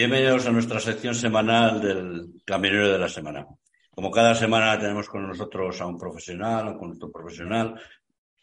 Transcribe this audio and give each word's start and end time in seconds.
Bienvenidos 0.00 0.46
a 0.46 0.50
nuestra 0.50 0.80
sección 0.80 1.14
semanal 1.14 1.78
del 1.78 2.40
Camionero 2.46 2.88
de 2.90 2.98
la 2.98 3.06
Semana. 3.10 3.46
Como 3.90 4.10
cada 4.10 4.34
semana 4.34 4.78
tenemos 4.78 5.06
con 5.06 5.28
nosotros 5.28 5.78
a 5.78 5.86
un 5.86 5.98
profesional, 5.98 6.68
a 6.68 6.70
un 6.70 6.78
conductor 6.78 7.12
profesional, 7.12 7.78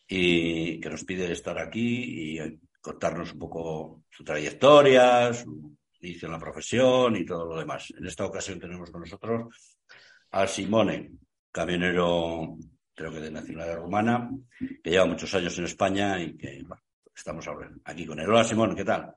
y 0.08 0.80
que 0.80 0.88
nos 0.88 1.04
pide 1.04 1.32
estar 1.32 1.58
aquí 1.58 2.38
y 2.38 2.60
contarnos 2.80 3.34
un 3.34 3.40
poco 3.40 4.04
su 4.08 4.24
trayectoria, 4.24 5.34
su 5.34 5.76
inicio 6.02 6.28
en 6.28 6.34
la 6.34 6.40
profesión 6.40 7.16
y 7.16 7.26
todo 7.26 7.48
lo 7.48 7.58
demás. 7.58 7.92
En 7.98 8.06
esta 8.06 8.26
ocasión 8.26 8.60
tenemos 8.60 8.92
con 8.92 9.02
nosotros 9.02 9.80
a 10.30 10.46
Simone, 10.46 11.10
camionero, 11.52 12.56
creo 12.94 13.12
que 13.12 13.20
de 13.20 13.32
nacionalidad 13.32 13.78
rumana, 13.78 14.30
que 14.60 14.92
lleva 14.92 15.08
muchos 15.08 15.34
años 15.34 15.58
en 15.58 15.66
España 15.66 16.22
y 16.22 16.38
que 16.38 16.64
estamos 17.16 17.48
ahora 17.48 17.72
aquí 17.84 18.06
con 18.06 18.20
él. 18.20 18.30
Hola 18.30 18.44
Simón, 18.44 18.76
¿qué 18.76 18.86
tal? 18.86 19.12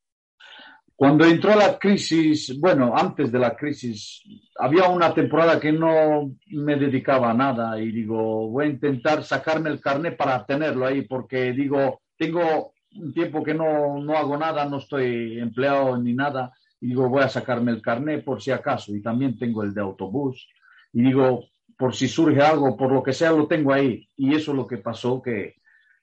Cuando 0.96 1.24
entró 1.24 1.56
la 1.56 1.76
crisis, 1.76 2.58
bueno, 2.60 2.96
antes 2.96 3.32
de 3.32 3.38
la 3.40 3.56
crisis, 3.56 4.22
había 4.56 4.88
una 4.88 5.12
temporada 5.12 5.58
que 5.58 5.72
no 5.72 6.36
me 6.50 6.76
dedicaba 6.76 7.32
a 7.32 7.34
nada 7.34 7.80
y 7.80 7.90
digo, 7.90 8.48
voy 8.48 8.66
a 8.66 8.68
intentar 8.68 9.24
sacarme 9.24 9.70
el 9.70 9.80
carnet 9.80 10.16
para 10.16 10.46
tenerlo 10.46 10.86
ahí, 10.86 11.02
porque 11.02 11.52
digo, 11.52 12.02
tengo 12.16 12.74
un 12.94 13.12
tiempo 13.12 13.42
que 13.42 13.54
no, 13.54 13.98
no 13.98 14.16
hago 14.16 14.36
nada, 14.36 14.66
no 14.66 14.78
estoy 14.78 15.40
empleado 15.40 15.96
ni 15.98 16.14
nada, 16.14 16.52
y 16.80 16.88
digo, 16.88 17.08
voy 17.08 17.24
a 17.24 17.28
sacarme 17.28 17.72
el 17.72 17.82
carnet 17.82 18.24
por 18.24 18.40
si 18.40 18.52
acaso, 18.52 18.94
y 18.94 19.02
también 19.02 19.36
tengo 19.36 19.64
el 19.64 19.74
de 19.74 19.80
autobús, 19.80 20.48
y 20.92 21.02
digo, 21.02 21.46
por 21.76 21.92
si 21.92 22.06
surge 22.06 22.40
algo, 22.40 22.76
por 22.76 22.92
lo 22.92 23.02
que 23.02 23.12
sea, 23.12 23.32
lo 23.32 23.48
tengo 23.48 23.72
ahí, 23.72 24.08
y 24.16 24.36
eso 24.36 24.52
es 24.52 24.56
lo 24.56 24.66
que 24.68 24.78
pasó, 24.78 25.20
que 25.20 25.56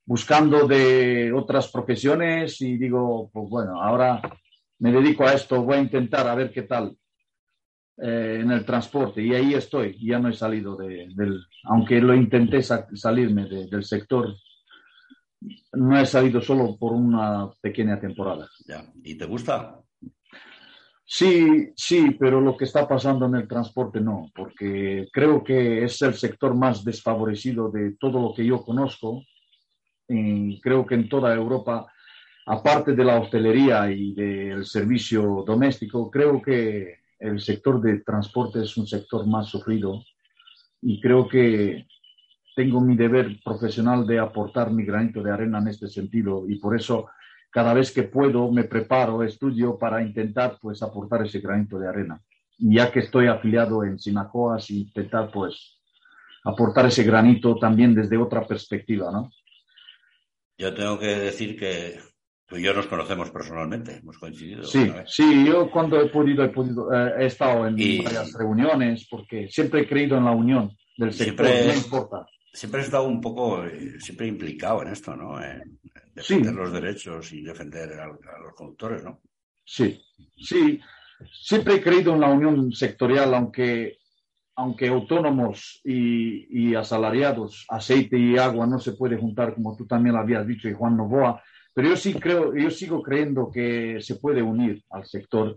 buscando 0.05 0.67
de 0.67 1.31
otras 1.31 1.69
profesiones, 1.71 2.59
y 2.59 2.77
digo, 2.77 3.29
pues 3.31 3.49
bueno, 3.49 3.81
ahora 3.81 4.21
me 4.81 4.91
dedico 4.91 5.23
a 5.25 5.33
esto, 5.33 5.63
voy 5.63 5.77
a 5.77 5.81
intentar 5.81 6.27
a 6.27 6.35
ver 6.35 6.51
qué 6.51 6.63
tal 6.63 6.95
eh, 7.97 8.39
en 8.41 8.51
el 8.51 8.65
transporte 8.65 9.21
y 9.21 9.33
ahí 9.33 9.53
estoy, 9.53 9.97
ya 10.03 10.19
no 10.19 10.29
he 10.29 10.33
salido 10.33 10.75
de, 10.75 11.07
del, 11.15 11.39
aunque 11.65 11.99
lo 12.01 12.13
intenté 12.15 12.61
sa- 12.63 12.87
salirme 12.93 13.45
de- 13.45 13.67
del 13.67 13.83
sector, 13.83 14.33
no 15.73 15.99
he 15.99 16.05
salido 16.05 16.41
solo 16.41 16.77
por 16.77 16.93
una 16.93 17.49
pequeña 17.61 17.99
temporada. 17.99 18.47
Ya. 18.67 18.83
¿Y 19.03 19.15
te 19.15 19.25
gusta? 19.25 19.79
Sí, 21.05 21.69
sí, 21.75 22.11
pero 22.19 22.39
lo 22.39 22.55
que 22.55 22.65
está 22.65 22.87
pasando 22.87 23.25
en 23.25 23.35
el 23.35 23.47
transporte 23.47 23.99
no, 23.99 24.31
porque 24.33 25.07
creo 25.11 25.43
que 25.43 25.83
es 25.83 26.01
el 26.03 26.13
sector 26.13 26.55
más 26.55 26.83
desfavorecido 26.85 27.69
de 27.69 27.95
todo 27.99 28.21
lo 28.21 28.33
que 28.33 28.45
yo 28.45 28.63
conozco. 28.63 29.23
Y 30.07 30.59
creo 30.61 30.85
que 30.85 30.95
en 30.95 31.09
toda 31.09 31.33
Europa, 31.33 31.87
aparte 32.45 32.93
de 32.93 33.03
la 33.03 33.19
hostelería 33.19 33.91
y 33.91 34.13
del 34.13 34.65
servicio 34.65 35.43
doméstico, 35.45 36.09
creo 36.09 36.41
que 36.41 36.99
el 37.19 37.39
sector 37.39 37.81
de 37.81 37.99
transporte 37.99 38.61
es 38.63 38.75
un 38.77 38.87
sector 38.87 39.27
más 39.27 39.47
sufrido 39.47 40.03
y 40.81 40.99
creo 40.99 41.27
que 41.27 41.85
tengo 42.55 42.81
mi 42.81 42.95
deber 42.95 43.39
profesional 43.43 44.05
de 44.05 44.19
aportar 44.19 44.71
mi 44.71 44.83
granito 44.83 45.21
de 45.21 45.31
arena 45.31 45.59
en 45.59 45.67
este 45.67 45.87
sentido 45.87 46.45
y 46.47 46.55
por 46.55 46.75
eso 46.75 47.07
cada 47.51 47.73
vez 47.73 47.91
que 47.91 48.03
puedo 48.03 48.51
me 48.51 48.63
preparo, 48.63 49.23
estudio 49.23 49.77
para 49.77 50.01
intentar 50.01 50.57
pues 50.61 50.81
aportar 50.81 51.25
ese 51.25 51.39
granito 51.39 51.77
de 51.77 51.87
arena. 51.87 52.21
Y 52.57 52.75
ya 52.75 52.91
que 52.91 52.99
estoy 52.99 53.27
afiliado 53.27 53.83
en 53.83 53.99
Sinacoas, 53.99 54.69
intentar 54.69 55.31
pues 55.31 55.79
aportar 56.43 56.85
ese 56.85 57.03
granito 57.03 57.57
también 57.57 57.93
desde 57.93 58.17
otra 58.17 58.47
perspectiva, 58.47 59.11
¿no? 59.11 59.31
Yo 60.57 60.73
tengo 60.73 60.97
que 60.97 61.07
decir 61.07 61.57
que 61.57 61.99
tú 62.51 62.57
y 62.57 62.63
yo 62.63 62.73
nos 62.73 62.85
conocemos 62.87 63.31
personalmente, 63.31 63.95
hemos 63.99 64.17
coincidido. 64.17 64.63
Sí, 64.65 64.91
sí, 65.07 65.45
yo 65.47 65.71
cuando 65.71 65.99
he 66.01 66.09
podido, 66.09 66.43
he 66.43 66.49
podido, 66.49 66.91
eh, 66.93 67.13
he 67.19 67.25
estado 67.27 67.65
en 67.65 67.79
Y- 67.79 68.03
varias 68.03 68.33
reuniones 68.33 69.07
porque 69.09 69.47
siempre 69.49 69.81
he 69.81 69.87
creído 69.87 70.17
en 70.17 70.25
la 70.25 70.31
unión 70.31 70.69
del 70.97 71.13
sector, 71.13 71.47
Siempre- 71.47 71.67
no 71.67 71.73
importa. 71.73 72.25
Siempre 72.53 72.81
has 72.81 72.87
estado 72.87 73.07
un 73.07 73.21
poco, 73.21 73.63
eh, 73.65 73.95
siempre 73.99 74.27
implicado 74.27 74.81
en 74.81 74.89
esto, 74.89 75.15
¿no? 75.15 75.41
En 75.41 75.79
defender 76.13 76.51
Sí. 76.51 76.57
los 76.57 76.73
derechos 76.73 77.31
y 77.31 77.41
defender 77.41 77.93
a, 78.01 78.03
a 78.03 78.39
los 78.43 78.53
conductores, 78.53 79.01
¿no? 79.01 79.21
Sí, 79.63 80.03
sí. 80.37 80.77
Siempre 81.31 81.75
he 81.75 81.81
creído 81.81 82.13
en 82.13 82.19
la 82.19 82.27
unión 82.27 82.73
sectorial, 82.73 83.33
aunque, 83.33 83.99
aunque 84.57 84.89
autónomos 84.89 85.79
y, 85.85 86.69
y 86.71 86.75
asalariados, 86.75 87.65
aceite 87.69 88.17
y 88.19 88.37
agua 88.37 88.67
no 88.67 88.77
se 88.77 88.91
puede 88.91 89.15
juntar, 89.17 89.53
como 89.55 89.77
tú 89.77 89.87
también 89.87 90.15
lo 90.15 90.21
habías 90.21 90.45
dicho, 90.45 90.67
y 90.67 90.73
Juan 90.73 90.97
Novoa. 90.97 91.41
Pero 91.73 91.89
yo 91.89 91.95
sí 91.95 92.13
creo, 92.13 92.55
yo 92.55 92.69
sigo 92.69 93.01
creyendo 93.01 93.49
que 93.51 93.97
se 94.01 94.15
puede 94.15 94.41
unir 94.41 94.83
al 94.89 95.05
sector, 95.05 95.55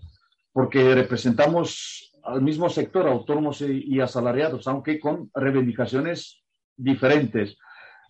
porque 0.53 0.95
representamos 0.95 2.13
al 2.23 2.41
mismo 2.41 2.69
sector, 2.71 3.07
autónomos 3.09 3.61
y, 3.61 3.85
y 3.87 4.01
asalariados, 4.01 4.67
aunque 4.69 4.99
con 5.01 5.31
reivindicaciones 5.35 6.43
diferentes. 6.77 7.57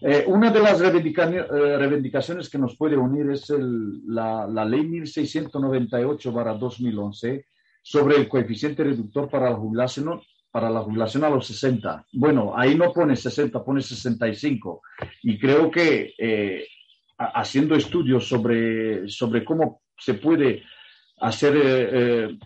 Eh, 0.00 0.24
una 0.26 0.50
de 0.50 0.60
las 0.60 0.80
reivindica- 0.80 1.30
eh, 1.30 1.78
reivindicaciones 1.78 2.50
que 2.50 2.58
nos 2.58 2.76
puede 2.76 2.96
unir 2.96 3.30
es 3.30 3.48
el- 3.50 4.02
la, 4.06 4.46
la 4.46 4.64
ley 4.64 4.82
1698-2011 6.12 7.44
sobre 7.82 8.16
el 8.16 8.28
coeficiente 8.28 8.82
reductor 8.84 9.28
para 9.30 9.50
la 9.50 9.56
jubilación 9.56 10.20
para 10.50 10.70
la 10.70 10.80
jubilación 10.82 11.24
a 11.24 11.30
los 11.30 11.48
60. 11.48 12.06
Bueno, 12.12 12.52
ahí 12.56 12.76
no 12.76 12.92
pone 12.92 13.16
60, 13.16 13.64
pone 13.64 13.82
65. 13.82 14.82
Y 15.24 15.36
creo 15.36 15.68
que 15.68 16.14
eh, 16.16 16.64
haciendo 17.18 17.74
estudios 17.74 18.28
sobre, 18.28 19.08
sobre 19.08 19.44
cómo 19.44 19.82
se 19.98 20.14
puede 20.14 20.62
hacer, 21.20 21.56
eh, 21.56 21.88
eh, 21.92 22.38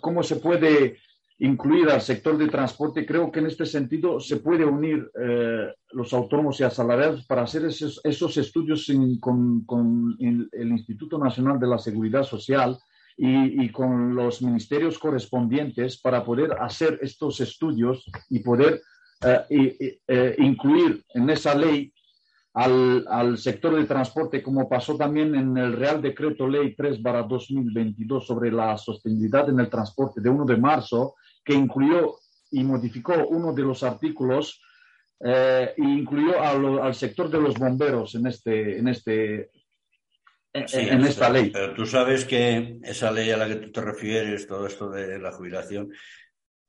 cómo 0.00 0.22
se 0.22 0.36
puede 0.36 0.98
incluir 1.38 1.90
al 1.90 2.00
sector 2.00 2.38
de 2.38 2.48
transporte, 2.48 3.04
creo 3.04 3.30
que 3.30 3.40
en 3.40 3.46
este 3.46 3.66
sentido 3.66 4.20
se 4.20 4.36
puede 4.36 4.64
unir 4.64 5.10
eh, 5.20 5.72
los 5.92 6.12
autónomos 6.12 6.60
y 6.60 6.64
asalariados 6.64 7.26
para 7.26 7.42
hacer 7.42 7.64
esos, 7.64 8.00
esos 8.04 8.36
estudios 8.36 8.90
con, 9.20 9.64
con 9.64 10.16
el, 10.20 10.48
el 10.52 10.68
Instituto 10.68 11.18
Nacional 11.18 11.58
de 11.58 11.66
la 11.66 11.78
Seguridad 11.78 12.22
Social 12.22 12.78
y, 13.16 13.64
y 13.64 13.68
con 13.70 14.14
los 14.14 14.42
ministerios 14.42 14.98
correspondientes 14.98 16.00
para 16.00 16.24
poder 16.24 16.52
hacer 16.60 16.98
estos 17.02 17.40
estudios 17.40 18.04
y 18.30 18.40
poder 18.40 18.80
eh, 19.48 20.36
incluir 20.38 21.04
en 21.14 21.30
esa 21.30 21.54
ley 21.54 21.92
al, 22.54 23.04
al, 23.08 23.36
sector 23.38 23.74
del 23.74 23.86
transporte, 23.86 24.42
como 24.42 24.68
pasó 24.68 24.96
también 24.96 25.34
en 25.34 25.56
el 25.56 25.72
Real 25.72 26.00
Decreto 26.00 26.46
Ley 26.46 26.74
3 26.74 27.02
2022 27.02 28.26
sobre 28.26 28.52
la 28.52 28.78
sostenibilidad 28.78 29.48
en 29.48 29.60
el 29.60 29.68
transporte 29.68 30.20
de 30.20 30.30
1 30.30 30.44
de 30.44 30.56
marzo, 30.56 31.16
que 31.44 31.52
incluyó 31.52 32.16
y 32.50 32.62
modificó 32.62 33.14
uno 33.28 33.52
de 33.52 33.62
los 33.62 33.82
artículos 33.82 34.60
eh, 35.20 35.74
e 35.76 35.82
incluyó 35.82 36.40
al 36.40 36.94
sector 36.94 37.28
de 37.28 37.40
los 37.40 37.54
bomberos 37.54 38.14
en 38.14 38.26
este 38.26 38.78
en 38.78 38.88
este 38.88 39.50
en, 40.52 41.04
esta 41.04 41.28
ley. 41.30 41.50
Pero 41.50 41.74
tú 41.74 41.84
sabes 41.84 42.24
que 42.24 42.78
esa 42.84 43.10
ley 43.10 43.30
a 43.30 43.36
la 43.36 43.48
que 43.48 43.56
tú 43.56 43.72
te 43.72 43.80
refieres, 43.80 44.46
todo 44.46 44.66
esto 44.66 44.88
de 44.88 45.18
la 45.18 45.32
jubilación, 45.32 45.90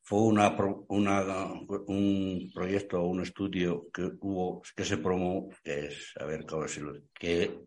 fue 0.05 0.19
una, 0.19 0.55
un 0.87 2.51
proyecto, 2.53 3.01
un 3.01 3.21
estudio 3.21 3.87
que 3.91 4.11
hubo, 4.21 4.61
que 4.75 4.85
se 4.85 4.97
promó, 4.97 5.49
que 5.63 5.87
es, 5.87 6.13
a 6.19 6.25
ver 6.25 6.45
cómo 6.45 6.61
decirlo, 6.61 6.93
que 7.11 7.63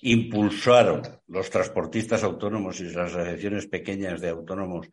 impulsaron 0.00 1.02
los 1.28 1.48
transportistas 1.50 2.24
autónomos 2.24 2.80
y 2.80 2.84
las 2.90 3.14
asociaciones 3.14 3.68
pequeñas 3.68 4.20
de 4.20 4.30
autónomos 4.30 4.88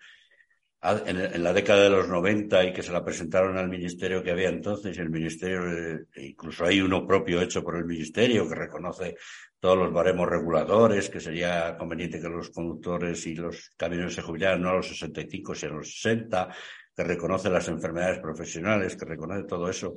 en, 1.05 1.43
la 1.43 1.53
década 1.53 1.83
de 1.83 1.89
los 1.89 2.07
90 2.07 2.65
y 2.65 2.73
que 2.73 2.83
se 2.83 2.91
la 2.91 3.03
presentaron 3.03 3.57
al 3.57 3.69
ministerio 3.69 4.21
que 4.21 4.31
había 4.31 4.49
entonces, 4.49 4.97
el 4.97 5.09
ministerio, 5.09 6.05
incluso 6.15 6.65
hay 6.65 6.81
uno 6.81 7.07
propio 7.07 7.41
hecho 7.41 7.63
por 7.63 7.75
el 7.77 7.85
ministerio 7.85 8.47
que 8.47 8.55
reconoce 8.55 9.15
todos 9.59 9.77
los 9.77 9.91
baremos 9.91 10.29
reguladores, 10.29 11.09
que 11.09 11.19
sería 11.19 11.75
conveniente 11.77 12.21
que 12.21 12.29
los 12.29 12.49
conductores 12.51 13.25
y 13.25 13.35
los 13.35 13.71
camiones 13.77 14.13
se 14.13 14.21
jubilaran 14.21 14.61
no 14.61 14.69
a 14.69 14.75
los 14.75 14.87
65, 14.87 15.55
sino 15.55 15.73
a 15.73 15.77
los 15.77 15.93
60, 15.93 16.49
que 16.95 17.03
reconoce 17.03 17.49
las 17.49 17.67
enfermedades 17.67 18.19
profesionales, 18.19 18.95
que 18.95 19.05
reconoce 19.05 19.43
todo 19.43 19.69
eso, 19.69 19.95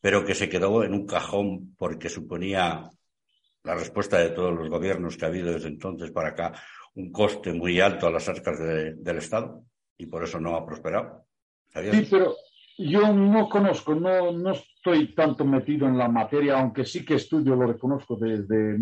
pero 0.00 0.24
que 0.24 0.34
se 0.34 0.48
quedó 0.48 0.84
en 0.84 0.94
un 0.94 1.06
cajón 1.06 1.74
porque 1.76 2.08
suponía 2.08 2.88
la 3.64 3.74
respuesta 3.74 4.18
de 4.18 4.30
todos 4.30 4.54
los 4.54 4.68
gobiernos 4.68 5.16
que 5.16 5.24
ha 5.24 5.28
habido 5.28 5.52
desde 5.52 5.68
entonces 5.68 6.10
para 6.12 6.30
acá 6.30 6.52
un 6.94 7.12
coste 7.12 7.52
muy 7.52 7.80
alto 7.80 8.06
a 8.06 8.10
las 8.10 8.28
arcas 8.28 8.58
del 8.58 9.18
Estado 9.18 9.64
y 10.00 10.06
por 10.06 10.24
eso 10.24 10.40
no 10.40 10.56
ha 10.56 10.64
prosperado. 10.64 11.26
Sí, 11.74 12.08
pero 12.10 12.34
yo 12.78 13.12
no 13.12 13.48
conozco, 13.48 13.94
no, 13.94 14.32
no 14.32 14.52
estoy 14.52 15.14
tanto 15.14 15.44
metido 15.44 15.86
en 15.86 15.98
la 15.98 16.08
materia, 16.08 16.58
aunque 16.58 16.86
sí 16.86 17.04
que 17.04 17.16
estudio, 17.16 17.54
lo 17.54 17.66
reconozco 17.66 18.16
desde 18.16 18.76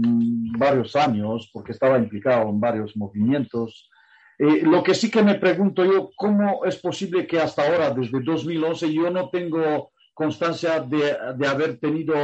varios 0.56 0.94
años, 0.94 1.50
porque 1.52 1.72
estaba 1.72 1.98
implicado 1.98 2.48
en 2.48 2.60
varios 2.60 2.96
movimientos. 2.96 3.90
Eh, 4.38 4.62
lo 4.62 4.82
que 4.84 4.94
sí 4.94 5.10
que 5.10 5.22
me 5.24 5.34
pregunto 5.34 5.84
yo, 5.84 6.10
¿cómo 6.16 6.64
es 6.64 6.76
posible 6.76 7.26
que 7.26 7.40
hasta 7.40 7.66
ahora, 7.66 7.90
desde 7.90 8.20
2011, 8.20 8.92
yo 8.92 9.10
no 9.10 9.28
tengo 9.28 9.90
constancia 10.14 10.80
de, 10.80 11.16
de 11.36 11.46
haber 11.46 11.78
tenido 11.78 12.14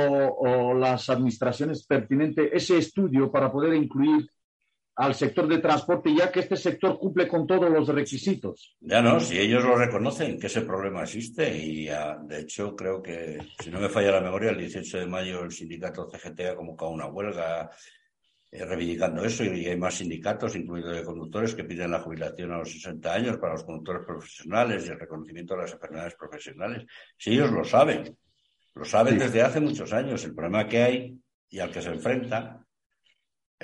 las 0.75 1.11
administraciones 1.11 1.85
pertinentes 1.87 2.51
ese 2.53 2.79
estudio 2.79 3.31
para 3.31 3.51
poder 3.53 3.75
incluir 3.75 4.29
al 4.97 5.15
sector 5.15 5.49
de 5.49 5.59
transporte, 5.59 6.15
ya 6.15 6.31
que 6.31 6.41
este 6.41 6.57
sector 6.57 6.99
cumple 6.99 7.27
con 7.27 7.47
todos 7.47 7.69
los 7.71 7.89
requisitos. 7.89 8.77
Ya 8.81 9.03
no, 9.03 9.19
si 9.19 9.39
ellos 9.39 9.65
lo 9.65 9.77
reconocen, 9.77 10.39
que 10.39 10.47
ese 10.47 10.63
problema 10.63 11.03
existe 11.03 11.57
y 11.57 11.87
de 11.87 12.41
hecho 12.41 12.77
creo 12.77 13.03
que, 13.03 13.39
si 13.61 13.71
no 13.71 13.81
me 13.81 13.89
falla 13.89 14.13
la 14.13 14.21
memoria, 14.21 14.51
el 14.51 14.59
18 14.59 14.99
de 14.99 15.07
mayo 15.07 15.43
el 15.43 15.51
sindicato 15.51 16.09
CGT 16.09 16.41
ha 16.41 16.57
convocado 16.57 16.93
una 16.93 17.07
huelga 17.07 17.71
eh, 18.53 18.65
reivindicando 18.65 19.25
eso 19.25 19.43
y 19.43 19.67
hay 19.67 19.77
más 19.77 19.95
sindicatos, 19.95 20.55
incluidos 20.55 20.95
de 20.95 21.03
conductores, 21.03 21.57
que 21.57 21.65
piden 21.65 21.91
la 21.91 22.01
jubilación 22.01 22.53
a 22.53 22.59
los 22.59 22.71
60 22.71 23.13
años 23.13 23.37
para 23.39 23.55
los 23.55 23.65
conductores 23.65 24.07
profesionales 24.07 24.87
y 24.87 24.91
el 24.91 25.01
reconocimiento 25.01 25.55
de 25.55 25.63
las 25.63 25.73
enfermedades 25.73 26.15
profesionales. 26.15 26.87
Si 27.19 27.33
ellos 27.33 27.51
lo 27.51 27.65
saben, 27.65 28.17
lo 28.75 28.85
saben 28.85 29.19
desde 29.19 29.43
hace 29.43 29.61
muchos 29.61 29.93
años, 29.93 30.25
el 30.25 30.35
problema 30.37 30.69
que 30.69 30.83
hay 30.83 31.19
y 31.51 31.59
al 31.59 31.73
que 31.73 31.83
se 31.83 31.89
enfrentan 31.89 32.64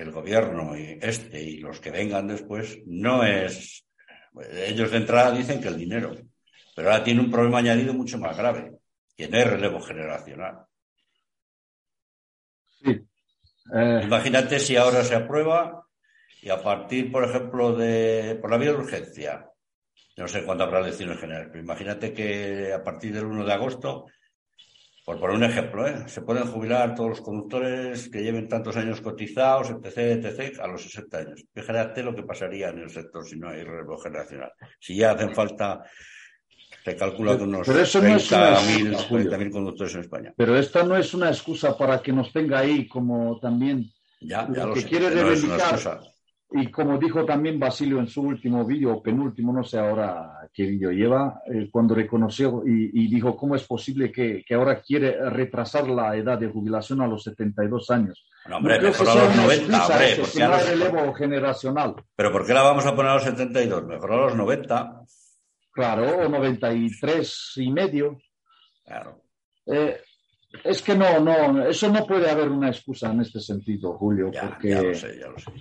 el 0.01 0.13
gobierno 0.13 0.77
y 0.77 0.99
este 1.01 1.43
y 1.43 1.59
los 1.59 1.81
que 1.81 1.91
vengan 1.91 2.29
después 2.29 2.79
no 2.87 3.25
es. 3.25 3.85
Ellos 4.67 4.91
de 4.91 4.97
entrada 4.97 5.33
dicen 5.33 5.61
que 5.61 5.69
el 5.69 5.77
dinero, 5.77 6.15
pero 6.75 6.91
ahora 6.91 7.05
tiene 7.05 7.21
un 7.21 7.31
problema 7.31 7.59
añadido 7.59 7.93
mucho 7.95 8.19
más 8.19 8.37
grave, 8.37 8.79
que 9.17 9.29
no 9.29 9.39
es 9.39 9.47
relevo 9.47 9.81
generacional. 9.81 10.65
Sí. 12.83 12.91
Eh. 13.75 14.01
Imagínate 14.05 14.59
si 14.59 14.77
ahora 14.77 15.05
se 15.05 15.15
aprueba 15.15 15.87
y 16.43 16.49
a 16.49 16.63
partir, 16.63 17.13
por 17.13 17.25
ejemplo, 17.25 17.75
de 17.75 18.39
por 18.41 18.51
la 18.51 18.57
vía 18.57 18.71
de 18.71 18.79
urgencia, 18.79 19.51
no 20.17 20.29
sé 20.29 20.45
cuándo 20.45 20.65
habrá 20.65 20.81
elecciones 20.81 21.19
generales, 21.19 21.49
pero 21.51 21.63
imagínate 21.63 22.13
que 22.13 22.73
a 22.73 22.83
partir 22.83 23.13
del 23.13 23.27
1 23.27 23.45
de 23.45 23.53
agosto 23.53 24.07
por 25.05 25.19
poner 25.19 25.37
un 25.37 25.45
ejemplo, 25.45 25.87
¿eh? 25.87 26.05
se 26.07 26.23
pueden 26.23 26.47
jubilar 26.47 26.95
todos 26.95 27.11
los 27.11 27.21
conductores 27.21 28.09
que 28.09 28.23
lleven 28.23 28.49
tantos 28.49 28.77
años 28.77 29.01
cotizados, 29.01 29.71
etc., 29.71 30.25
etc., 30.25 30.61
a 30.61 30.67
los 30.67 30.83
60 30.83 31.19
años. 31.19 31.45
Fíjate 31.53 32.03
lo 32.03 32.15
que 32.15 32.23
pasaría 32.23 32.69
en 32.69 32.79
el 32.81 32.91
sector 32.91 33.27
si 33.27 33.39
no 33.39 33.49
hay 33.49 33.63
relevo 33.65 33.99
generacional. 33.99 34.53
Si 34.79 34.95
ya 34.97 35.13
hacen 35.13 35.35
falta, 35.35 35.83
se 36.85 36.97
calcula 36.97 37.37
que 37.37 37.45
unos 37.45 37.67
30.000 37.67 39.51
conductores 39.51 39.95
en 39.95 40.01
España. 40.03 40.35
Pero 40.37 40.57
esta 40.57 40.83
no 40.83 40.97
es 40.97 41.15
una 41.15 41.29
excusa 41.29 41.77
para 41.77 42.01
que 42.03 42.13
nos 42.13 42.33
tenga 42.33 42.59
ahí 42.59 42.87
como 42.87 43.39
también 43.41 43.91
ya, 44.21 44.47
ya 44.53 44.67
lo, 44.67 44.75
que 44.75 44.85
quiere 44.85 45.11
reivindicar. 45.11 46.01
Y 46.53 46.69
como 46.71 46.99
dijo 46.99 47.25
también 47.25 47.61
Basilio 47.61 48.01
en 48.01 48.09
su 48.09 48.23
último 48.23 48.65
vídeo, 48.65 48.95
o 48.95 49.03
penúltimo, 49.03 49.53
no 49.53 49.63
sé 49.63 49.79
ahora 49.79 50.49
qué 50.53 50.65
vídeo 50.65 50.91
lleva, 50.91 51.43
eh, 51.47 51.69
cuando 51.71 51.95
reconoció 51.95 52.63
y, 52.67 53.09
dijo 53.09 53.37
cómo 53.37 53.55
es 53.55 53.65
posible 53.65 54.11
que, 54.11 54.45
ahora 54.53 54.81
quiere 54.83 55.31
retrasar 55.31 55.89
la 55.89 56.17
edad 56.17 56.39
de 56.39 56.49
jubilación 56.49 57.03
a 57.03 57.07
los 57.07 57.23
72 57.23 57.91
años. 57.91 58.27
Bueno, 58.45 58.57
hombre, 58.57 58.81
mejor 58.81 59.09
a 59.09 59.15
los 59.15 59.37
90, 59.37 59.87
hombre. 59.87 60.17
Porque 60.19 60.39
los... 60.41 60.69
relevo 60.69 61.15
generacional. 61.15 61.95
Pero 62.17 62.33
¿por 62.33 62.45
qué 62.45 62.53
la 62.53 62.63
vamos 62.63 62.85
a 62.85 62.97
poner 62.97 63.13
a 63.13 63.15
los 63.15 63.25
72? 63.25 63.87
Mejor 63.87 64.13
a 64.13 64.17
los 64.17 64.35
90. 64.35 65.03
Claro, 65.71 66.19
o 66.19 66.29
93 66.29 67.53
y 67.59 67.71
medio. 67.71 68.19
Claro. 68.85 69.23
Eh, 69.67 70.01
es 70.65 70.83
que 70.83 70.97
no, 70.97 71.21
no, 71.21 71.65
eso 71.65 71.89
no 71.91 72.05
puede 72.05 72.29
haber 72.29 72.49
una 72.49 72.71
excusa 72.71 73.13
en 73.13 73.21
este 73.21 73.39
sentido, 73.39 73.93
Julio, 73.93 74.33
porque... 74.33 74.71
Ya 74.71 74.83
lo 74.83 74.95
sé, 74.95 75.17
ya 75.17 75.29
lo 75.29 75.39
sé 75.39 75.53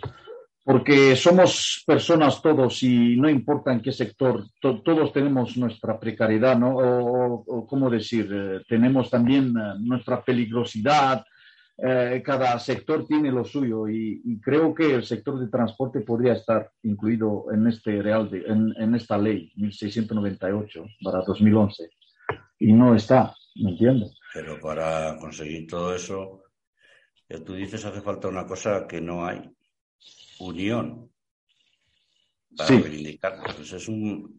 porque 0.64 1.16
somos 1.16 1.84
personas 1.86 2.42
todos 2.42 2.84
y 2.84 3.16
no 3.16 3.30
importa 3.30 3.72
en 3.72 3.82
qué 3.82 3.92
sector, 3.92 4.46
todos 4.60 5.14
tenemos 5.14 5.58
nuestra 5.58 6.00
precariedad, 6.00 6.58
¿no? 6.58 6.76
O, 6.78 7.66
cómo 7.68 7.90
decir, 7.90 8.30
eh, 8.32 8.62
tenemos 8.68 9.10
también 9.10 9.54
eh, 9.58 9.74
nuestra 9.80 10.24
peligrosidad, 10.24 11.24
eh, 11.78 12.22
cada 12.24 12.60
sector 12.60 13.08
tiene 13.08 13.32
lo 13.32 13.46
suyo 13.46 13.88
y, 13.88 14.40
creo 14.42 14.76
que 14.76 14.94
el 14.96 15.06
sector 15.06 15.40
de 15.40 15.48
transporte 15.48 16.02
podría 16.02 16.34
estar 16.34 16.70
incluido 16.84 17.46
en 17.54 17.68
este 17.68 18.02
real 18.02 18.30
en, 18.32 18.74
en, 18.78 18.96
esta 18.96 19.18
ley 19.18 19.52
1698 19.56 20.86
para 21.02 21.22
2011 21.22 21.90
y 22.60 22.74
no 22.74 22.96
está, 22.96 23.34
¿me 23.56 23.72
entiendes? 23.72 24.12
Pero 24.34 24.60
para 24.60 25.18
conseguir 25.18 25.68
todo 25.68 25.96
eso, 25.96 26.44
tú 27.46 27.54
dices 27.54 27.86
hace 27.86 28.02
falta 28.02 28.28
una 28.28 28.46
cosa 28.46 28.86
que 28.86 29.00
no 29.00 29.26
hay, 29.26 29.50
unión 30.40 31.10
para 32.56 32.70
reivindicar. 32.70 33.40
Pues 33.56 33.72
es 33.72 33.90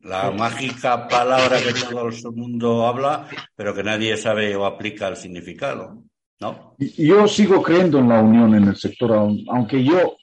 la 0.02 0.30
mágica 0.30 1.08
palabra 1.08 1.58
que 1.58 1.72
todo 1.72 2.08
el 2.08 2.36
mundo 2.36 2.86
habla, 2.86 3.28
pero 3.54 3.74
que 3.74 3.82
nadie 3.82 4.16
sabe 4.16 4.54
o 4.56 4.66
aplica 4.66 5.08
el 5.08 5.16
significado. 5.16 6.02
¿no? 6.40 6.74
Yo 6.78 7.28
sigo 7.28 7.62
creyendo 7.62 7.98
en 7.98 8.08
la 8.08 8.20
unión 8.20 8.54
en 8.54 8.64
el 8.64 8.76
sector, 8.76 9.12
aunque 9.12 9.84
yo 9.84 10.16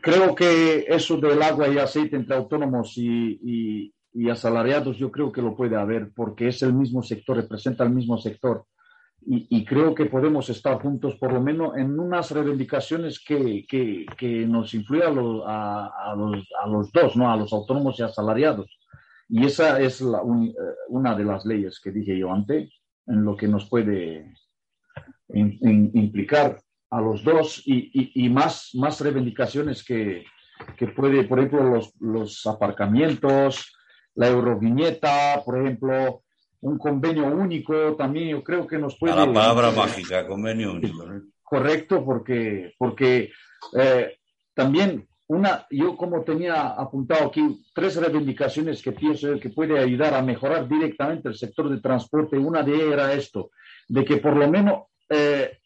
creo 0.00 0.34
que 0.34 0.86
eso 0.88 1.16
del 1.16 1.40
agua 1.42 1.68
y 1.68 1.78
aceite 1.78 2.16
entre 2.16 2.36
autónomos 2.36 2.94
y, 2.96 3.92
y 4.12 4.30
asalariados, 4.30 4.96
yo 4.96 5.10
creo 5.10 5.32
que 5.32 5.42
lo 5.42 5.56
puede 5.56 5.76
haber, 5.76 6.10
porque 6.14 6.48
es 6.48 6.62
el 6.62 6.72
mismo 6.72 7.02
sector, 7.02 7.36
representa 7.36 7.84
el 7.84 7.90
mismo 7.90 8.18
sector 8.18 8.66
y, 9.26 9.64
creo 9.64 9.94
que 9.94 10.06
podemos 10.06 10.48
estar 10.50 10.80
juntos 10.80 11.16
por 11.16 11.32
lo 11.32 11.40
menos 11.40 11.76
en 11.76 11.98
unas 11.98 12.30
reivindicaciones 12.30 13.18
que, 13.18 13.64
que, 13.66 14.46
nos 14.46 14.74
influyan 14.74 15.18
a, 15.46 15.86
a, 15.86 16.14
los, 16.14 16.46
a, 16.62 16.66
los, 16.68 16.92
dos, 16.92 17.16
¿no? 17.16 17.30
a 17.30 17.36
los 17.36 17.52
autónomos 17.52 17.98
y 17.98 18.02
asalariados. 18.02 18.78
Y 19.28 19.46
esa 19.46 19.80
es 19.80 20.00
la, 20.00 20.18
eh, 20.18 20.54
una 20.88 21.14
de 21.14 21.24
las 21.24 21.44
leyes 21.46 21.80
que 21.80 21.90
dije 21.90 22.18
yo 22.18 22.32
antes, 22.32 22.70
en 23.06 23.24
lo 23.24 23.36
que 23.36 23.48
nos 23.48 23.68
puede 23.68 24.34
implicar 25.28 26.60
a 26.90 27.00
los 27.00 27.24
dos 27.24 27.62
y, 27.66 28.12
y, 28.14 28.28
más, 28.28 28.70
más 28.74 29.00
reivindicaciones 29.00 29.82
que, 29.82 30.24
que 30.76 30.88
puede, 30.88 31.24
por 31.24 31.38
ejemplo, 31.38 31.64
los, 31.64 31.94
los 32.00 32.46
aparcamientos, 32.46 33.74
la 34.14 34.28
euroviñeta, 34.28 35.42
por 35.44 35.58
ejemplo, 35.60 36.22
un 36.64 36.78
convenio 36.78 37.26
único 37.26 37.94
también 37.94 38.28
yo 38.28 38.42
creo 38.42 38.66
que 38.66 38.78
nos 38.78 38.96
puede... 38.98 39.14
la 39.14 39.26
palabra 39.26 39.70
mágica, 39.70 40.26
convenio 40.26 40.72
único. 40.72 41.04
Correcto, 41.42 42.02
porque, 42.02 42.74
porque 42.78 43.30
eh, 43.78 44.16
también 44.54 45.06
una, 45.26 45.66
yo 45.70 45.94
como 45.94 46.22
tenía 46.22 46.68
apuntado 46.68 47.26
aquí 47.26 47.62
tres 47.74 47.96
reivindicaciones 47.96 48.82
que 48.82 48.92
pienso 48.92 49.38
que 49.38 49.50
puede 49.50 49.78
ayudar 49.78 50.14
a 50.14 50.22
mejorar 50.22 50.66
directamente 50.66 51.28
el 51.28 51.34
sector 51.34 51.68
de 51.68 51.82
transporte. 51.82 52.38
Una 52.38 52.62
de 52.62 52.74
ellas 52.74 52.92
era 52.94 53.12
esto, 53.12 53.50
de 53.86 54.02
que 54.02 54.16
por 54.16 54.34
lo 54.34 54.50
menos 54.50 54.84
eh, 55.10 55.58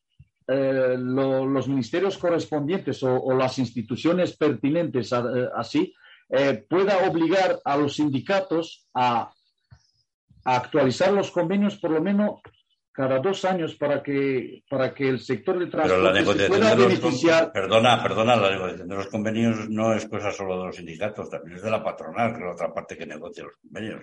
eh, 0.48 0.96
los 0.98 1.68
ministerios 1.68 2.18
correspondientes 2.18 3.04
o, 3.04 3.32
las 3.34 3.56
instituciones 3.60 4.36
pertinentes 4.36 5.12
así 5.12 5.94
pueda 6.68 7.08
obligar 7.08 7.60
a 7.64 7.76
los 7.76 7.94
sindicatos 7.94 8.88
a, 8.92 9.30
a 10.44 10.56
actualizar 10.56 11.12
los 11.12 11.30
convenios 11.30 11.76
por 11.78 11.90
lo 11.90 12.00
menos 12.00 12.40
cada 12.98 13.20
dos 13.20 13.44
años 13.44 13.76
para 13.76 14.02
que, 14.02 14.64
para 14.68 14.92
que 14.92 15.08
el 15.08 15.20
sector 15.20 15.56
del 15.56 15.70
transporte 15.70 16.24
se 16.24 16.48
pueda 16.48 16.74
beneficiar. 16.74 17.52
Perdona, 17.52 18.02
perdona, 18.02 18.34
la 18.34 18.50
negociación 18.50 18.88
de 18.88 18.96
los 18.96 19.06
convenios 19.06 19.70
no 19.70 19.94
es 19.94 20.08
cosa 20.08 20.32
solo 20.32 20.58
de 20.58 20.66
los 20.66 20.76
sindicatos, 20.76 21.30
también 21.30 21.58
es 21.58 21.62
de 21.62 21.70
la 21.70 21.84
patronal, 21.84 22.32
que 22.32 22.38
es 22.38 22.44
la 22.44 22.52
otra 22.54 22.74
parte 22.74 22.98
que 22.98 23.06
negocia 23.06 23.44
los 23.44 23.56
convenios. 23.58 24.00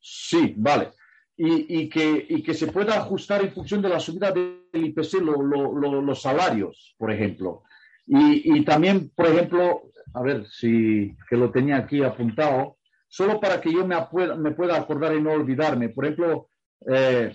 Sí, 0.00 0.54
vale. 0.56 0.92
Y, 1.36 1.80
y, 1.82 1.88
que, 1.90 2.26
y 2.30 2.42
que 2.42 2.54
se 2.54 2.68
pueda 2.68 2.96
ajustar 2.96 3.42
en 3.42 3.52
función 3.52 3.82
de 3.82 3.90
la 3.90 4.00
subida 4.00 4.32
del 4.32 4.62
IPC 4.72 5.20
los 5.20 6.22
salarios, 6.22 6.94
por 6.96 7.12
ejemplo. 7.12 7.64
Y, 8.06 8.56
y, 8.56 8.64
también, 8.64 9.12
por 9.14 9.26
ejemplo, 9.26 9.90
a 10.14 10.22
ver 10.22 10.46
si 10.46 11.14
que 11.28 11.36
lo 11.36 11.50
tenía 11.50 11.76
aquí 11.76 12.02
apuntado, 12.02 12.75
solo 13.08 13.40
para 13.40 13.60
que 13.60 13.72
yo 13.72 13.86
me, 13.86 13.96
me 14.36 14.52
pueda 14.52 14.76
acordar 14.76 15.14
y 15.14 15.22
no 15.22 15.32
olvidarme. 15.32 15.90
Por 15.90 16.04
ejemplo, 16.04 16.48
eh, 16.90 17.32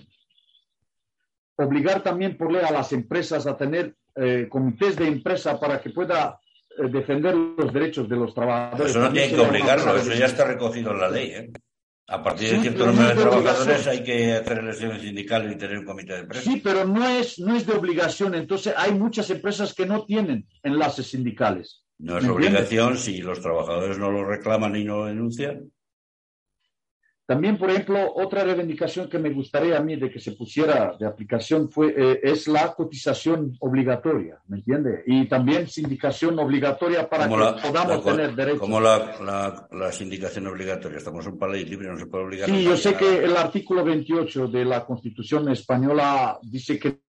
obligar 1.56 2.02
también 2.02 2.36
por 2.36 2.52
ley 2.52 2.62
a 2.64 2.72
las 2.72 2.92
empresas 2.92 3.46
a 3.46 3.56
tener 3.56 3.94
eh, 4.14 4.46
comités 4.48 4.96
de 4.96 5.06
empresa 5.06 5.58
para 5.58 5.80
que 5.80 5.90
pueda 5.90 6.38
eh, 6.78 6.88
defender 6.88 7.34
los 7.34 7.72
derechos 7.72 8.08
de 8.08 8.16
los 8.16 8.34
trabajadores. 8.34 8.90
Eso 8.90 9.00
no 9.00 9.12
tiene 9.12 9.34
que 9.34 9.40
obligarlo, 9.40 9.96
eso 9.96 10.14
ya 10.14 10.26
está 10.26 10.44
recogido 10.44 10.92
en 10.92 10.98
la 10.98 11.10
ley. 11.10 11.30
¿eh? 11.30 11.52
A 12.08 12.22
partir 12.22 12.50
de 12.50 12.60
cierto 12.60 12.86
número 12.86 13.08
de, 13.08 13.14
trabajadores 13.14 13.86
hay 13.86 14.02
que 14.02 14.34
hacer 14.34 14.58
elecciones 14.58 15.00
sindicales 15.00 15.52
y 15.52 15.58
tener 15.58 15.78
un 15.78 15.84
comité 15.84 16.14
de 16.14 16.20
empresa. 16.20 16.44
Sí, 16.44 16.60
pero 16.62 16.84
no 16.84 17.08
es, 17.08 17.38
no 17.38 17.56
es 17.56 17.66
de 17.66 17.72
obligación. 17.72 18.34
Entonces 18.34 18.74
hay 18.76 18.92
muchas 18.92 19.30
empresas 19.30 19.72
que 19.72 19.86
no 19.86 20.04
tienen 20.04 20.46
enlaces 20.62 21.06
sindicales. 21.06 21.81
No 21.98 22.18
es 22.18 22.28
obligación 22.28 22.96
si 22.96 23.18
los 23.18 23.40
trabajadores 23.40 23.98
no 23.98 24.10
lo 24.10 24.24
reclaman 24.24 24.74
y 24.76 24.84
no 24.84 24.98
lo 24.98 25.06
denuncian. 25.06 25.70
También, 27.24 27.56
por 27.56 27.70
ejemplo, 27.70 28.12
otra 28.16 28.42
reivindicación 28.44 29.08
que 29.08 29.18
me 29.18 29.30
gustaría 29.30 29.78
a 29.78 29.80
mí 29.80 29.96
de 29.96 30.10
que 30.10 30.18
se 30.18 30.32
pusiera 30.32 30.96
de 30.98 31.06
aplicación 31.06 31.70
fue, 31.70 31.94
eh, 31.96 32.20
es 32.22 32.48
la 32.48 32.74
cotización 32.74 33.56
obligatoria, 33.60 34.40
¿me 34.48 34.56
entiende? 34.58 35.02
Y 35.06 35.26
también 35.28 35.68
sindicación 35.68 36.38
obligatoria 36.40 37.08
para 37.08 37.28
que 37.28 37.68
podamos 37.68 38.04
tener 38.04 38.34
derechos. 38.34 38.60
¿Cómo 38.60 38.80
la, 38.80 39.66
la, 39.70 39.92
sindicación 39.92 40.48
obligatoria? 40.48 40.98
Estamos 40.98 41.24
en 41.24 41.32
un 41.32 41.38
país 41.38 41.70
libre, 41.70 41.88
no 41.88 41.98
se 41.98 42.06
puede 42.06 42.24
obligar. 42.24 42.50
Sí, 42.50 42.64
yo 42.64 42.76
sé 42.76 42.94
que 42.94 43.24
el 43.24 43.36
artículo 43.36 43.84
28 43.84 44.48
de 44.48 44.64
la 44.64 44.84
Constitución 44.84 45.48
española 45.48 46.38
dice 46.42 46.78
que 46.78 47.02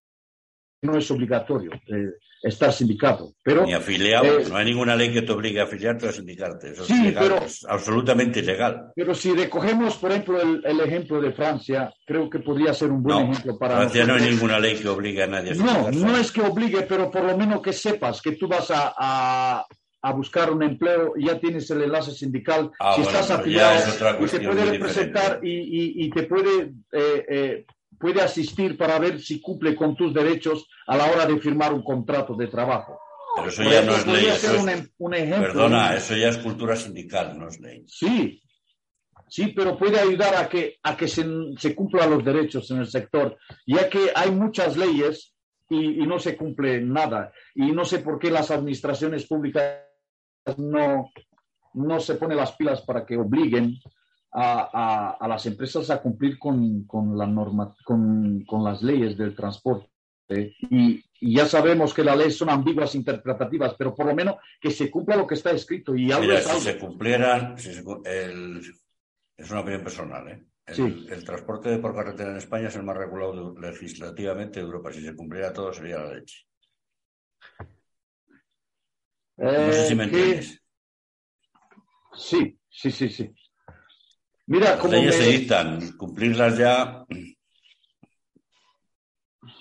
no 0.84 0.98
es 0.98 1.10
obligatorio. 1.10 1.72
Eh, 1.88 2.12
estar 2.42 2.74
sindicado. 2.74 3.34
Pero, 3.42 3.66
Ni 3.66 3.74
afiliado. 3.74 4.40
Eh, 4.40 4.46
no 4.50 4.58
hay 4.58 4.66
ninguna 4.66 4.96
ley 4.96 5.14
que 5.14 5.22
te 5.22 5.32
obligue 5.32 5.62
a 5.62 5.64
afiliarte 5.64 6.06
o 6.06 6.10
a 6.10 6.12
sindicarte. 6.12 6.72
Eso 6.72 6.84
sí, 6.84 7.08
es, 7.08 7.14
pero, 7.14 7.38
es 7.38 7.66
absolutamente 7.68 8.40
ilegal. 8.40 8.92
Pero 8.96 9.16
si 9.16 9.34
recogemos, 9.34 9.98
por 9.98 10.12
ejemplo, 10.12 10.42
el, 10.42 10.80
ejemplo 10.82 11.22
de 11.22 11.32
Francia, 11.32 11.94
creo 12.06 12.30
que 12.30 12.40
podría 12.40 12.74
ser 12.74 12.92
un 12.92 13.02
buen 13.02 13.30
ejemplo 13.30 13.58
para. 13.58 13.78
Francia 13.78 14.06
no 14.06 14.16
hay 14.16 14.30
ninguna 14.30 14.60
ley 14.60 14.76
que 14.76 14.90
obligue 14.90 15.24
a 15.24 15.28
nadie 15.28 15.52
a 15.52 15.56
No, 15.56 15.90
no 15.92 16.18
es 16.18 16.32
que 16.32 16.42
obligue, 16.42 16.82
pero 16.82 17.10
por 17.10 17.24
lo 17.24 17.38
menos 17.38 17.62
que 17.62 17.72
sepas 17.72 18.22
que 18.22 18.34
tú 18.34 18.48
vas 18.48 18.70
a, 18.70 19.66
a 20.04 20.12
buscar 20.12 20.52
un 20.52 20.62
empleo, 20.62 21.14
ya 21.18 21.40
tienes 21.40 21.70
el 21.72 21.82
enlace 21.82 22.12
sindical, 22.12 22.72
ah, 22.80 22.94
si 22.96 23.02
estás 23.04 23.32
afiliado, 23.32 23.80
y 24.20 24.28
te 24.28 24.40
puede 24.42 24.66
representar 24.66 25.40
y, 25.42 25.50
y, 25.50 26.06
y, 26.06 26.10
te 26.10 26.24
puede 26.24 26.74
eh, 26.92 27.26
eh, 27.30 27.66
puede 28.04 28.22
asistir 28.22 28.78
para 28.78 29.00
ver 29.00 29.22
si 29.22 29.40
cumple 29.40 29.74
con 29.74 29.96
tus 29.96 30.14
derechos 30.14 30.68
a 30.88 30.98
la 30.98 31.06
hora 31.06 31.26
de 31.26 31.40
firmar 31.40 31.74
un 31.74 31.82
contrato 31.82 32.36
de 32.36 32.48
trabajo. 32.48 33.00
Pero 33.38 33.48
eso 33.48 33.64
ya 33.64 33.82
no 33.82 33.96
es 33.96 34.06
ley. 34.06 34.90
un, 34.98 35.14
ejemplo, 35.14 35.54
perdona, 35.54 35.96
eso 35.96 36.14
ya 36.14 36.28
es 36.28 36.38
cultura 36.38 36.76
sindical, 36.76 37.40
no 37.40 37.48
es 37.48 37.62
ley. 37.62 37.86
Sí, 37.88 38.44
sí, 39.30 39.54
pero 39.56 39.78
puede 39.78 40.02
ayudar 40.02 40.36
a 40.36 40.50
que, 40.50 40.80
a 40.84 40.98
que 40.98 41.08
se, 41.08 41.26
se 41.58 41.74
cumplan 41.74 42.10
los 42.10 42.26
derechos 42.26 42.70
en 42.72 42.80
el 42.80 42.88
sector, 42.88 43.38
ya 43.66 43.90
que 43.90 44.12
hay 44.14 44.32
muchas 44.32 44.76
leyes 44.76 45.34
y, 45.70 46.04
y, 46.04 46.06
no 46.06 46.20
se 46.20 46.36
cumple 46.36 46.82
nada. 46.82 47.32
Y 47.56 47.72
no 47.72 47.86
sé 47.86 48.00
por 48.00 48.20
qué 48.20 48.30
las 48.30 48.52
administraciones 48.52 49.26
públicas 49.26 49.78
no, 50.58 51.10
no 51.74 52.00
se 52.02 52.16
ponen 52.16 52.36
las 52.36 52.52
pilas 52.52 52.82
para 52.82 53.06
que 53.06 53.16
obliguen 53.16 53.80
a, 54.34 55.18
a, 55.20 55.28
las 55.28 55.46
empresas 55.46 55.90
a 55.90 56.02
cumplir 56.02 56.40
con, 56.40 56.86
con 56.86 57.18
la 57.18 57.28
norma, 57.28 57.76
con, 57.84 58.44
con, 58.46 58.64
las 58.64 58.82
leyes 58.82 59.18
del 59.18 59.36
transporte. 59.36 59.90
Y, 60.70 61.04
ya 61.22 61.46
sabemos 61.46 61.94
que 61.94 62.04
las 62.04 62.18
leyes 62.18 62.36
son 62.36 62.50
ambiguas 62.50 62.96
interpretativas, 62.96 63.76
pero 63.78 63.96
por 63.96 64.08
lo 64.08 64.16
menos 64.16 64.36
que 64.60 64.72
se 64.72 64.92
cumpla 64.92 65.16
lo 65.16 65.26
que 65.26 65.36
está 65.36 65.52
escrito. 65.52 65.96
Y 65.96 66.08
Mira, 66.08 66.42
si 66.42 66.60
se 66.60 66.78
cumplieran, 66.78 67.56
el, 68.04 68.62
es 69.38 69.52
una 69.52 69.62
opinión 69.62 69.84
personal, 69.84 70.28
¿eh? 70.28 70.44
El, 70.66 71.12
el, 71.12 71.24
transporte 71.26 71.78
por 71.78 71.94
carretera 71.94 72.32
en 72.32 72.38
España 72.38 72.70
es 72.70 72.76
el 72.76 72.84
más 72.84 72.96
regulado 72.96 73.54
legislativamente 73.60 74.60
de 74.60 74.66
Europa. 74.66 74.94
Si 74.94 75.02
se 75.02 75.16
cumpliera 75.16 75.52
todo, 75.52 75.74
sería 75.74 76.00
la 76.00 76.14
leche. 76.14 76.46
no 79.38 79.74
sé 79.74 79.88
si 79.88 79.96
me 79.96 80.04
eh, 80.04 80.08
entiendes. 80.08 80.62
Sí, 82.14 82.58
sí, 82.70 82.92
sí, 82.92 83.10
sí. 83.10 83.34
Mira, 84.46 84.76
Las 84.76 84.90
leyes 84.90 85.16
se 85.16 85.32
dictan, 85.32 85.98
cumplirlas 85.98 86.58
ya. 86.58 87.06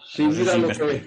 Sí, 0.07 0.27
mira 0.27 0.57
lo, 0.59 0.69
que, 0.69 1.07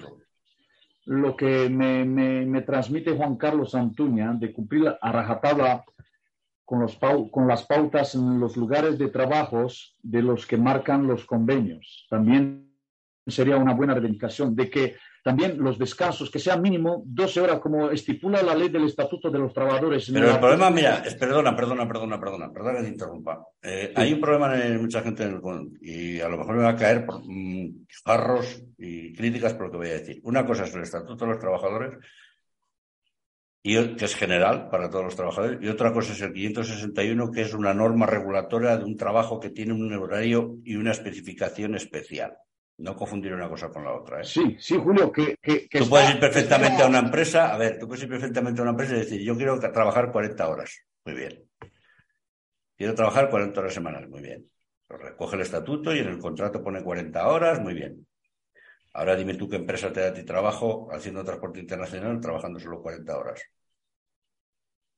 lo 1.04 1.36
que 1.36 1.68
me, 1.68 2.04
me, 2.04 2.62
transmite 2.62 3.12
Juan 3.12 3.36
Carlos 3.36 3.74
Antuña 3.74 4.32
de 4.32 4.52
cumplir 4.52 4.92
a 5.00 5.12
rajatabla 5.12 5.84
con, 6.64 6.80
los 6.80 6.98
con 7.30 7.46
las 7.46 7.64
pautas 7.64 8.14
en 8.14 8.40
los 8.40 8.56
lugares 8.56 8.98
de 8.98 9.08
trabajos 9.08 9.94
de 10.02 10.22
los 10.22 10.46
que 10.46 10.56
marcan 10.56 11.06
los 11.06 11.24
convenios. 11.24 12.06
También 12.10 12.74
sería 13.26 13.56
una 13.56 13.74
buena 13.74 13.94
reivindicación 13.94 14.56
de 14.56 14.70
que 14.70 14.96
también 15.26 15.58
los 15.58 15.76
descansos, 15.76 16.30
que 16.30 16.38
sean 16.38 16.62
mínimo 16.62 17.02
12 17.04 17.40
horas, 17.40 17.58
como 17.58 17.90
estipula 17.90 18.44
la 18.44 18.54
ley 18.54 18.68
del 18.68 18.84
Estatuto 18.84 19.28
de 19.28 19.40
los 19.40 19.52
Trabajadores. 19.52 20.08
Pero 20.12 20.30
el 20.30 20.38
problema, 20.38 20.70
mira, 20.70 21.02
es, 21.04 21.16
perdona, 21.16 21.56
perdona, 21.56 21.88
perdona, 21.88 22.20
perdona, 22.20 22.52
perdona 22.52 22.78
que 22.78 22.84
te 22.84 22.90
interrumpa. 22.90 23.44
Eh, 23.60 23.92
hay 23.96 24.12
un 24.12 24.20
problema 24.20 24.56
en 24.64 24.80
mucha 24.80 25.02
gente 25.02 25.24
en 25.24 25.30
el, 25.32 25.78
y 25.80 26.20
a 26.20 26.28
lo 26.28 26.38
mejor 26.38 26.54
me 26.54 26.62
va 26.62 26.70
a 26.70 26.76
caer 26.76 27.04
por 27.04 27.22
mm, 27.24 27.86
jarros 28.04 28.62
y 28.78 29.12
críticas 29.14 29.54
por 29.54 29.66
lo 29.66 29.72
que 29.72 29.78
voy 29.78 29.88
a 29.88 29.94
decir. 29.94 30.20
Una 30.22 30.46
cosa 30.46 30.62
es 30.62 30.72
el 30.76 30.82
Estatuto 30.82 31.24
de 31.24 31.32
los 31.32 31.40
Trabajadores, 31.40 31.94
y, 33.64 33.96
que 33.96 34.04
es 34.04 34.14
general 34.14 34.68
para 34.70 34.88
todos 34.88 35.06
los 35.06 35.16
trabajadores, 35.16 35.58
y 35.60 35.66
otra 35.66 35.92
cosa 35.92 36.12
es 36.12 36.22
el 36.22 36.34
561, 36.34 37.32
que 37.32 37.42
es 37.42 37.52
una 37.52 37.74
norma 37.74 38.06
regulatoria 38.06 38.76
de 38.76 38.84
un 38.84 38.96
trabajo 38.96 39.40
que 39.40 39.50
tiene 39.50 39.72
un 39.72 39.92
horario 39.92 40.54
y 40.64 40.76
una 40.76 40.92
especificación 40.92 41.74
especial. 41.74 42.36
No 42.78 42.94
confundir 42.94 43.32
una 43.32 43.48
cosa 43.48 43.70
con 43.70 43.84
la 43.84 43.94
otra. 43.94 44.20
¿eh? 44.20 44.24
Sí, 44.24 44.56
sí, 44.60 44.76
Julio, 44.76 45.10
que... 45.10 45.38
tú 45.70 45.88
puedes 45.88 46.10
ir 46.10 46.20
perfectamente 46.20 46.82
a 46.82 46.86
una 46.86 46.98
empresa, 46.98 47.54
a 47.54 47.56
ver, 47.56 47.78
tú 47.78 47.88
puedes 47.88 48.04
ir 48.04 48.10
perfectamente 48.10 48.60
a 48.60 48.62
una 48.62 48.72
empresa 48.72 48.96
y 48.96 48.98
decir, 48.98 49.22
yo 49.22 49.34
quiero 49.36 49.58
trabajar 49.58 50.12
40 50.12 50.48
horas. 50.48 50.82
Muy 51.04 51.14
bien. 51.14 51.42
Quiero 52.76 52.94
trabajar 52.94 53.30
40 53.30 53.58
horas 53.58 53.72
semanales. 53.72 54.10
Muy 54.10 54.20
bien. 54.20 54.46
Pues 54.86 55.00
recoge 55.00 55.36
el 55.36 55.42
estatuto 55.42 55.94
y 55.94 56.00
en 56.00 56.08
el 56.08 56.18
contrato 56.18 56.62
pone 56.62 56.82
40 56.82 57.26
horas. 57.26 57.60
Muy 57.60 57.74
bien. 57.74 58.06
Ahora 58.92 59.16
dime 59.16 59.34
tú 59.34 59.48
qué 59.48 59.56
empresa 59.56 59.92
te 59.92 60.00
da 60.00 60.08
a 60.08 60.14
ti 60.14 60.22
trabajo 60.24 60.88
haciendo 60.92 61.24
transporte 61.24 61.60
internacional 61.60 62.20
trabajando 62.20 62.58
solo 62.60 62.82
40 62.82 63.16
horas. 63.16 63.42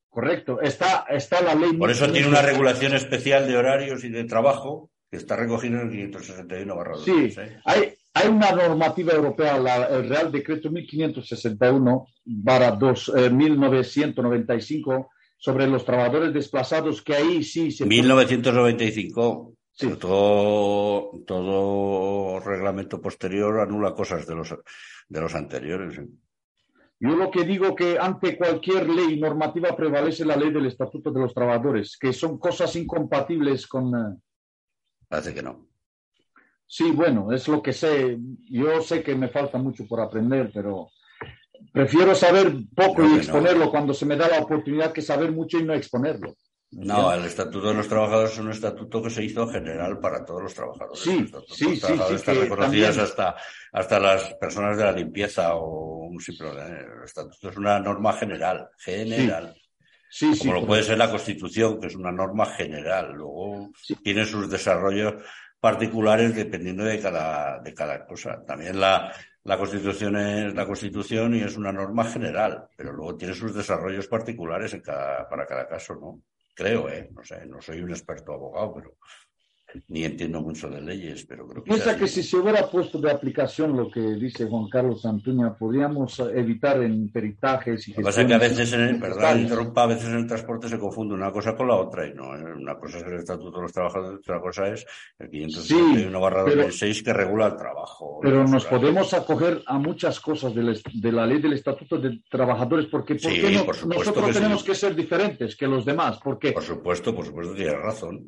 Correcto. 0.08 0.60
Está, 0.60 1.04
está 1.08 1.40
la 1.40 1.54
ley. 1.54 1.74
Por 1.74 1.90
eso 1.90 2.10
tiene 2.10 2.28
una 2.28 2.42
regulación 2.42 2.94
especial 2.94 3.46
de 3.46 3.56
horarios 3.56 4.04
y 4.04 4.10
de 4.10 4.24
trabajo 4.24 4.90
que 5.10 5.16
está 5.16 5.36
recogido 5.36 5.80
en 5.80 5.88
el 5.88 5.90
561 5.90 6.76
barra 6.76 6.96
Sí, 6.98 7.34
hay, 7.64 7.94
hay 8.14 8.28
una 8.28 8.52
normativa 8.52 9.12
europea, 9.12 9.56
el 9.90 10.08
Real 10.08 10.32
Decreto 10.32 10.70
1561 10.70 12.06
barra 12.24 12.76
1995 12.76 14.94
eh, 14.94 15.04
sobre 15.38 15.66
los 15.68 15.84
trabajadores 15.84 16.32
desplazados, 16.34 17.02
que 17.02 17.14
ahí 17.14 17.44
sí 17.44 17.70
se... 17.70 17.86
1995. 17.86 19.54
Sí. 19.72 19.88
Todo, 20.00 21.12
todo 21.24 22.40
reglamento 22.40 23.00
posterior 23.00 23.60
anula 23.60 23.94
cosas 23.94 24.26
de 24.26 24.34
los, 24.34 24.52
de 25.08 25.20
los 25.20 25.32
anteriores. 25.36 26.00
Yo 27.00 27.10
lo 27.10 27.30
que 27.30 27.44
digo 27.44 27.76
que 27.76 27.96
ante 27.96 28.36
cualquier 28.36 28.88
ley 28.88 29.20
normativa 29.20 29.76
prevalece 29.76 30.24
la 30.24 30.34
ley 30.34 30.50
del 30.50 30.66
Estatuto 30.66 31.12
de 31.12 31.20
los 31.20 31.32
Trabajadores, 31.32 31.96
que 31.96 32.12
son 32.12 32.40
cosas 32.40 32.74
incompatibles 32.74 33.68
con, 33.68 33.94
eh, 33.94 34.16
Parece 35.08 35.34
que 35.34 35.42
no. 35.42 35.66
Sí, 36.66 36.90
bueno, 36.90 37.32
es 37.32 37.48
lo 37.48 37.62
que 37.62 37.72
sé. 37.72 38.18
Yo 38.50 38.80
sé 38.82 39.02
que 39.02 39.14
me 39.14 39.28
falta 39.28 39.58
mucho 39.58 39.86
por 39.86 40.00
aprender, 40.00 40.50
pero 40.52 40.90
prefiero 41.72 42.14
saber 42.14 42.54
poco 42.74 43.06
y 43.06 43.16
exponerlo 43.16 43.70
cuando 43.70 43.94
se 43.94 44.04
me 44.04 44.16
da 44.16 44.28
la 44.28 44.40
oportunidad 44.40 44.92
que 44.92 45.02
saber 45.02 45.32
mucho 45.32 45.58
y 45.58 45.64
no 45.64 45.72
exponerlo. 45.72 46.36
No, 46.70 47.10
el 47.14 47.24
Estatuto 47.24 47.68
de 47.68 47.74
los 47.74 47.88
Trabajadores 47.88 48.32
es 48.32 48.38
un 48.38 48.50
estatuto 48.50 49.02
que 49.02 49.08
se 49.08 49.24
hizo 49.24 49.48
general 49.48 49.98
para 50.00 50.22
todos 50.22 50.42
los 50.42 50.54
trabajadores. 50.54 51.00
Sí, 51.00 51.26
sí, 51.50 51.70
los 51.70 51.80
trabajadores 51.80 52.08
sí, 52.08 52.14
están 52.30 52.40
reconocidas 52.40 52.98
hasta, 52.98 53.36
hasta 53.72 53.98
las 53.98 54.34
personas 54.34 54.76
de 54.76 54.84
la 54.84 54.92
limpieza 54.92 55.54
o 55.54 56.08
un 56.08 56.20
simple. 56.20 56.50
El 56.50 57.04
estatuto 57.04 57.48
es 57.48 57.56
una 57.56 57.80
norma 57.80 58.12
general, 58.12 58.68
general. 58.76 59.54
Sí, 59.54 59.67
sí. 60.10 60.38
Como 60.38 60.54
lo 60.54 60.66
puede 60.66 60.82
ser 60.82 60.98
la 60.98 61.10
Constitución, 61.10 61.80
que 61.80 61.88
es 61.88 61.94
una 61.94 62.12
norma 62.12 62.46
general. 62.46 63.12
Luego 63.14 63.70
tiene 64.02 64.24
sus 64.24 64.50
desarrollos 64.50 65.14
particulares 65.60 66.34
dependiendo 66.34 66.84
de 66.84 67.00
cada, 67.00 67.60
de 67.60 67.74
cada 67.74 68.06
cosa. 68.06 68.44
También 68.44 68.78
la, 68.78 69.12
la 69.44 69.56
Constitución 69.58 70.16
es 70.16 70.54
la 70.54 70.66
Constitución 70.66 71.34
y 71.34 71.40
es 71.40 71.56
una 71.56 71.72
norma 71.72 72.04
general, 72.04 72.68
pero 72.76 72.92
luego 72.92 73.16
tiene 73.16 73.34
sus 73.34 73.54
desarrollos 73.54 74.06
particulares 74.06 74.74
en 74.74 74.80
cada, 74.80 75.28
para 75.28 75.46
cada 75.46 75.66
caso, 75.66 75.94
¿no? 75.94 76.22
Creo, 76.54 76.88
¿eh? 76.88 77.08
No 77.12 77.24
sé, 77.24 77.46
no 77.46 77.60
soy 77.60 77.80
un 77.80 77.90
experto 77.90 78.34
abogado, 78.34 78.74
pero 78.74 78.96
ni 79.88 80.04
entiendo 80.04 80.40
mucho 80.40 80.68
de 80.70 80.80
leyes, 80.80 81.24
pero 81.26 81.46
creo 81.46 81.62
que... 81.62 81.68
Piensa 81.70 81.96
que 81.96 82.06
si 82.06 82.22
se 82.22 82.36
hubiera 82.36 82.70
puesto 82.70 82.98
de 82.98 83.10
aplicación 83.10 83.76
lo 83.76 83.90
que 83.90 84.00
dice 84.00 84.46
Juan 84.46 84.68
Carlos 84.68 85.04
Antuña, 85.04 85.54
podríamos 85.54 86.18
evitar 86.34 86.82
en 86.82 87.10
peritajes 87.10 87.86
y 87.88 87.90
Lo 87.92 87.96
que 87.98 88.02
pasa 88.02 88.22
es 88.22 88.26
que 88.28 88.34
a 88.34 88.38
veces, 88.38 88.72
en 88.72 88.80
el, 88.80 88.98
perdón, 88.98 89.40
interrumpa, 89.40 89.82
a 89.82 89.86
veces 89.86 90.08
en 90.08 90.14
el 90.16 90.26
transporte 90.26 90.68
se 90.68 90.78
confunde 90.78 91.14
una 91.14 91.30
cosa 91.30 91.54
con 91.54 91.68
la 91.68 91.76
otra 91.76 92.06
y 92.06 92.14
no, 92.14 92.30
una 92.30 92.78
cosa 92.78 92.98
es 92.98 93.04
el 93.04 93.14
Estatuto 93.18 93.56
de 93.58 93.62
los 93.62 93.72
Trabajadores, 93.72 94.20
otra 94.20 94.40
cosa 94.40 94.68
es 94.68 94.86
el 95.18 95.28
561 95.30 96.20
barra 96.20 96.42
2006 96.44 97.02
que 97.02 97.12
regula 97.12 97.46
el 97.48 97.56
trabajo. 97.56 98.20
Pero 98.22 98.44
nos 98.46 98.64
podemos 98.64 99.12
acoger 99.12 99.62
a 99.66 99.78
muchas 99.78 100.18
cosas 100.20 100.54
de 100.54 100.62
la, 100.62 100.74
de 100.94 101.12
la 101.12 101.26
ley 101.26 101.40
del 101.42 101.52
Estatuto 101.52 101.98
de 101.98 102.20
Trabajadores 102.30 102.86
porque 102.86 103.16
¿por 103.16 103.30
Sí, 103.32 103.40
qué 103.40 103.50
no- 103.50 103.66
por 103.66 103.76
supuesto 103.76 103.98
nosotros 104.04 104.26
que 104.26 104.32
sí. 104.32 104.38
tenemos 104.38 104.64
que 104.64 104.74
ser 104.74 104.94
diferentes 104.94 105.56
que 105.56 105.66
los 105.66 105.84
demás? 105.84 106.18
Porque 106.22 106.52
Por 106.52 106.62
supuesto, 106.62 107.14
por 107.14 107.26
supuesto, 107.26 107.54
tienes 107.54 107.76
razón. 107.78 108.24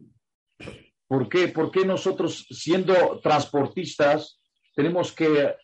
¿Por 1.10 1.28
qué, 1.28 1.48
por 1.48 1.72
qué 1.72 1.84
nosotros, 1.84 2.46
siendo 2.50 2.94
transportistas, 3.20 4.40
tenemos 4.76 5.12
que 5.12 5.56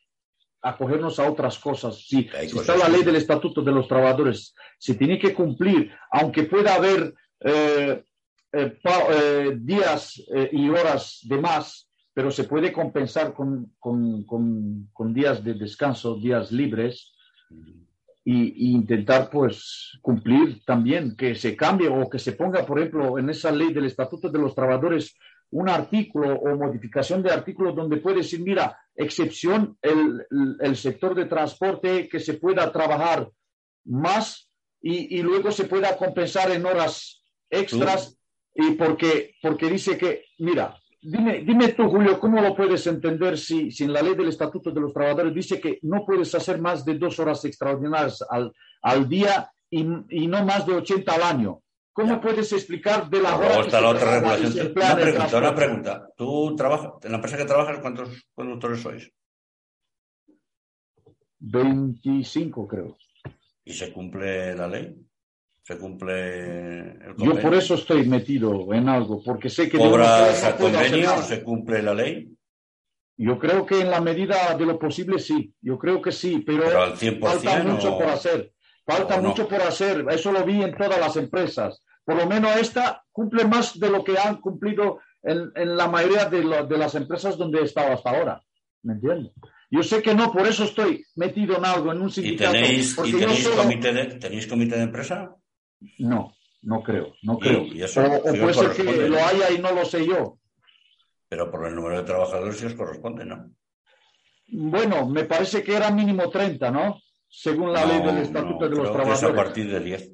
acogernos 0.60 1.20
a 1.20 1.30
otras 1.30 1.56
cosas? 1.58 1.98
Si, 2.04 2.28
si 2.48 2.58
está 2.58 2.76
la 2.76 2.88
ley 2.88 3.04
del 3.04 3.14
Estatuto 3.14 3.62
de 3.62 3.70
los 3.70 3.86
Trabajadores, 3.86 4.52
se 4.76 4.94
tiene 4.96 5.20
que 5.20 5.32
cumplir, 5.32 5.92
aunque 6.10 6.42
pueda 6.44 6.74
haber 6.74 7.14
eh, 7.40 8.02
eh, 8.52 8.78
pa- 8.82 9.06
eh, 9.12 9.56
días 9.60 10.20
eh, 10.34 10.50
y 10.52 10.68
horas 10.68 11.20
de 11.22 11.38
más, 11.40 11.88
pero 12.12 12.32
se 12.32 12.42
puede 12.44 12.72
compensar 12.72 13.32
con, 13.32 13.72
con- 13.78 14.24
con- 14.24 14.88
con 14.92 15.14
días 15.14 15.44
de 15.44 15.54
descanso, 15.54 16.16
días 16.16 16.50
libres. 16.50 17.12
Y, 18.28 18.40
y 18.70 18.72
intentar 18.72 19.30
pues 19.30 19.96
cumplir 20.02 20.64
también 20.64 21.14
que 21.14 21.36
se 21.36 21.54
cambie 21.54 21.86
o 21.88 22.10
que 22.10 22.18
se 22.18 22.32
ponga 22.32 22.66
por 22.66 22.80
ejemplo 22.80 23.20
en 23.20 23.30
esa 23.30 23.52
ley 23.52 23.72
del 23.72 23.84
estatuto 23.84 24.28
de 24.28 24.40
los 24.40 24.52
trabajadores 24.52 25.14
un 25.50 25.68
artículo 25.68 26.34
o 26.34 26.56
modificación 26.56 27.22
de 27.22 27.30
artículo 27.30 27.72
donde 27.72 27.98
puede 27.98 28.18
decir, 28.18 28.40
mira, 28.40 28.78
excepción 28.94 29.76
el, 29.82 30.26
el- 30.60 30.76
sector 30.76 31.14
de 31.14 31.26
transporte 31.26 32.08
que 32.08 32.18
se 32.20 32.34
pueda 32.34 32.70
trabajar 32.72 33.28
más 33.84 34.50
y, 34.82 35.18
y 35.18 35.22
luego 35.22 35.50
se 35.50 35.64
pueda 35.64 35.96
compensar 35.96 36.50
en 36.50 36.66
horas 36.66 37.22
extras 37.48 38.18
y 38.54 38.72
porque, 38.72 39.34
porque 39.42 39.68
dice 39.70 39.96
que, 39.96 40.24
mira, 40.38 40.76
dime, 41.02 41.42
dime 41.44 41.68
tú, 41.68 41.88
Julio, 41.88 42.18
¿cómo 42.18 42.40
lo 42.40 42.54
puedes 42.56 42.86
entender 42.86 43.38
si, 43.38 43.70
si 43.70 43.84
en 43.84 43.92
la 43.92 44.02
ley 44.02 44.14
del 44.14 44.28
Estatuto 44.28 44.70
de 44.70 44.80
los 44.80 44.92
Trabajadores 44.92 45.34
dice 45.34 45.60
que 45.60 45.78
no 45.82 46.04
puedes 46.04 46.34
hacer 46.34 46.60
más 46.60 46.84
de 46.84 46.94
dos 46.98 47.18
horas 47.20 47.44
extraordinarias 47.44 48.24
al, 48.28 48.52
al 48.82 49.08
día 49.08 49.50
y, 49.70 49.86
y 50.10 50.26
no 50.26 50.44
más 50.44 50.66
de 50.66 50.74
80 50.74 51.12
al 51.12 51.22
año? 51.22 51.60
¿Cómo 51.96 52.20
puedes 52.20 52.52
explicar 52.52 53.08
de 53.08 53.22
la 53.22 53.38
Luego 53.38 53.62
está 53.62 53.80
la 53.80 53.88
otra 53.88 54.20
regulación. 54.20 54.72
Una 54.76 54.96
pregunta, 54.96 55.38
una 55.38 55.54
pregunta. 55.54 56.08
¿Tú 56.14 56.54
trabajas, 56.54 56.92
en 57.02 57.10
la 57.10 57.16
empresa 57.16 57.38
que 57.38 57.46
trabajas, 57.46 57.78
cuántos 57.78 58.28
conductores 58.34 58.82
sois? 58.82 59.10
25, 61.38 62.68
creo. 62.68 62.98
¿Y 63.64 63.72
se 63.72 63.94
cumple 63.94 64.54
la 64.54 64.68
ley? 64.68 64.94
¿Se 65.62 65.78
cumple 65.78 66.82
el 66.82 66.98
Yo 66.98 67.14
convenio? 67.16 67.42
por 67.42 67.54
eso 67.54 67.76
estoy 67.76 68.06
metido 68.06 68.74
en 68.74 68.90
algo, 68.90 69.22
porque 69.24 69.48
sé 69.48 69.66
que 69.70 69.78
¿Cobras 69.78 70.10
a 70.10 70.20
no 70.20 70.26
hacer 70.26 70.56
convenio? 70.56 71.22
¿Se 71.22 71.42
cumple 71.42 71.82
la 71.82 71.94
ley? 71.94 72.30
Yo 73.16 73.38
creo 73.38 73.64
que 73.64 73.80
en 73.80 73.90
la 73.90 74.02
medida 74.02 74.54
de 74.54 74.66
lo 74.66 74.78
posible 74.78 75.18
sí, 75.18 75.50
yo 75.62 75.78
creo 75.78 76.02
que 76.02 76.12
sí, 76.12 76.44
pero, 76.46 76.64
¿Pero 76.64 76.82
al 76.82 76.92
100% 76.92 77.20
falta 77.20 77.62
mucho 77.62 77.96
por 77.96 78.08
hacer, 78.08 78.52
falta 78.86 79.16
no? 79.20 79.28
mucho 79.30 79.48
por 79.48 79.60
hacer, 79.62 80.04
eso 80.10 80.30
lo 80.32 80.44
vi 80.44 80.62
en 80.62 80.74
todas 80.76 80.98
las 81.00 81.16
empresas. 81.16 81.82
Por 82.04 82.14
lo 82.16 82.26
menos 82.26 82.54
esta 82.56 83.02
cumple 83.10 83.44
más 83.44 83.78
de 83.78 83.90
lo 83.90 84.04
que 84.04 84.16
han 84.16 84.40
cumplido 84.40 85.00
en, 85.22 85.50
en 85.56 85.76
la 85.76 85.88
mayoría 85.88 86.26
de, 86.26 86.44
lo- 86.44 86.64
de 86.66 86.78
las 86.78 86.94
empresas 86.94 87.36
donde 87.36 87.60
he 87.60 87.64
estado 87.64 87.92
hasta 87.92 88.10
ahora, 88.10 88.40
¿me 88.82 88.92
entiendes? 88.94 89.32
Yo 89.70 89.82
sé 89.82 90.00
que 90.00 90.14
no, 90.14 90.30
por 90.32 90.46
eso 90.46 90.62
estoy 90.64 91.04
metido 91.16 91.56
en 91.58 91.64
algo, 91.64 91.90
en 91.90 92.00
un 92.00 92.08
¿Y 92.08 92.12
sindicato. 92.12 92.52
tenéis, 92.52 92.94
porque 92.94 93.10
y 93.10 93.14
tenéis, 93.14 93.42
solo- 93.42 93.62
comité 93.62 93.92
de, 93.92 94.04
tenéis 94.06 94.46
comité 94.46 94.76
de 94.76 94.82
empresa? 94.82 95.34
No, 95.98 96.36
no 96.62 96.82
creo, 96.84 97.14
no 97.22 97.34
Y- 97.34 97.40
creo. 97.40 97.62
y 97.66 97.82
eso- 97.82 98.00
o 98.04 98.22
puede 98.22 98.54
ser 98.54 98.70
que 98.70 99.08
lo 99.08 99.16
haya 99.18 99.50
y 99.50 99.58
no 99.58 99.72
lo 99.72 99.84
sé 99.84 100.06
yo. 100.06 100.38
Pero 101.28 101.50
por 101.50 101.66
el 101.66 101.74
número 101.74 101.96
de 101.96 102.04
trabajadores 102.04 102.56
sí 102.56 102.66
os 102.66 102.74
corresponde, 102.74 103.24
¿no? 103.24 103.50
Bueno, 104.48 105.08
me 105.08 105.24
parece 105.24 105.64
que 105.64 105.74
era 105.74 105.90
mínimo 105.90 106.30
30, 106.30 106.70
¿no? 106.70 107.00
Según 107.38 107.70
la 107.72 107.84
No, 107.84 107.92
ley 107.92 108.02
del 108.02 108.18
Estatuto 108.22 108.64
no, 108.64 108.68
de 108.70 108.76
los 108.76 108.90
creo 108.90 109.04
que 109.04 109.12
es 109.12 109.18
a 109.22 109.26
Trabajadores. 109.26 109.36
partir 109.44 109.70
de 109.70 109.80
10. 109.80 110.10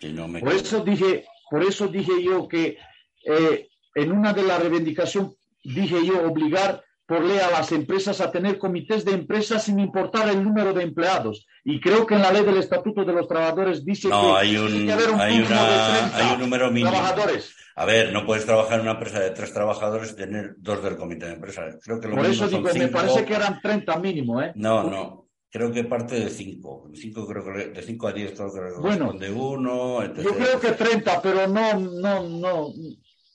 Si 0.00 0.12
no 0.12 0.28
me 0.28 0.38
Por 0.40 0.52
eso 0.52 0.80
dije, 0.84 1.24
por 1.50 1.62
eso 1.64 1.88
dije 1.88 2.22
yo 2.22 2.46
que 2.46 2.78
eh, 3.26 3.68
en 3.96 4.12
una 4.12 4.32
de 4.32 4.42
las 4.44 4.60
reivindicaciones 4.62 5.32
dije 5.64 6.06
yo 6.06 6.22
obligar 6.28 6.82
por 7.06 7.22
ley 7.24 7.38
a 7.38 7.50
las 7.50 7.72
empresas 7.72 8.20
a 8.20 8.30
tener 8.30 8.56
comités 8.58 9.04
de 9.04 9.12
empresas 9.12 9.64
sin 9.64 9.78
importar 9.80 10.28
el 10.28 10.42
número 10.44 10.72
de 10.72 10.84
empleados. 10.84 11.44
Y 11.64 11.80
creo 11.80 12.06
que 12.06 12.14
en 12.14 12.22
la 12.22 12.32
ley 12.32 12.44
del 12.44 12.56
Estatuto 12.58 13.04
de 13.04 13.12
los 13.12 13.26
Trabajadores 13.28 13.84
dice 13.84 14.08
No, 14.08 14.22
que 14.34 14.38
hay 14.40 14.50
tiene 14.50 14.64
un, 14.80 14.86
que 14.86 14.92
haber 14.92 15.10
un 15.10 15.20
hay, 15.20 15.38
una, 15.40 15.48
30 15.48 16.16
hay 16.16 16.34
un 16.34 16.40
número 16.40 16.70
mínimo. 16.70 16.90
trabajadores. 16.92 17.54
A 17.76 17.84
ver, 17.84 18.12
no 18.12 18.24
puedes 18.24 18.46
trabajar 18.46 18.74
en 18.76 18.82
una 18.82 18.92
empresa 18.92 19.18
de 19.18 19.30
tres 19.32 19.52
trabajadores 19.52 20.12
y 20.12 20.16
tener 20.16 20.54
dos 20.58 20.82
del 20.84 20.96
comité 20.96 21.26
de 21.26 21.32
empresa. 21.32 21.62
Creo 21.82 22.00
que 22.00 22.06
lo 22.08 22.14
Por 22.16 22.26
eso 22.26 22.46
digo, 22.46 22.62
me 22.62 22.88
parece 22.88 23.24
que 23.24 23.34
eran 23.34 23.60
30 23.60 23.98
mínimo, 23.98 24.40
¿eh? 24.40 24.52
No, 24.54 24.84
no. 24.88 25.23
Creo 25.54 25.70
que 25.70 25.84
parte 25.84 26.16
de 26.18 26.28
cinco. 26.30 26.90
Cinco 26.94 27.24
creo 27.28 27.44
que 27.44 27.68
de 27.68 27.80
cinco 27.82 28.08
a 28.08 28.12
diez 28.12 28.32
creo 28.32 28.52
que 28.52 28.58
Bueno, 28.80 29.06
corresponde 29.12 29.30
uno. 29.30 30.02
etc. 30.02 30.18
Yo 30.24 30.34
creo 30.34 30.58
que 30.58 30.72
30, 30.72 31.22
pero 31.22 31.46
no, 31.46 31.78
no, 31.78 32.28
no. 32.28 32.68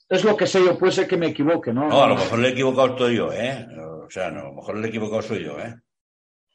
Es 0.10 0.26
lo 0.26 0.36
que 0.36 0.46
sé 0.46 0.60
yo, 0.62 0.78
puede 0.78 0.92
ser 0.92 1.08
que 1.08 1.16
me 1.16 1.28
equivoque, 1.28 1.72
¿no? 1.72 1.88
No, 1.88 2.04
a 2.04 2.08
lo 2.10 2.16
mejor 2.16 2.40
le 2.40 2.50
he 2.50 2.52
equivocado 2.52 2.90
estoy 2.90 3.16
yo, 3.16 3.32
¿eh? 3.32 3.66
O 4.06 4.10
sea, 4.10 4.32
no, 4.32 4.42
a 4.42 4.44
lo 4.50 4.54
mejor 4.56 4.76
le 4.78 4.88
he 4.88 4.90
equivocado 4.90 5.22
soy 5.22 5.46
yo, 5.46 5.58
¿eh? 5.62 5.74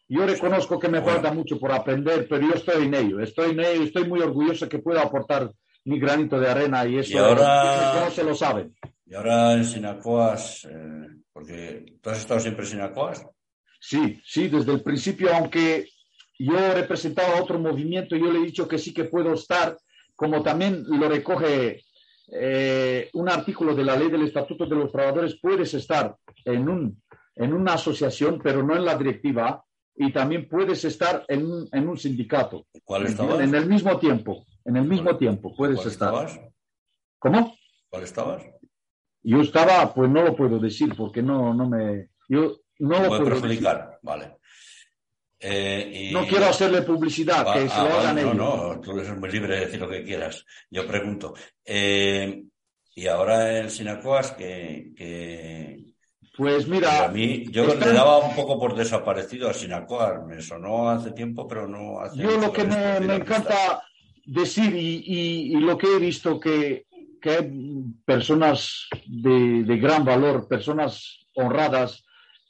Yo 0.06 0.26
reconozco 0.26 0.78
que 0.78 0.88
me 0.90 1.00
Bueno. 1.00 1.14
falta 1.14 1.32
mucho 1.32 1.58
por 1.58 1.72
aprender, 1.72 2.26
pero 2.28 2.46
yo 2.46 2.52
estoy 2.56 2.84
en 2.84 2.92
ello. 2.94 3.20
Estoy 3.20 3.52
en 3.52 3.60
ello, 3.60 3.84
estoy 3.84 4.06
muy 4.06 4.20
orgulloso 4.20 4.68
que 4.68 4.80
pueda 4.80 5.00
aportar 5.00 5.50
mi 5.86 5.98
granito 5.98 6.38
de 6.38 6.50
arena 6.50 6.84
y 6.84 6.98
eso 6.98 7.14
Y 7.14 7.16
ahora- 7.16 8.02
no 8.04 8.10
se 8.10 8.22
lo 8.22 8.34
saben. 8.34 8.74
Y 9.06 9.14
ahora 9.14 9.54
en 9.54 9.64
Sinacoas, 9.64 10.66
eh, 10.70 11.06
porque 11.32 11.86
tú 12.02 12.10
has 12.10 12.18
estado 12.18 12.38
siempre 12.40 12.64
en 12.66 12.70
Sinacoas. 12.70 13.24
Sí, 13.86 14.18
sí, 14.24 14.48
desde 14.48 14.72
el 14.72 14.82
principio, 14.82 15.28
aunque 15.34 15.86
yo 16.38 16.54
representaba 16.74 17.40
otro 17.42 17.58
movimiento, 17.58 18.16
yo 18.16 18.32
le 18.32 18.38
he 18.38 18.44
dicho 18.46 18.66
que 18.66 18.78
sí 18.78 18.94
que 18.94 19.04
puedo 19.04 19.34
estar, 19.34 19.76
como 20.16 20.42
también 20.42 20.84
lo 20.88 21.06
recoge 21.08 21.84
eh, 22.32 23.10
un 23.12 23.28
artículo 23.28 23.74
de 23.74 23.84
la 23.84 23.94
ley 23.96 24.10
del 24.10 24.22
Estatuto 24.22 24.64
de 24.64 24.76
los 24.76 24.90
Trabajadores, 24.90 25.38
puedes 25.40 25.74
estar 25.74 26.16
en, 26.46 26.68
un, 26.68 27.02
en 27.36 27.52
una 27.52 27.74
asociación, 27.74 28.40
pero 28.42 28.62
no 28.62 28.74
en 28.74 28.86
la 28.86 28.96
directiva, 28.96 29.62
y 29.96 30.10
también 30.12 30.48
puedes 30.48 30.82
estar 30.86 31.24
en 31.28 31.44
un, 31.44 31.68
en 31.70 31.86
un 31.86 31.98
sindicato. 31.98 32.66
¿Cuál 32.84 33.02
¿Me 33.02 33.08
estabas? 33.10 33.40
En 33.40 33.54
el 33.54 33.66
mismo 33.66 33.98
tiempo, 33.98 34.46
en 34.64 34.76
el 34.76 34.84
mismo 34.84 35.04
¿Cuál- 35.10 35.18
tiempo 35.18 35.54
puedes 35.54 35.76
¿Cuál 35.76 35.88
estar. 35.88 36.08
estabas? 36.08 36.40
¿Cómo? 37.18 37.54
¿Cuál 37.90 38.02
estabas? 38.02 38.42
Yo 39.22 39.40
estaba, 39.42 39.92
pues 39.94 40.10
no 40.10 40.22
lo 40.22 40.34
puedo 40.34 40.58
decir 40.58 40.94
porque 40.96 41.22
no, 41.22 41.52
no 41.54 41.68
me, 41.68 42.08
yo 42.28 42.60
no 42.80 43.00
lo 43.00 43.08
puedo 43.08 43.24
perjudicar, 43.24 43.98
vale. 44.02 44.36
Eh, 45.40 46.08
y- 46.10 46.12
No 46.12 46.26
quiero 46.26 46.46
hacerle 46.46 46.82
publicidad, 46.82 47.44
Ah, 47.46 47.54
que 47.54 47.68
se 47.68 47.74
ah, 47.74 47.82
lo 47.84 47.90
vale, 47.96 47.98
hagan 48.08 48.14
no, 48.16 48.20
ellos. 48.22 48.36
no, 48.36 48.80
tú 48.80 48.98
eres 48.98 49.16
muy 49.18 49.30
libre 49.30 49.54
de 49.56 49.64
decir 49.66 49.80
lo 49.80 49.88
que 49.88 50.02
quieras. 50.02 50.44
Yo 50.70 50.86
pregunto. 50.86 51.34
Eh, 51.64 52.44
y 52.94 53.06
ahora 53.08 53.58
en 53.58 53.70
Sinacoas, 53.70 54.32
que, 54.32 54.92
que, 54.96 55.84
Pues 56.36 56.66
mira, 56.66 57.04
a 57.04 57.08
mí, 57.08 57.46
yo 57.50 57.64
están- 57.64 57.88
le 57.90 57.94
daba 57.94 58.18
un 58.18 58.34
poco 58.34 58.58
por 58.58 58.74
desaparecido 58.74 59.48
a 59.50 59.54
Sinacoas. 59.54 60.24
Me 60.26 60.40
sonó 60.40 60.88
hace 60.88 61.10
tiempo, 61.12 61.46
pero 61.46 61.68
no 61.68 62.00
hace 62.00 62.22
yo 62.22 62.38
lo 62.38 62.52
que 62.52 62.64
me, 62.64 63.14
encanta 63.16 63.82
decir 64.24 64.74
y, 64.74 65.02
y- 65.04 65.56
y 65.56 65.60
lo 65.60 65.76
que 65.76 65.94
he 65.94 65.98
visto 65.98 66.40
que, 66.40 66.86
que 67.20 67.30
hay 67.30 67.52
personas 68.06 68.88
de, 69.06 69.64
de 69.64 69.76
gran 69.76 70.04
valor, 70.04 70.48
personas 70.48 71.26
honradas 71.34 72.03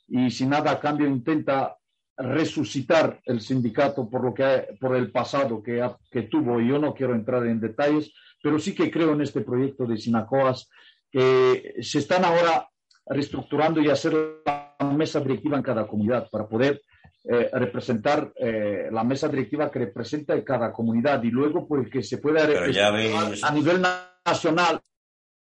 y 0.08 0.30
sin 0.30 0.50
nada 0.50 0.72
a 0.72 0.80
cambio 0.80 1.06
intenta 1.06 1.76
resucitar 2.16 3.20
el 3.24 3.40
sindicato 3.40 4.08
por 4.08 4.24
lo 4.24 4.32
que 4.32 4.76
por 4.80 4.94
el 4.96 5.10
pasado 5.10 5.62
que, 5.62 5.84
que 6.10 6.22
tuvo. 6.22 6.60
Y 6.60 6.68
yo 6.68 6.78
no 6.78 6.94
quiero 6.94 7.14
entrar 7.14 7.44
en 7.46 7.60
detalles 7.60 8.12
pero 8.44 8.58
sí 8.58 8.74
que 8.74 8.90
creo 8.90 9.14
en 9.14 9.22
este 9.22 9.40
proyecto 9.40 9.86
de 9.86 9.96
Sinacoas 9.96 10.68
que 11.10 11.76
se 11.80 12.00
están 12.00 12.26
ahora 12.26 12.68
reestructurando 13.06 13.80
y 13.80 13.88
hacer 13.88 14.12
la 14.44 14.76
mesa 14.94 15.18
directiva 15.20 15.56
en 15.56 15.62
cada 15.62 15.86
comunidad 15.86 16.28
para 16.30 16.46
poder 16.46 16.82
eh, 17.24 17.48
representar 17.54 18.34
eh, 18.36 18.90
la 18.92 19.02
mesa 19.02 19.28
directiva 19.28 19.70
que 19.70 19.78
representa 19.78 20.44
cada 20.44 20.74
comunidad 20.74 21.22
y 21.22 21.30
luego 21.30 21.66
pues 21.66 21.88
que 21.88 22.02
se 22.02 22.18
pueda 22.18 22.42
a 22.42 23.50
nivel 23.54 23.80
nacional 24.26 24.78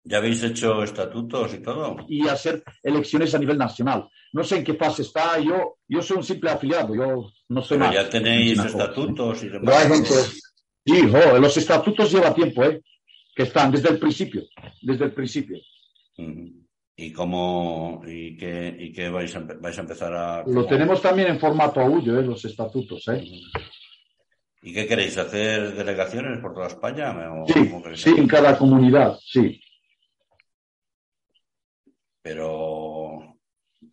¿Ya 0.03 0.17
habéis 0.17 0.41
hecho 0.43 0.83
estatutos 0.83 1.53
y 1.53 1.59
todo? 1.59 1.97
Y 2.07 2.27
hacer 2.27 2.63
elecciones 2.81 3.35
a 3.35 3.39
nivel 3.39 3.57
nacional. 3.57 4.09
No 4.33 4.43
sé 4.43 4.57
en 4.57 4.63
qué 4.63 4.73
fase 4.73 5.03
está. 5.03 5.39
Yo, 5.39 5.77
yo 5.87 6.01
soy 6.01 6.17
un 6.17 6.23
simple 6.23 6.49
afiliado. 6.49 6.95
Yo 6.95 7.31
no 7.49 7.61
soy 7.61 7.77
Pero 7.77 7.93
ya 7.93 8.09
tenéis 8.09 8.57
estatutos 8.59 9.43
y 9.43 9.49
demás. 9.49 10.41
Sí, 10.83 11.01
los 11.03 11.57
estatutos 11.57 12.11
lleva 12.11 12.33
tiempo, 12.33 12.63
¿eh? 12.63 12.81
Que 13.35 13.43
están 13.43 13.71
desde 13.71 13.89
el 13.89 13.99
principio. 13.99 14.43
Desde 14.81 15.05
el 15.05 15.13
principio. 15.13 15.59
¿Y 16.95 17.11
cómo 17.13 18.01
y 18.05 18.35
qué, 18.35 18.75
y 18.79 18.91
qué 18.91 19.09
vais, 19.09 19.35
a, 19.35 19.39
vais 19.39 19.77
a 19.77 19.81
empezar 19.81 20.13
a...? 20.13 20.43
Lo 20.47 20.65
tenemos 20.65 21.01
también 21.01 21.29
en 21.29 21.39
formato 21.39 21.79
aullo, 21.79 22.19
¿eh? 22.19 22.23
los 22.23 22.43
estatutos. 22.43 23.07
¿eh? 23.07 23.23
¿Y 24.63 24.73
qué 24.73 24.87
queréis? 24.87 25.17
¿Hacer 25.17 25.75
delegaciones 25.75 26.39
por 26.39 26.53
toda 26.53 26.67
España? 26.67 27.15
sí, 27.47 27.71
sí, 27.95 28.13
en 28.17 28.27
cada 28.27 28.57
comunidad, 28.57 29.17
sí. 29.23 29.59
Pero 32.21 33.37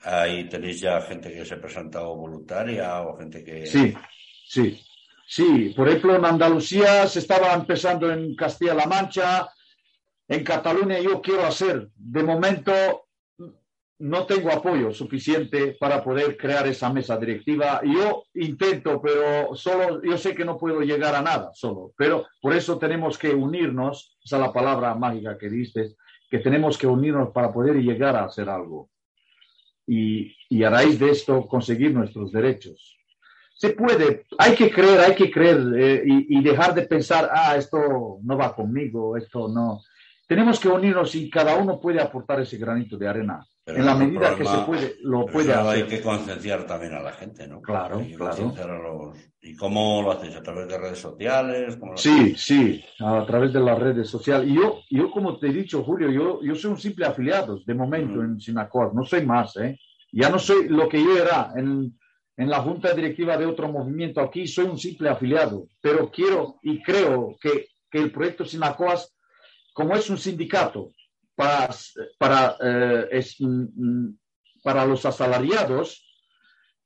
ahí 0.02 0.48
tenéis 0.48 0.80
ya 0.80 1.00
gente 1.00 1.32
que 1.32 1.44
se 1.44 1.54
ha 1.54 1.60
presentado 1.60 2.14
voluntaria 2.16 3.02
o 3.02 3.16
gente 3.16 3.42
que... 3.42 3.66
Sí, 3.66 3.94
sí. 4.46 4.84
Sí, 5.30 5.74
por 5.76 5.86
ejemplo, 5.88 6.16
en 6.16 6.24
Andalucía 6.24 7.06
se 7.06 7.18
estaba 7.18 7.52
empezando 7.52 8.10
en 8.10 8.34
Castilla-La 8.34 8.86
Mancha, 8.86 9.46
en 10.26 10.42
Cataluña 10.42 10.98
yo 11.00 11.20
quiero 11.20 11.44
hacer. 11.44 11.90
De 11.94 12.22
momento 12.22 12.72
no 13.98 14.26
tengo 14.26 14.50
apoyo 14.50 14.92
suficiente 14.92 15.76
para 15.78 16.02
poder 16.02 16.36
crear 16.36 16.66
esa 16.66 16.90
mesa 16.92 17.16
directiva. 17.16 17.80
Yo 17.84 18.24
intento, 18.34 19.00
pero 19.02 19.54
solo, 19.54 20.02
yo 20.02 20.16
sé 20.16 20.34
que 20.34 20.44
no 20.44 20.56
puedo 20.56 20.80
llegar 20.80 21.14
a 21.14 21.22
nada 21.22 21.50
solo, 21.52 21.92
pero 21.96 22.26
por 22.40 22.54
eso 22.54 22.78
tenemos 22.78 23.18
que 23.18 23.30
unirnos, 23.30 24.16
esa 24.24 24.36
es 24.36 24.42
la 24.42 24.52
palabra 24.52 24.94
mágica 24.94 25.36
que 25.36 25.50
diste, 25.50 25.96
que 26.28 26.38
tenemos 26.38 26.76
que 26.76 26.86
unirnos 26.86 27.30
para 27.30 27.52
poder 27.52 27.76
llegar 27.76 28.16
a 28.16 28.24
hacer 28.24 28.48
algo 28.48 28.90
y, 29.86 30.36
y 30.48 30.62
a 30.62 30.70
raíz 30.70 30.98
de 30.98 31.10
esto 31.10 31.46
conseguir 31.46 31.92
nuestros 31.92 32.30
derechos. 32.30 32.96
Se 33.54 33.70
puede, 33.70 34.26
hay 34.38 34.54
que 34.54 34.70
creer, 34.70 35.00
hay 35.00 35.14
que 35.14 35.30
creer 35.30 35.58
eh, 35.76 36.02
y, 36.06 36.38
y, 36.38 36.42
dejar 36.42 36.74
de 36.74 36.82
pensar, 36.82 37.28
ah, 37.32 37.56
esto 37.56 38.18
no 38.22 38.36
va 38.36 38.54
conmigo, 38.54 39.16
esto 39.16 39.48
no. 39.48 39.82
Tenemos 40.28 40.60
que 40.60 40.68
unirnos 40.68 41.14
y 41.14 41.28
cada 41.28 41.56
uno 41.56 41.80
puede 41.80 42.00
aportar 42.00 42.40
ese 42.40 42.58
granito 42.58 42.96
de 42.96 43.08
arena. 43.08 43.44
En 43.76 43.84
la 43.84 43.94
medida 43.94 44.34
que 44.36 44.44
se 44.44 44.58
puede, 44.58 44.96
lo 45.02 45.26
puede 45.26 45.52
hacer. 45.52 45.84
Hay 45.84 45.88
que 45.88 46.00
concienciar 46.00 46.66
también 46.66 46.94
a 46.94 47.00
la 47.00 47.12
gente, 47.12 47.46
¿no? 47.46 47.60
Claro, 47.60 48.02
claro. 48.16 48.82
Los... 48.82 49.18
¿Y 49.40 49.54
cómo 49.54 50.02
lo 50.02 50.12
hacéis? 50.12 50.36
¿A 50.36 50.42
través 50.42 50.68
de 50.68 50.78
redes 50.78 50.98
sociales? 50.98 51.78
sí, 51.96 52.34
sí, 52.36 52.84
a 53.00 53.24
través 53.26 53.52
de 53.52 53.60
las 53.60 53.78
redes 53.78 54.08
sociales. 54.08 54.48
Y 54.48 54.54
yo, 54.54 54.80
yo 54.90 55.10
como 55.10 55.38
te 55.38 55.48
he 55.48 55.52
dicho, 55.52 55.82
Julio, 55.84 56.10
yo, 56.10 56.40
yo 56.42 56.54
soy 56.54 56.72
un 56.72 56.78
simple 56.78 57.06
afiliado 57.06 57.60
de 57.64 57.74
momento 57.74 58.22
en 58.22 58.40
Sinacor, 58.40 58.94
no 58.94 59.04
soy 59.04 59.24
más, 59.24 59.56
¿eh? 59.56 59.78
Ya 60.10 60.30
no 60.30 60.38
soy 60.38 60.68
lo 60.68 60.88
que 60.88 61.02
yo 61.02 61.16
era 61.18 61.52
en, 61.54 61.98
en 62.36 62.48
la 62.48 62.60
junta 62.60 62.94
directiva 62.94 63.36
de 63.36 63.46
otro 63.46 63.70
movimiento 63.70 64.20
aquí, 64.20 64.46
soy 64.46 64.64
un 64.64 64.78
simple 64.78 65.10
afiliado, 65.10 65.66
pero 65.80 66.10
quiero 66.10 66.56
y 66.62 66.82
creo 66.82 67.36
que, 67.40 67.68
que 67.90 67.98
el 67.98 68.10
proyecto 68.10 68.44
Sinacoas, 68.44 69.14
como 69.74 69.94
es 69.94 70.08
un 70.08 70.16
sindicato 70.16 70.92
para, 71.38 71.70
para, 72.18 72.56
eh, 72.60 73.08
es, 73.12 73.36
mm, 73.38 74.08
para 74.60 74.84
los 74.84 75.06
asalariados, 75.06 76.04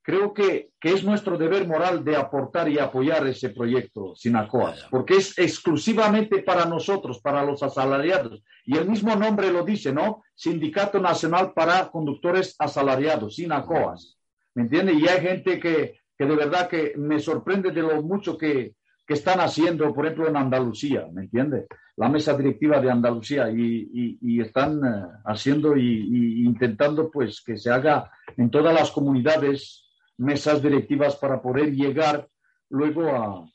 creo 0.03 0.31
que, 0.31 0.69
es 0.79 1.03
nuestro 1.03 1.37
deber 1.37 1.65
moral 1.65 2.03
de 2.03 2.15
aportar 2.15 2.69
y 2.69 2.77
apoyar 2.77 3.25
ese 3.25 3.49
proyecto 3.49 4.13
Sinacoas, 4.15 4.85
porque 4.91 5.15
es 5.15 5.39
exclusivamente 5.39 6.43
para 6.43 6.65
nosotros, 6.65 7.19
para 7.19 7.43
los 7.43 7.63
asalariados. 7.63 8.43
Y 8.65 8.77
el 8.77 8.87
mismo 8.87 9.15
nombre 9.15 9.51
lo 9.51 9.63
dice, 9.63 9.91
¿no? 9.91 10.21
Sindicato 10.35 10.99
Nacional 10.99 11.53
para 11.53 11.89
Conductores 11.89 12.55
Asalariados, 12.59 13.37
Sinacoas. 13.37 14.19
¿Me 14.53 14.63
entiende? 14.63 14.93
Y 14.93 15.07
hay 15.07 15.21
gente 15.21 15.59
que, 15.59 15.97
de 16.19 16.35
verdad 16.35 16.67
que 16.67 16.93
me 16.95 17.19
sorprende 17.19 17.71
de 17.71 17.81
lo 17.81 18.03
mucho 18.03 18.37
que, 18.37 18.75
están 19.07 19.39
haciendo, 19.39 19.93
por 19.93 20.05
ejemplo, 20.05 20.27
en 20.29 20.37
Andalucía, 20.37 21.07
¿me 21.11 21.23
entiende? 21.23 21.67
La 21.97 22.09
mesa 22.09 22.35
directiva 22.35 22.79
de 22.79 22.89
Andalucía 22.89 23.49
y, 23.49 24.39
están 24.39 24.77
eh, 24.83 25.07
haciendo 25.25 25.75
y, 25.75 26.43
intentando 26.45 27.11
pues 27.11 27.41
que 27.41 27.57
se 27.57 27.69
haga 27.69 28.11
en 28.37 28.49
todas 28.49 28.73
las 28.73 28.91
comunidades 28.91 29.85
mesas 30.17 30.61
directivas 30.61 31.15
para 31.17 31.41
poder 31.41 31.71
llegar 31.73 32.27
luego 32.69 33.09
a, 33.09 33.45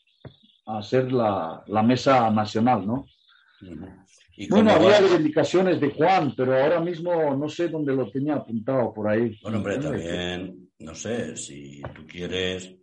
a 0.67 0.79
hacer 0.79 1.13
la, 1.13 1.63
la, 1.67 1.83
mesa 1.83 2.31
nacional, 2.31 2.87
¿no? 2.87 3.07
bueno, 4.51 4.71
había 4.71 5.01
reivindicaciones 5.01 5.81
de 5.81 5.91
Juan, 5.91 6.35
pero 6.37 6.55
ahora 6.55 6.81
mismo 6.81 7.35
no 7.35 7.49
sé 7.49 7.69
dónde 7.69 7.95
lo 7.95 8.11
tenía 8.11 8.35
apuntado 8.35 8.93
por 8.95 9.09
ahí. 9.09 9.37
Bueno, 9.43 9.59
hombre, 9.59 9.79
también, 9.79 10.71
no 10.79 10.95
sé, 10.95 11.37
si 11.37 11.83
tú 11.95 12.07
quieres, 12.07 12.77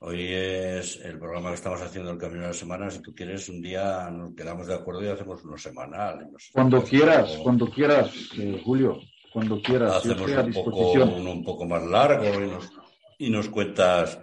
hoy 0.00 0.26
es 0.32 0.96
el 1.04 1.18
programa 1.18 1.50
que 1.50 1.56
estamos 1.56 1.80
haciendo 1.80 2.10
el 2.10 2.18
Camino 2.18 2.42
de 2.42 2.48
la 2.48 2.52
Semana, 2.52 2.90
si 2.90 3.00
tú 3.00 3.14
quieres, 3.14 3.48
un 3.48 3.62
día 3.62 4.10
nos 4.10 4.34
quedamos 4.34 4.66
de 4.66 4.74
acuerdo 4.74 5.04
y 5.04 5.08
hacemos 5.08 5.44
uno 5.44 5.56
semanal. 5.56 6.28
cuando 6.52 6.82
quieras, 6.82 7.38
cuando 7.42 7.70
quieras, 7.70 8.12
eh, 8.38 8.60
Julio, 8.64 9.00
cuando 9.32 9.60
quieras. 9.62 9.96
Hacemos 9.96 10.30
un, 10.30 10.52
poco, 10.52 10.92
uno 10.92 11.32
un 11.32 11.44
poco 11.44 11.66
más 11.66 11.82
largo 11.84 12.24
y 12.24 12.50
nos 12.50 12.70
y 13.20 13.30
nos 13.30 13.48
cuentas. 13.48 14.18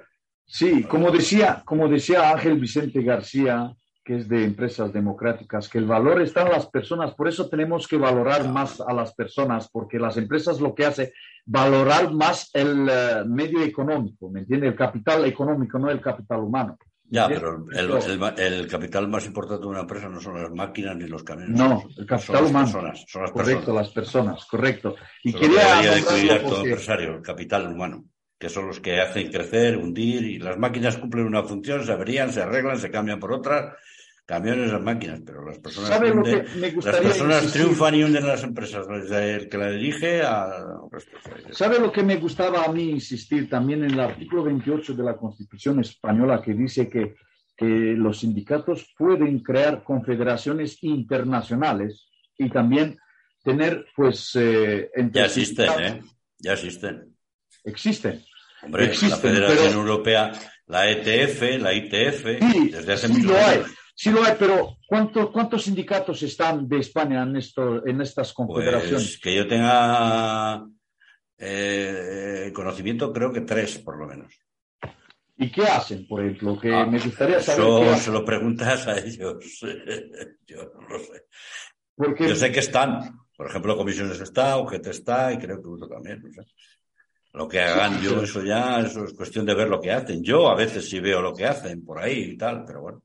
Sí, 0.46 0.84
como 0.84 1.12
decía, 1.12 1.62
como 1.64 1.88
decía 1.88 2.32
Ángel 2.32 2.60
Vicente 2.60 3.02
García, 3.04 3.72
que 4.08 4.16
es 4.16 4.30
de 4.30 4.46
Empresas 4.46 4.94
Democráticas, 4.94 5.68
que 5.68 5.80
el 5.80 5.86
valor 5.86 6.22
está 6.22 6.44
en 6.44 6.52
las 6.52 6.68
personas, 6.68 7.14
por 7.14 7.28
eso 7.28 7.50
tenemos 7.50 7.90
que 7.90 7.98
valorar 7.98 8.48
más 8.48 8.80
a 8.80 8.94
las 8.94 9.14
personas, 9.14 9.68
porque 9.70 10.00
las 10.00 10.16
empresas 10.16 10.62
lo 10.62 10.74
que 10.74 10.86
hace, 10.86 11.12
valorar 11.46 12.14
más 12.14 12.50
el 12.54 12.88
eh, 12.90 13.24
medio 13.26 13.62
económico, 13.62 14.30
¿me 14.30 14.40
entiende? 14.40 14.68
El 14.68 14.76
capital 14.76 15.26
económico, 15.26 15.78
no 15.78 15.90
el 15.90 16.00
capital 16.00 16.40
humano. 16.40 16.78
Ya, 17.10 17.28
pero 17.28 17.66
el, 17.70 18.68
capital 18.68 19.10
más 19.10 19.26
importante 19.26 19.64
de 19.64 19.68
una 19.68 19.82
empresa 19.82 20.08
no 20.08 20.22
son 20.22 20.42
las 20.42 20.52
máquinas 20.52 20.96
ni 20.96 21.08
los 21.08 21.24
camiones. 21.24 21.58
No, 21.58 21.84
el 21.98 22.06
capital 22.06 22.46
humano. 22.46 22.68
son 22.68 23.24
las 23.24 23.32
correcto, 23.32 23.74
las 23.74 23.90
personas, 23.90 24.46
correcto. 24.46 24.96
Y 25.22 25.34
quería. 25.34 25.82
de 25.82 26.40
todo 26.40 26.64
empresario, 26.64 27.16
el 27.16 27.22
capital 27.22 27.68
humano 27.68 28.06
que 28.40 28.50
son 28.50 28.68
los 28.68 28.80
que 28.80 29.02
hacen 29.02 29.32
crecer, 29.32 29.78
hundir, 29.78 30.24
y 30.24 30.38
las 30.38 30.58
máquinas 30.58 30.98
cumplen 30.98 31.26
una 31.26 31.44
función, 31.44 31.84
se 31.84 31.92
averían, 31.92 32.32
se 32.32 32.42
arreglan, 32.42 32.78
se 32.78 32.92
cambian 32.92 33.20
por 33.20 33.34
otras, 33.34 33.74
camiones 34.28 34.74
las 34.74 34.82
máquinas, 34.82 35.22
pero 35.26 35.46
las 35.46 35.58
personas, 35.58 35.90
las 35.90 37.00
personas 37.00 37.54
triunfan 37.54 37.96
y 37.96 38.04
hunden 38.04 38.28
las 38.28 38.44
empresas, 38.44 38.86
desde 38.86 39.36
el 39.36 39.50
que 39.50 39.58
la 39.58 39.72
dirige 39.72 40.22
a... 40.22 40.82
¿Sabe 41.52 41.80
lo 41.80 41.94
que 41.94 42.04
me 42.04 42.18
gustaba 42.18 42.66
a 42.66 42.72
mí 42.74 42.90
insistir 42.90 43.50
también 43.50 43.86
en 43.86 43.92
el 43.92 44.00
artículo 44.02 44.44
28 44.44 44.96
de 44.96 45.04
la 45.04 45.16
Constitución 45.16 45.80
española 45.80 46.42
que 46.42 46.54
dice 46.54 46.90
que, 46.90 47.16
que 47.56 47.66
los 47.66 48.20
sindicatos 48.20 48.94
pueden 48.98 49.40
crear 49.40 49.82
confederaciones 49.82 50.84
internacionales 50.84 52.10
y 52.38 52.50
también 52.50 52.98
tener, 53.42 53.86
pues... 53.96 54.32
Eh, 54.36 54.90
ya 55.14 55.24
existen, 55.24 55.70
¿eh? 55.80 56.02
Ya 56.38 56.52
existen. 56.52 57.16
Existen. 57.64 58.22
Hombre, 58.62 58.88
la 58.88 59.16
Federación 59.16 59.74
Europea, 59.74 60.32
la 60.66 60.90
ETF, 60.90 61.62
la 61.62 61.74
ITF, 61.74 62.26
desde 62.74 62.92
hace 62.92 63.08
sí 63.08 63.26
hay. 63.32 63.64
Sí 64.00 64.12
lo 64.12 64.24
hay, 64.24 64.36
pero 64.38 64.78
¿cuántos, 64.86 65.32
¿cuántos 65.32 65.64
sindicatos 65.64 66.22
están 66.22 66.68
de 66.70 66.78
España 66.78 67.24
en, 67.24 67.36
esto, 67.36 67.84
en 67.84 68.00
estas 68.00 68.32
pues, 68.32 68.48
confederaciones? 68.48 69.20
que 69.20 69.36
yo 69.36 69.48
tenga 69.48 70.64
eh, 71.36 72.52
conocimiento, 72.54 73.12
creo 73.12 73.34
que 73.34 73.42
tres, 73.42 73.80
por 73.80 73.98
lo 73.98 74.06
menos. 74.06 74.32
¿Y 75.36 75.50
qué 75.50 75.64
hacen, 75.64 76.08
por 76.08 76.24
ejemplo? 76.24 76.60
Que 76.60 76.76
ah, 76.76 76.86
me 76.86 77.00
gustaría 77.00 77.42
saber. 77.42 77.88
Eso 77.88 77.98
se 77.98 78.12
lo 78.12 78.24
preguntas 78.24 78.86
a 78.86 79.00
ellos. 79.00 79.62
yo 80.46 80.72
no 80.80 80.88
lo 80.88 81.00
sé. 81.00 81.26
Porque... 81.96 82.28
Yo 82.30 82.36
sé 82.36 82.52
que 82.52 82.60
están. 82.60 83.20
Por 83.36 83.48
ejemplo, 83.48 83.76
Comisiones 83.76 84.20
está, 84.20 84.60
UGT 84.60 84.88
está 84.88 85.34
y 85.34 85.40
creo 85.40 85.60
que 85.60 85.70
uno 85.70 85.88
también. 85.88 86.22
No 86.22 86.32
sé. 86.32 86.48
Lo 87.34 87.48
que 87.48 87.62
hagan 87.62 88.00
yo, 88.00 88.22
eso 88.22 88.44
ya, 88.44 88.80
eso 88.80 89.06
es 89.06 89.14
cuestión 89.14 89.44
de 89.48 89.56
ver 89.56 89.70
lo 89.70 89.82
que 89.82 89.92
hacen. 89.92 90.24
Yo 90.24 90.50
a 90.50 90.56
veces 90.56 90.88
sí 90.88 91.00
veo 91.00 91.20
lo 91.20 91.34
que 91.34 91.48
hacen 91.48 91.84
por 91.84 92.00
ahí 92.00 92.32
y 92.34 92.38
tal, 92.38 92.64
pero 92.64 92.82
bueno, 92.82 93.04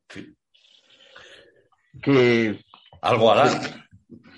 Que 2.00 2.64
algo 3.00 3.32
harán. 3.32 3.60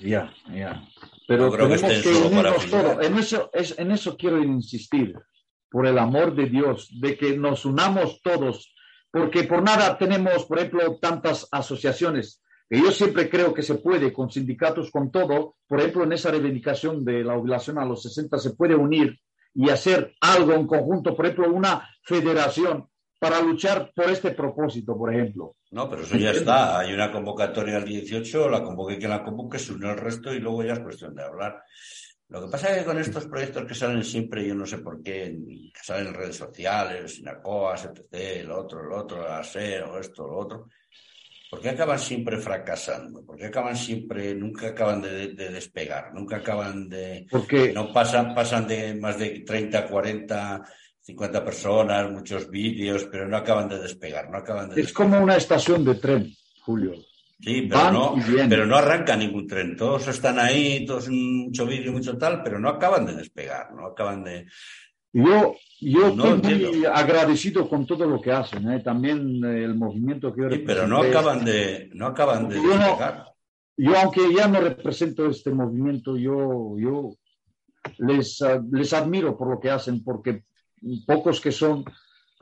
Ya, 0.00 0.32
ya. 0.52 0.82
Pero 1.26 1.50
creo 1.52 1.68
que, 1.68 2.02
que 2.02 2.08
unirnos 2.08 2.66
En 3.02 3.18
eso, 3.18 3.50
es, 3.52 3.78
en 3.78 3.90
eso 3.92 4.16
quiero 4.16 4.42
insistir. 4.42 5.14
por 5.70 5.86
el 5.86 5.98
amor 5.98 6.34
de 6.36 6.46
Dios, 6.46 6.88
de 7.00 7.16
que 7.16 7.36
nos 7.36 7.64
unamos 7.64 8.20
todos, 8.22 8.72
porque 9.10 9.42
por 9.42 9.60
nada 9.60 9.98
tenemos, 9.98 10.44
por 10.44 10.58
ejemplo, 10.58 10.98
tantas 11.00 11.48
asociaciones, 11.50 12.42
que 12.68 12.78
yo 12.78 12.92
siempre 12.92 13.28
creo 13.28 13.52
que 13.52 13.62
se 13.62 13.74
puede, 13.76 14.12
con 14.12 14.30
sindicatos, 14.30 14.90
con 14.90 15.10
todo, 15.10 15.56
por 15.66 15.80
ejemplo, 15.80 16.04
en 16.04 16.12
esa 16.12 16.30
reivindicación 16.30 17.04
de 17.04 17.24
la 17.24 17.34
jubilación 17.34 17.78
a 17.78 17.84
los 17.84 18.02
60 18.02 18.38
se 18.38 18.54
puede 18.54 18.74
unir 18.74 19.18
y 19.52 19.68
hacer 19.70 20.14
algo 20.20 20.52
en 20.52 20.66
conjunto, 20.66 21.16
por 21.16 21.26
ejemplo, 21.26 21.52
una 21.52 21.88
federación 22.02 22.88
para 23.18 23.40
luchar 23.40 23.92
por 23.94 24.10
este 24.10 24.32
propósito, 24.32 24.96
por 24.96 25.14
ejemplo. 25.14 25.56
No, 25.74 25.90
pero 25.90 26.04
eso 26.04 26.16
ya 26.16 26.30
está. 26.30 26.78
Hay 26.78 26.92
una 26.92 27.10
convocatoria 27.10 27.78
al 27.78 27.84
18, 27.84 28.48
la 28.48 28.62
convoque 28.62 28.96
que 28.96 29.08
la 29.08 29.24
convoque, 29.24 29.58
se 29.58 29.72
une 29.72 29.88
al 29.88 29.96
resto 29.96 30.32
y 30.32 30.38
luego 30.38 30.62
ya 30.62 30.74
es 30.74 30.78
cuestión 30.78 31.16
de 31.16 31.24
hablar. 31.24 31.64
Lo 32.28 32.42
que 32.42 32.48
pasa 32.48 32.70
es 32.70 32.78
que 32.78 32.84
con 32.84 32.98
estos 33.00 33.26
proyectos 33.26 33.64
que 33.66 33.74
salen 33.74 34.04
siempre, 34.04 34.46
yo 34.46 34.54
no 34.54 34.66
sé 34.66 34.78
por 34.78 35.02
qué, 35.02 35.36
que 35.74 35.82
salen 35.82 36.06
en 36.06 36.14
redes 36.14 36.36
sociales, 36.36 37.16
Sinacoas, 37.16 37.86
etc., 37.86 38.46
lo 38.46 38.60
otro, 38.60 38.84
lo 38.84 38.98
otro, 38.98 39.22
la 39.22 39.40
o 39.40 39.98
esto, 39.98 40.28
lo 40.28 40.38
otro, 40.38 40.68
¿por 41.50 41.60
qué 41.60 41.70
acaban 41.70 41.98
siempre 41.98 42.38
fracasando? 42.38 43.24
¿Por 43.26 43.36
qué 43.36 43.46
acaban 43.46 43.76
siempre, 43.76 44.32
nunca 44.32 44.68
acaban 44.68 45.02
de, 45.02 45.34
despegar? 45.34 46.14
Nunca 46.14 46.36
acaban 46.36 46.88
de... 46.88 47.26
Porque... 47.28 47.72
No 47.72 47.92
pasan, 47.92 48.32
pasan 48.32 48.68
de 48.68 48.94
más 48.94 49.18
de 49.18 49.40
30, 49.40 49.88
40 49.88 50.62
50 51.04 51.44
personas, 51.44 52.10
muchos 52.10 52.48
vídeos, 52.48 53.04
pero 53.12 53.28
no 53.28 53.36
acaban 53.36 53.68
de 53.68 53.78
despegar, 53.78 54.30
no 54.30 54.38
acaban 54.38 54.70
de 54.70 54.80
Es 54.80 54.92
como 54.92 55.20
una 55.20 55.36
estación 55.36 55.84
de 55.84 55.96
tren, 55.96 56.32
Julio. 56.62 56.94
Sí, 57.40 57.68
pero 57.68 57.92
no, 57.92 58.14
pero 58.48 58.64
no 58.64 58.76
arranca 58.76 59.14
ningún 59.14 59.46
tren. 59.46 59.76
Todos 59.76 60.08
están 60.08 60.38
ahí, 60.38 60.86
todos 60.86 61.10
mucho 61.10 61.66
vídeo, 61.66 61.92
mucho 61.92 62.16
tal, 62.16 62.42
pero 62.42 62.58
no 62.58 62.70
acaban 62.70 63.04
de 63.04 63.16
despegar, 63.16 63.74
no 63.74 63.86
acaban 63.86 64.24
de. 64.24 64.46
Yo, 65.12 65.54
yo 65.78 66.08
estoy 66.08 66.40
muy 66.40 66.84
agradecido 66.86 67.68
con 67.68 67.86
todo 67.86 68.06
lo 68.06 68.18
que 68.18 68.32
hacen, 68.32 68.70
¿eh? 68.72 68.80
también 68.80 69.44
eh, 69.44 69.62
el 69.62 69.74
movimiento 69.74 70.34
que 70.34 70.42
yo 70.42 70.50
sí, 70.50 70.62
pero 70.66 70.88
no 70.88 71.02
acaban 71.02 71.44
de, 71.44 71.90
no 71.92 72.06
acaban 72.06 72.48
de 72.48 72.54
despegar. 72.54 73.26
yo, 73.76 73.98
aunque 73.98 74.34
ya 74.34 74.48
no 74.48 74.60
represento 74.60 75.26
este 75.26 75.50
movimiento, 75.50 76.16
yo, 76.16 76.76
yo 76.78 77.14
les, 77.98 78.40
ah, 78.40 78.60
les 78.72 78.92
admiro 78.94 79.36
por 79.36 79.50
lo 79.50 79.60
que 79.60 79.70
hacen, 79.70 80.02
porque 80.02 80.44
pocos 81.06 81.40
que 81.40 81.52
son 81.52 81.84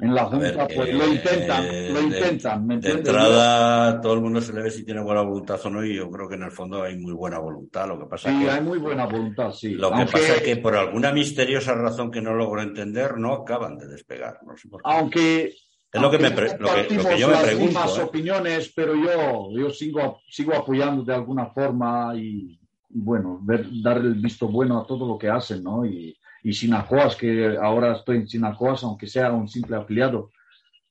en 0.03 0.15
la 0.15 0.25
Junta, 0.25 0.67
pues 0.75 0.93
lo 0.93 1.07
intentan, 1.07 1.95
lo 1.95 2.01
intentan. 2.01 2.67
De, 2.81 2.91
entrada, 2.91 4.01
todo 4.01 4.15
el 4.15 4.21
mundo 4.21 4.41
se 4.41 4.53
le 4.53 4.63
ve 4.63 4.71
si 4.71 4.85
tiene 4.85 5.01
buena 5.01 5.23
voluntad 5.23 5.61
o 5.65 5.71
no, 5.71 5.85
y 5.85 5.95
yo 5.95 6.11
creo 6.11 6.29
que 6.29 6.35
en 6.35 6.43
el 6.43 6.51
fondo 6.51 6.83
hay 6.83 6.99
muy 6.99 7.13
buena 7.13 7.39
voluntad. 7.39 7.87
Lo 7.87 8.01
que 8.01 8.07
pasa 8.07 8.31
sí, 8.31 8.45
que, 8.45 8.51
hay 8.51 8.63
muy 8.63 8.79
buena 8.79 9.07
voluntad, 9.07 9.53
sí. 9.53 9.75
Lo 9.75 9.91
que 9.93 10.07
pasa 10.07 10.37
es 10.37 10.43
que 10.43 10.57
por 10.57 10.75
alguna 10.75 11.13
misteriosa 11.13 11.75
razón 11.75 12.11
que 12.11 12.21
no 12.21 12.35
logro 12.35 12.63
entender, 12.63 13.17
no 13.17 13.33
acaban 13.33 13.79
de 13.79 13.87
despegar. 13.87 14.41
No 14.45 14.57
sé 14.57 14.69
por 14.69 14.83
qué. 14.83 14.91
Aunque. 14.91 15.55
Es 15.93 16.01
lo 16.01 16.11
que, 16.11 16.19
me 16.19 16.31
lo, 16.31 16.37
que, 16.37 17.19
yo 17.19 17.29
me 17.29 17.37
pregunto. 17.37 17.67
Mismas 17.67 17.99
¿eh? 17.99 18.03
opiniones, 18.03 18.73
pero 18.75 18.95
yo, 18.97 19.51
yo 19.55 19.71
sigo, 19.71 20.23
sigo 20.27 20.55
apoyando 20.55 21.05
de 21.05 21.15
alguna 21.15 21.49
forma 21.49 22.15
y, 22.17 22.59
bueno, 22.89 23.39
ver, 23.43 23.67
dar 23.83 23.99
el 23.99 24.15
visto 24.15 24.49
bueno 24.49 24.81
a 24.81 24.87
todo 24.87 25.07
lo 25.07 25.19
que 25.19 25.29
hacen, 25.29 25.63
¿no? 25.63 25.85
Y, 25.85 26.17
y 26.43 26.53
Sinacoas, 26.53 27.17
que 27.17 27.57
ahora 27.61 27.93
estoy 27.93 28.17
en 28.17 28.29
Sinacoas, 28.29 28.83
aunque 28.83 29.07
sea 29.07 29.33
un 29.33 29.49
simple 29.49 29.77
afiliado. 29.77 30.31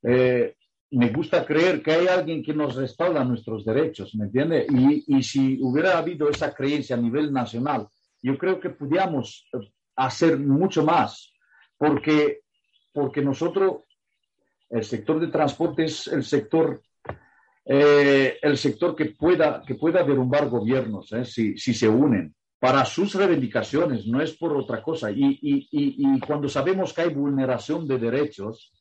Eh, 0.04 0.56
me 0.92 1.10
gusta 1.10 1.46
creer 1.46 1.82
que 1.82 1.92
hay 1.92 2.08
alguien 2.08 2.44
que 2.44 2.54
nos 2.54 2.76
respalda 2.76 3.24
nuestros 3.24 3.64
derechos, 3.66 4.16
¿me 4.16 4.26
entiende? 4.26 4.66
Y, 4.70 5.18
y, 5.18 5.24
si 5.24 5.60
hubiera 5.62 5.98
habido 5.98 6.30
esa 6.30 6.54
creencia 6.54 6.96
a 6.96 7.00
nivel 7.00 7.32
nacional, 7.32 7.88
yo 8.22 8.38
creo 8.38 8.60
que 8.60 8.70
podíamos 8.70 9.48
eh, 9.54 9.60
hacer 9.96 10.38
mucho 10.38 10.84
más, 10.84 11.34
porque, 11.78 12.42
porque 12.94 13.22
nosotros, 13.22 13.84
el 14.70 14.84
sector 14.84 15.20
de 15.20 15.28
transporte 15.28 15.86
es 15.86 16.08
el 16.08 16.24
sector, 16.24 16.82
eh, 17.66 18.38
el 18.42 18.58
sector 18.58 18.96
que 18.96 19.06
pueda, 19.06 19.64
que 19.66 19.76
pueda 19.76 20.04
derrumbar 20.04 20.50
gobiernos, 20.50 21.10
si, 21.26 21.58
si 21.58 21.74
se 21.74 21.88
unen 21.88 22.34
para 22.62 22.86
sus 22.86 23.16
reivindicaciones, 23.16 24.06
no 24.06 24.22
es 24.22 24.34
por 24.34 24.56
otra 24.56 24.84
cosa. 24.84 25.10
Y, 25.10 25.40
y, 25.42 25.68
y, 25.72 26.20
cuando 26.20 26.48
sabemos 26.48 26.94
que 26.94 27.02
hay 27.02 27.10
vulneración 27.10 27.88
de 27.88 27.98
derechos, 27.98 28.72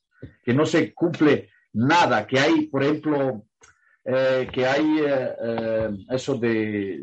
que 0.45 0.53
no 0.53 0.67
se 0.67 0.93
cumple 0.93 1.49
nada, 1.73 2.27
que 2.27 2.39
hay, 2.39 2.67
por 2.67 2.83
ejemplo, 2.83 3.47
eh, 4.05 4.51
que 4.53 4.67
hay 4.67 4.99
eh, 4.99 5.31
eh, 5.43 5.91
eso 6.11 6.35
de, 6.35 7.01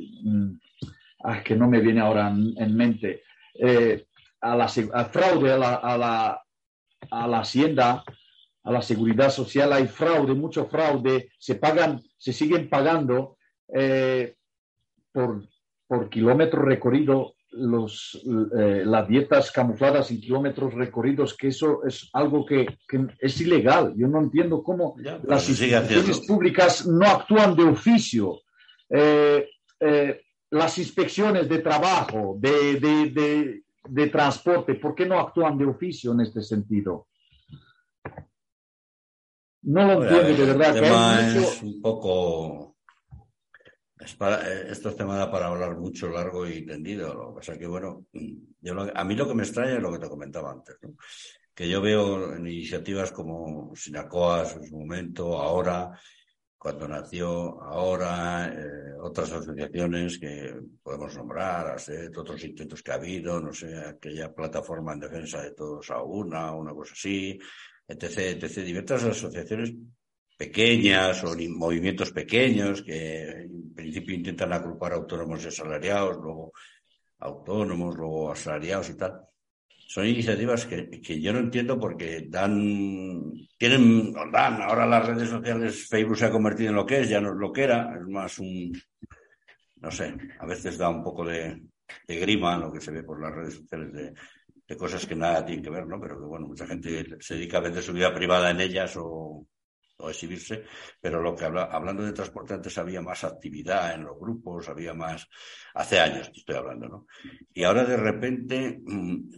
ah, 1.23 1.41
que 1.43 1.55
no 1.55 1.67
me 1.67 1.81
viene 1.81 1.99
ahora 1.99 2.29
en, 2.29 2.77
mente, 2.77 3.23
a 4.39 4.55
la, 4.55 4.67
fraude 4.67 5.53
a 5.53 5.57
la, 5.57 5.73
a, 5.77 5.97
la, 5.97 6.43
a 7.09 7.27
la 7.27 7.39
hacienda, 7.39 8.03
a 8.63 8.71
la 8.71 8.83
seguridad 8.83 9.31
social, 9.31 9.73
hay 9.73 9.87
fraude, 9.87 10.35
mucho 10.35 10.67
fraude, 10.67 11.31
se 11.39 11.55
pagan, 11.55 12.03
se 12.19 12.33
siguen 12.33 12.69
pagando 12.69 13.39
por 15.11 15.41
por 15.87 16.09
kilómetro 16.09 16.61
recorrido 16.61 17.35
los, 17.51 18.21
eh, 18.57 18.83
las 18.85 19.07
dietas 19.07 19.51
camufladas 19.51 20.11
en 20.11 20.21
kilómetros 20.21 20.73
recorridos, 20.73 21.35
que 21.35 21.47
eso 21.47 21.83
es 21.85 22.09
algo 22.13 22.45
que, 22.45 22.67
es 23.19 23.41
ilegal. 23.41 23.93
Yo 23.95 24.07
no 24.07 24.19
entiendo 24.19 24.61
cómo 24.61 24.95
las 25.23 25.49
instituciones 25.49 26.19
públicas 26.27 26.85
no 26.85 27.05
actúan 27.05 27.55
de 27.55 27.63
oficio. 27.63 28.41
Eh, 28.89 29.49
eh, 29.79 30.21
las 30.51 30.77
inspecciones 30.77 31.49
de 31.49 31.59
trabajo, 31.59 32.37
de, 32.39 32.79
de, 32.79 33.63
de, 33.89 34.07
transporte, 34.07 34.75
¿por 34.75 34.95
qué 34.95 35.05
no 35.05 35.19
actúan 35.19 35.57
de 35.57 35.65
oficio 35.65 36.13
en 36.13 36.21
este 36.21 36.41
sentido? 36.41 37.07
No 39.63 39.85
lo 39.85 40.03
entiendo, 40.03 40.45
de 40.45 40.53
verdad. 40.53 41.35
es 41.35 41.61
un 41.61 41.81
poco 41.81 42.76
eh, 43.99 44.67
esto 44.69 44.89
es 44.89 44.95
tema 44.95 45.29
para 45.31 45.47
hablar 45.47 45.77
mucho, 45.77 46.09
largo 46.09 46.47
y 46.47 46.65
tendido. 46.65 47.13
Lo 47.13 47.29
que 47.29 47.35
pasa 47.35 47.57
que, 47.57 47.67
bueno, 47.67 48.05
a 48.93 49.03
mí 49.03 49.15
lo 49.15 49.27
que 49.27 49.35
me 49.35 49.43
extraña 49.43 49.75
es 49.75 49.81
lo 49.81 49.91
que 49.91 49.99
te 49.99 50.09
comentaba 50.09 50.51
antes, 50.51 50.77
que 51.53 51.67
yo 51.67 51.81
veo 51.81 52.35
en 52.35 52.45
iniciativas 52.45 53.11
como 53.11 53.75
Sinacoas 53.75 54.55
en 54.55 54.67
su 54.67 54.77
momento, 54.77 55.37
ahora, 55.39 55.91
cuando 56.57 56.87
nació, 56.87 57.61
ahora, 57.63 58.47
eh, 58.47 58.93
otras 59.01 59.31
asociaciones 59.31 60.19
que 60.19 60.55
podemos 60.83 61.15
nombrar, 61.15 61.77
otros 62.15 62.43
intentos 62.43 62.83
que 62.83 62.91
ha 62.91 62.95
habido, 62.95 63.39
no 63.39 63.53
sé, 63.53 63.75
aquella 63.75 64.33
plataforma 64.33 64.93
en 64.93 64.99
defensa 64.99 65.41
de 65.41 65.51
todos 65.51 65.89
a 65.89 66.03
una, 66.03 66.51
una 66.51 66.73
cosa 66.73 66.93
así, 66.93 67.39
etc., 67.87 68.43
etc., 68.43 68.63
diversas 68.63 69.03
asociaciones 69.05 69.73
pequeñas 70.37 71.23
o 71.23 71.35
movimientos 71.49 72.11
pequeños 72.11 72.83
que 72.83 73.49
en 73.49 73.73
principio 73.73 74.15
intentan 74.15 74.53
agrupar 74.53 74.93
autónomos 74.93 75.43
y 75.43 75.47
asalariados, 75.47 76.17
luego 76.17 76.53
autónomos, 77.19 77.97
luego 77.97 78.31
asalariados 78.31 78.91
y 78.91 78.97
tal. 78.97 79.21
Son 79.67 80.05
iniciativas 80.05 80.65
que, 80.65 81.01
que 81.01 81.19
yo 81.19 81.33
no 81.33 81.39
entiendo 81.39 81.79
porque 81.79 82.27
dan, 82.29 83.31
tienen, 83.57 84.13
dan, 84.31 84.61
ahora 84.61 84.85
las 84.85 85.07
redes 85.07 85.29
sociales, 85.29 85.87
Facebook 85.87 86.17
se 86.17 86.25
ha 86.25 86.31
convertido 86.31 86.69
en 86.69 86.75
lo 86.75 86.85
que 86.85 87.01
es, 87.01 87.09
ya 87.09 87.19
no 87.19 87.31
es 87.31 87.37
lo 87.37 87.51
que 87.51 87.63
era, 87.63 87.95
es 87.95 88.05
más 88.07 88.37
un, 88.37 88.71
no 89.77 89.89
sé, 89.89 90.13
a 90.39 90.45
veces 90.45 90.77
da 90.77 90.89
un 90.89 91.03
poco 91.03 91.25
de, 91.25 91.63
de 92.07 92.19
grima 92.19 92.57
lo 92.57 92.71
que 92.71 92.81
se 92.81 92.91
ve 92.91 93.03
por 93.03 93.19
las 93.21 93.33
redes 93.33 93.55
sociales 93.55 93.93
de, 93.93 94.13
de 94.67 94.77
cosas 94.77 95.05
que 95.05 95.15
nada 95.15 95.45
tienen 95.45 95.63
que 95.63 95.71
ver, 95.71 95.87
¿no? 95.87 95.99
Pero 95.99 96.19
que 96.19 96.25
bueno, 96.25 96.47
mucha 96.47 96.67
gente 96.67 97.17
se 97.19 97.35
dedica 97.35 97.57
a 97.57 97.61
vender 97.61 97.81
su 97.81 97.93
vida 97.93 98.13
privada 98.13 98.51
en 98.51 98.59
ellas 98.59 98.93
o, 98.97 99.47
o 99.97 100.09
exhibirse, 100.09 100.63
pero 101.01 101.21
lo 101.21 101.35
que 101.35 101.45
habla, 101.45 101.63
hablando 101.63 102.03
de 102.03 102.13
transporte 102.13 102.53
antes 102.53 102.77
había 102.77 103.01
más 103.01 103.23
actividad 103.23 103.93
en 103.95 104.03
los 104.03 104.17
grupos, 104.17 104.69
había 104.69 104.93
más, 104.93 105.27
hace 105.73 105.99
años 105.99 106.31
estoy 106.33 106.55
hablando, 106.55 106.87
¿no? 106.87 107.07
Y 107.53 107.63
ahora 107.63 107.83
de 107.83 107.97
repente 107.97 108.79
mm, 108.85 109.29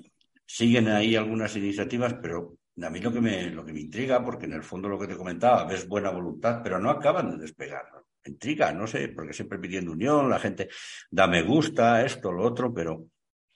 siguen 0.46 0.90
ahí 0.90 1.16
algunas 1.16 1.56
iniciativas, 1.56 2.16
pero 2.22 2.58
a 2.82 2.90
mí 2.90 3.00
lo 3.00 3.12
que 3.12 3.22
me, 3.22 3.50
lo 3.50 3.66
que 3.66 3.74
me 3.74 3.82
intriga, 3.82 4.24
porque 4.24 4.46
en 4.46 4.54
el 4.54 4.64
fondo 4.64 4.90
lo 4.90 5.00
que 5.00 5.08
te 5.08 5.18
comentaba, 5.18 5.66
ves 5.66 5.88
buena 5.88 6.10
voluntad, 6.10 6.62
pero 6.64 6.80
no 6.80 6.90
acaban 6.90 7.32
de 7.32 7.38
despegar. 7.38 7.86
Intriga, 8.26 8.72
no 8.74 8.86
sé, 8.86 9.08
porque 9.10 9.34
siempre 9.34 9.60
pidiendo 9.60 9.92
unión, 9.92 10.30
la 10.30 10.40
gente 10.40 10.70
da 11.10 11.26
me 11.26 11.42
gusta, 11.42 12.04
esto, 12.06 12.32
lo 12.32 12.44
otro, 12.44 12.74
pero 12.74 13.06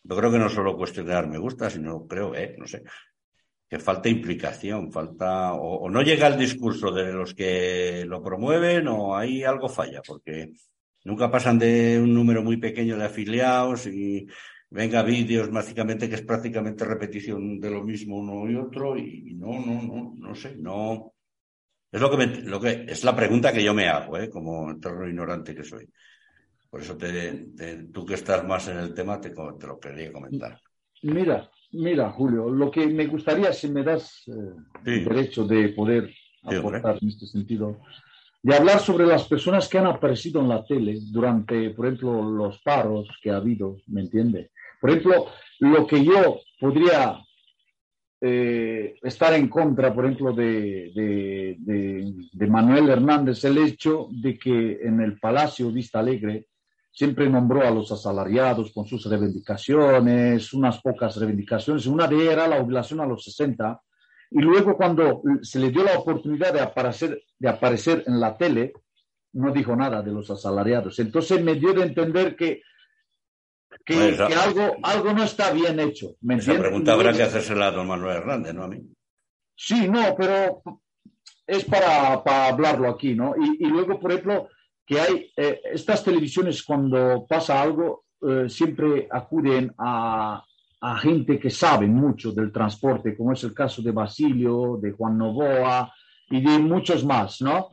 yo 0.03 0.17
creo 0.17 0.31
que 0.31 0.39
no 0.39 0.49
solo 0.49 0.75
cuestión 0.75 1.05
de 1.05 1.13
dar 1.13 1.27
me 1.27 1.37
gusta, 1.37 1.69
sino 1.69 2.05
creo, 2.07 2.35
eh, 2.35 2.55
no 2.57 2.67
sé, 2.67 2.83
que 3.69 3.79
falta 3.79 4.09
implicación, 4.09 4.91
falta 4.91 5.53
o, 5.53 5.89
no 5.89 6.01
llega 6.01 6.27
el 6.27 6.37
discurso 6.37 6.91
de 6.91 7.11
los 7.11 7.33
que 7.33 8.05
lo 8.05 8.21
promueven 8.21 8.87
o 8.87 9.15
ahí 9.15 9.43
algo 9.43 9.67
falla, 9.67 10.01
porque 10.05 10.51
nunca 11.05 11.31
pasan 11.31 11.57
de 11.57 11.99
un 11.99 12.13
número 12.13 12.43
muy 12.43 12.57
pequeño 12.57 12.97
de 12.97 13.05
afiliados 13.05 13.87
y 13.87 14.27
venga 14.69 15.03
vídeos 15.03 15.51
básicamente 15.51 16.09
que 16.09 16.15
es 16.15 16.21
prácticamente 16.23 16.85
repetición 16.85 17.59
de 17.59 17.69
lo 17.71 17.83
mismo 17.83 18.17
uno 18.17 18.49
y 18.49 18.55
otro 18.55 18.97
y, 18.97 19.33
no, 19.35 19.59
no, 19.59 19.81
no, 19.81 20.13
no 20.17 20.35
sé, 20.35 20.55
no. 20.57 21.13
Es 21.91 22.01
lo 22.01 22.09
que, 22.09 22.17
me, 22.17 22.25
lo 22.41 22.59
que 22.59 22.85
es 22.87 23.03
la 23.03 23.15
pregunta 23.15 23.53
que 23.53 23.63
yo 23.63 23.73
me 23.73 23.87
hago, 23.87 24.17
¿eh? 24.17 24.29
como 24.29 24.71
entorno 24.71 25.07
ignorante 25.07 25.53
que 25.53 25.63
soy. 25.63 25.87
Por 26.69 26.81
eso 26.81 26.97
te, 26.97 27.49
tú 27.93 28.03
que 28.03 28.15
estás 28.15 28.43
más 28.43 28.67
en 28.67 28.77
el 28.77 28.95
tema 28.95 29.21
te, 29.21 29.29
te 29.29 29.67
lo 29.67 29.79
quería 29.79 30.11
comentar. 30.11 30.59
Mira, 31.03 31.51
Mira, 31.73 32.11
Julio, 32.11 32.49
lo 32.49 32.69
que 32.69 32.85
me 32.87 33.07
gustaría, 33.07 33.51
si 33.51 33.67
me 33.67 33.83
das 33.83 34.23
eh, 34.27 34.53
el 34.85 35.05
derecho 35.05 35.45
de 35.45 35.69
poder 35.69 36.13
aportar 36.43 36.97
en 37.01 37.09
este 37.09 37.25
sentido, 37.25 37.79
de 38.41 38.55
hablar 38.55 38.79
sobre 38.79 39.07
las 39.07 39.27
personas 39.27 39.67
que 39.67 39.79
han 39.79 39.87
aparecido 39.87 40.41
en 40.41 40.49
la 40.49 40.63
tele 40.63 40.99
durante, 41.11 41.71
por 41.71 41.87
ejemplo, 41.87 42.21
los 42.21 42.61
paros 42.61 43.07
que 43.21 43.31
ha 43.31 43.37
habido, 43.37 43.77
¿me 43.87 44.01
entiende? 44.01 44.51
Por 44.79 44.91
ejemplo, 44.91 45.27
lo 45.59 45.87
que 45.87 46.03
yo 46.03 46.41
podría 46.59 47.19
eh, 48.21 48.95
estar 49.01 49.33
en 49.33 49.47
contra, 49.47 49.93
por 49.93 50.05
ejemplo, 50.05 50.31
de, 50.33 50.91
de, 50.93 52.47
Manuel 52.47 52.89
Hernández, 52.89 53.43
el 53.45 53.57
hecho 53.57 54.07
de 54.11 54.37
que 54.37 54.79
en 54.83 55.01
el 55.01 55.17
Palacio 55.19 55.71
Vista 55.71 55.99
Alegre 55.99 56.47
siempre 56.93 57.27
nombró 57.27 57.65
a 57.65 57.71
los 57.71 57.91
asalariados 57.91 58.71
con 58.71 58.85
sus 58.85 59.03
reivindicaciones, 59.09 60.53
unas 60.53 60.79
pocas 60.79 61.17
reivindicaciones, 61.17 61.87
una 61.87 62.07
de 62.07 62.17
ellas 62.17 62.33
era 62.33 62.47
la 62.47 62.61
obligación 62.61 63.01
a 63.01 63.07
los 63.07 63.23
60, 63.23 63.81
y 64.29 64.39
luego 64.39 64.77
cuando 64.77 65.23
se 65.41 65.59
le 65.59 65.71
dio 65.71 65.83
la 65.83 65.97
oportunidad 65.97 66.53
de 66.53 66.61
aparecer, 66.61 67.23
de 67.39 67.49
aparecer 67.49 68.03
en 68.05 68.19
la 68.19 68.37
tele, 68.37 68.73
no 69.33 69.51
dijo 69.51 69.75
nada 69.75 70.03
de 70.03 70.11
los 70.11 70.29
asalariados. 70.29 70.99
Entonces 70.99 71.43
me 71.43 71.55
dio 71.55 71.73
de 71.73 71.83
entender 71.83 72.35
que, 72.35 72.61
que, 73.83 73.95
pues, 73.95 74.19
algo, 74.19 74.75
algo 74.83 75.13
no 75.13 75.23
está 75.23 75.51
bien 75.51 75.79
hecho. 75.79 76.15
¿me 76.21 76.35
esa 76.35 76.57
pregunta 76.59 76.93
habrá 76.93 77.11
que 77.11 77.23
hacérsela 77.23 77.67
a 77.67 77.71
don 77.71 77.87
Manuel 77.87 78.17
Hernández, 78.17 78.53
¿no 78.53 78.63
a 78.63 78.67
mí? 78.67 78.81
Sí, 79.55 79.87
no, 79.89 80.15
pero 80.15 80.61
es 81.47 81.65
para, 81.65 82.23
para 82.23 82.49
hablarlo 82.49 82.87
aquí, 82.87 83.15
¿no? 83.15 83.33
Y, 83.35 83.65
y 83.65 83.67
luego, 83.67 83.99
por 83.99 84.11
ejemplo, 84.11 84.49
que 84.85 84.99
hay 84.99 85.31
eh, 85.35 85.61
estas 85.73 86.03
televisiones 86.03 86.63
cuando 86.63 87.25
pasa 87.27 87.61
algo 87.61 88.05
eh, 88.21 88.49
siempre 88.49 89.07
acuden 89.11 89.73
a, 89.77 90.43
a, 90.81 90.97
gente 90.97 91.39
que 91.39 91.49
sabe 91.49 91.87
mucho 91.87 92.31
del 92.31 92.51
transporte, 92.51 93.15
como 93.15 93.33
es 93.33 93.43
el 93.43 93.53
caso 93.53 93.81
de 93.81 93.91
Basilio, 93.91 94.77
de 94.81 94.91
Juan 94.91 95.17
Novoa 95.17 95.93
y 96.29 96.41
de 96.41 96.57
muchos 96.57 97.05
más, 97.05 97.41
¿no? 97.41 97.67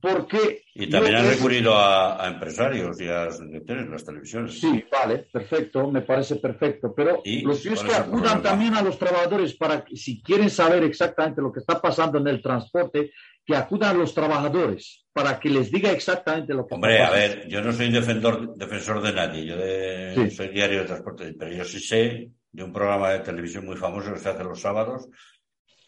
Porque 0.00 0.64
y 0.74 0.88
también 0.88 1.16
han 1.16 1.28
recurrido 1.28 1.76
a, 1.76 2.26
empresarios 2.26 3.00
y 3.00 3.06
a 3.06 3.26
las 3.26 4.04
televisiones. 4.04 4.58
Sí, 4.58 4.84
vale, 4.90 5.26
perfecto, 5.30 5.88
me 5.90 6.00
parece 6.00 6.36
perfecto. 6.36 6.92
Pero 6.94 7.22
los 7.24 7.62
que 7.62 7.94
acudan 7.94 8.42
también 8.42 8.74
a 8.74 8.82
los 8.82 8.98
trabajadores 8.98 9.54
para 9.54 9.84
que, 9.84 9.96
si 9.96 10.22
quieren 10.22 10.50
saber 10.50 10.82
exactamente 10.84 11.42
lo 11.42 11.52
que 11.52 11.60
está 11.60 11.80
pasando 11.80 12.18
en 12.18 12.26
el 12.26 12.42
transporte, 12.42 13.12
que 13.44 13.56
acudan 13.56 13.96
a 13.96 13.98
los 13.98 14.14
trabajadores 14.14 15.04
para 15.12 15.38
que 15.38 15.50
les 15.50 15.70
diga 15.70 15.90
exactamente 15.90 16.54
lo 16.54 16.66
que 16.66 16.74
Hombre, 16.74 17.02
a 17.02 17.10
ver, 17.10 17.48
yo 17.48 17.60
no 17.60 17.72
soy 17.72 17.90
defensor, 17.90 18.54
defensor 18.56 19.02
de 19.02 19.12
nadie, 19.12 19.44
yo 19.44 20.30
soy 20.30 20.48
diario 20.48 20.80
de 20.80 20.86
transporte, 20.86 21.34
pero 21.38 21.52
yo 21.52 21.64
sí 21.64 21.80
sé 21.80 22.30
de 22.50 22.62
un 22.62 22.72
programa 22.72 23.10
de 23.10 23.20
televisión 23.20 23.66
muy 23.66 23.76
famoso 23.76 24.12
que 24.12 24.20
se 24.20 24.28
hace 24.28 24.44
los 24.44 24.60
sábados, 24.60 25.08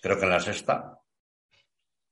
creo 0.01 0.19
que 0.19 0.25
en 0.25 0.31
la 0.31 0.41
sexta. 0.41 0.99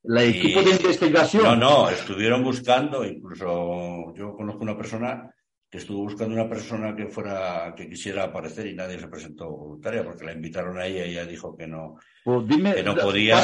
¿La 0.05 0.25
equipo 0.25 0.63
de 0.63 0.71
investigación? 0.71 1.45
No, 1.45 1.57
no, 1.57 1.91
estuvieron 1.91 2.43
buscando, 2.43 3.05
incluso 3.05 4.13
yo 4.15 4.35
conozco 4.35 4.63
una 4.63 4.77
persona 4.77 5.33
que 5.73 5.79
estuvo 5.79 6.03
buscando 6.03 6.35
una 6.35 6.51
persona 6.51 6.95
que 6.95 7.07
fuera, 7.07 7.73
que 7.75 7.89
quisiera 7.89 8.25
aparecer 8.25 8.67
y 8.67 8.75
nadie 8.75 9.01
se 9.01 9.09
presentó 9.09 9.49
voluntaria 9.49 10.05
porque 10.05 10.27
la 10.27 10.35
invitaron 10.35 10.77
a 10.77 10.85
ella 10.85 11.07
y 11.07 11.13
ella 11.13 11.25
dijo 11.25 11.57
que 11.57 11.67
no, 11.67 11.97
pues 12.23 12.47
que 12.47 12.83
no 12.83 12.95
podía 12.95 13.41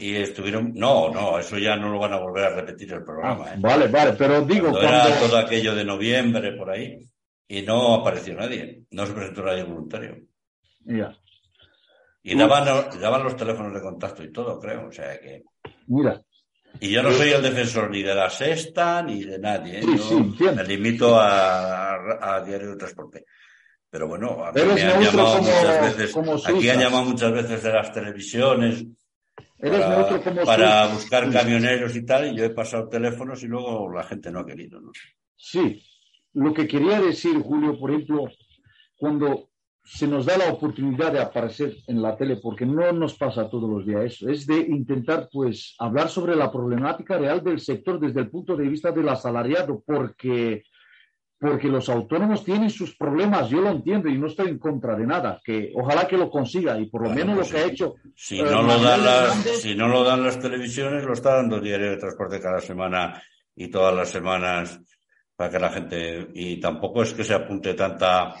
y, 0.00 0.14
estuvieron, 0.14 0.72
no, 0.74 1.10
no, 1.10 1.38
eso 1.38 1.58
ya 1.58 1.76
no 1.76 1.90
lo 1.90 1.98
van 1.98 2.14
a 2.14 2.20
volver 2.20 2.44
a 2.44 2.54
repetir 2.56 2.90
el 2.94 3.04
programa. 3.04 3.44
Ah, 3.48 3.54
¿eh? 3.54 3.58
Vale, 3.58 3.88
vale, 3.88 4.14
pero 4.14 4.46
digo 4.46 4.70
cuando, 4.70 4.88
era 4.88 5.20
todo 5.20 5.36
aquello 5.36 5.74
de 5.74 5.84
noviembre 5.84 6.52
por 6.52 6.70
ahí 6.70 7.06
y 7.46 7.60
no 7.60 7.96
apareció 7.96 8.32
nadie, 8.32 8.84
no 8.92 9.04
se 9.04 9.12
presentó 9.12 9.42
nadie 9.44 9.64
voluntario. 9.64 10.16
Ya. 10.86 11.14
Y 12.22 12.34
daban, 12.34 12.64
daban 12.98 13.24
los 13.24 13.36
teléfonos 13.36 13.74
de 13.74 13.82
contacto 13.82 14.24
y 14.24 14.32
todo, 14.32 14.58
creo, 14.58 14.88
o 14.88 14.90
sea 14.90 15.20
que. 15.20 15.42
Mira, 15.86 16.18
y 16.80 16.90
yo 16.90 17.02
no 17.02 17.12
soy 17.12 17.30
el 17.30 17.42
defensor 17.42 17.90
ni 17.90 18.02
de 18.02 18.14
la 18.14 18.30
sexta 18.30 19.02
ni 19.02 19.24
de 19.24 19.38
nadie. 19.38 19.80
¿eh? 19.80 20.52
me 20.54 20.64
limito 20.64 21.18
a, 21.18 22.42
Diario 22.44 22.70
de 22.70 22.76
Transporte. 22.76 23.24
Pero 23.88 24.08
bueno, 24.08 24.44
a 24.44 24.52
me 24.52 24.82
han 24.82 25.02
llamado 25.02 25.38
muchas 25.38 25.96
veces, 25.96 26.16
aquí 26.46 26.68
han 26.68 26.80
llamado 26.80 27.04
muchas 27.04 27.32
veces 27.32 27.62
de 27.62 27.72
las 27.72 27.92
televisiones 27.92 28.84
para, 30.44 30.88
buscar 30.88 31.30
camioneros 31.30 31.96
y 31.96 32.04
tal, 32.04 32.32
y 32.32 32.36
yo 32.36 32.44
he 32.44 32.50
pasado 32.50 32.88
teléfonos 32.88 33.42
y 33.42 33.46
luego 33.46 33.90
la 33.92 34.02
gente 34.02 34.30
no 34.30 34.40
ha 34.40 34.46
querido. 34.46 34.80
¿no? 34.80 34.90
Sí, 35.36 35.82
lo 36.34 36.52
que 36.52 36.66
quería 36.66 37.00
decir, 37.00 37.40
Julio, 37.40 37.78
por 37.78 37.90
ejemplo, 37.90 38.28
cuando 38.96 39.50
se 39.86 40.08
nos 40.08 40.26
da 40.26 40.36
la 40.36 40.52
oportunidad 40.52 41.12
de 41.12 41.20
aparecer 41.20 41.76
en 41.86 42.02
la 42.02 42.16
tele, 42.16 42.38
porque 42.42 42.66
no 42.66 42.90
nos 42.92 43.14
pasa 43.14 43.48
todos 43.48 43.70
los 43.70 43.86
días 43.86 44.14
eso, 44.14 44.28
es 44.28 44.44
de 44.44 44.58
intentar 44.58 45.28
pues 45.30 45.76
hablar 45.78 46.08
sobre 46.08 46.34
la 46.34 46.50
problemática 46.50 47.16
real 47.16 47.42
del 47.42 47.60
sector 47.60 48.00
desde 48.00 48.20
el 48.20 48.28
punto 48.28 48.56
de 48.56 48.68
vista 48.68 48.90
del 48.90 49.08
asalariado, 49.08 49.84
porque, 49.86 50.64
porque 51.38 51.68
los 51.68 51.88
autónomos 51.88 52.44
tienen 52.44 52.68
sus 52.68 52.96
problemas, 52.96 53.48
yo 53.48 53.60
lo 53.60 53.70
entiendo 53.70 54.08
y 54.08 54.18
no 54.18 54.26
estoy 54.26 54.48
en 54.48 54.58
contra 54.58 54.96
de 54.96 55.06
nada, 55.06 55.40
que 55.44 55.70
ojalá 55.76 56.08
que 56.08 56.18
lo 56.18 56.28
consiga 56.30 56.76
y 56.80 56.86
por 56.86 57.02
lo 57.02 57.10
menos 57.10 57.36
lo 57.36 57.42
pues 57.42 57.52
que 57.52 57.58
ha 57.58 57.66
hecho... 57.66 57.94
Si, 58.16 58.40
eh, 58.40 58.42
no 58.42 58.62
lo 58.62 58.80
dan 58.82 59.04
las, 59.04 59.34
si 59.60 59.76
no 59.76 59.86
lo 59.86 60.02
dan 60.02 60.24
las 60.24 60.40
televisiones, 60.40 61.04
lo 61.04 61.12
está 61.12 61.36
dando 61.36 61.60
Diario 61.60 61.90
de 61.90 61.98
Transporte 61.98 62.40
cada 62.40 62.60
semana 62.60 63.22
y 63.54 63.68
todas 63.68 63.94
las 63.94 64.08
semanas 64.08 64.80
para 65.36 65.48
que 65.48 65.60
la 65.60 65.70
gente... 65.70 66.26
Y 66.34 66.58
tampoco 66.58 67.04
es 67.04 67.14
que 67.14 67.22
se 67.22 67.34
apunte 67.34 67.74
tanta 67.74 68.34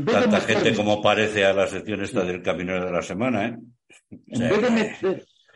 Tanta 0.00 0.40
gente 0.40 0.74
como 0.74 1.02
parece 1.02 1.44
a 1.44 1.52
la 1.52 1.66
sección 1.66 2.02
esta 2.02 2.24
del 2.24 2.42
Caminero 2.42 2.86
de 2.86 2.92
la 2.92 3.02
Semana, 3.02 3.46
¿eh? 3.46 3.58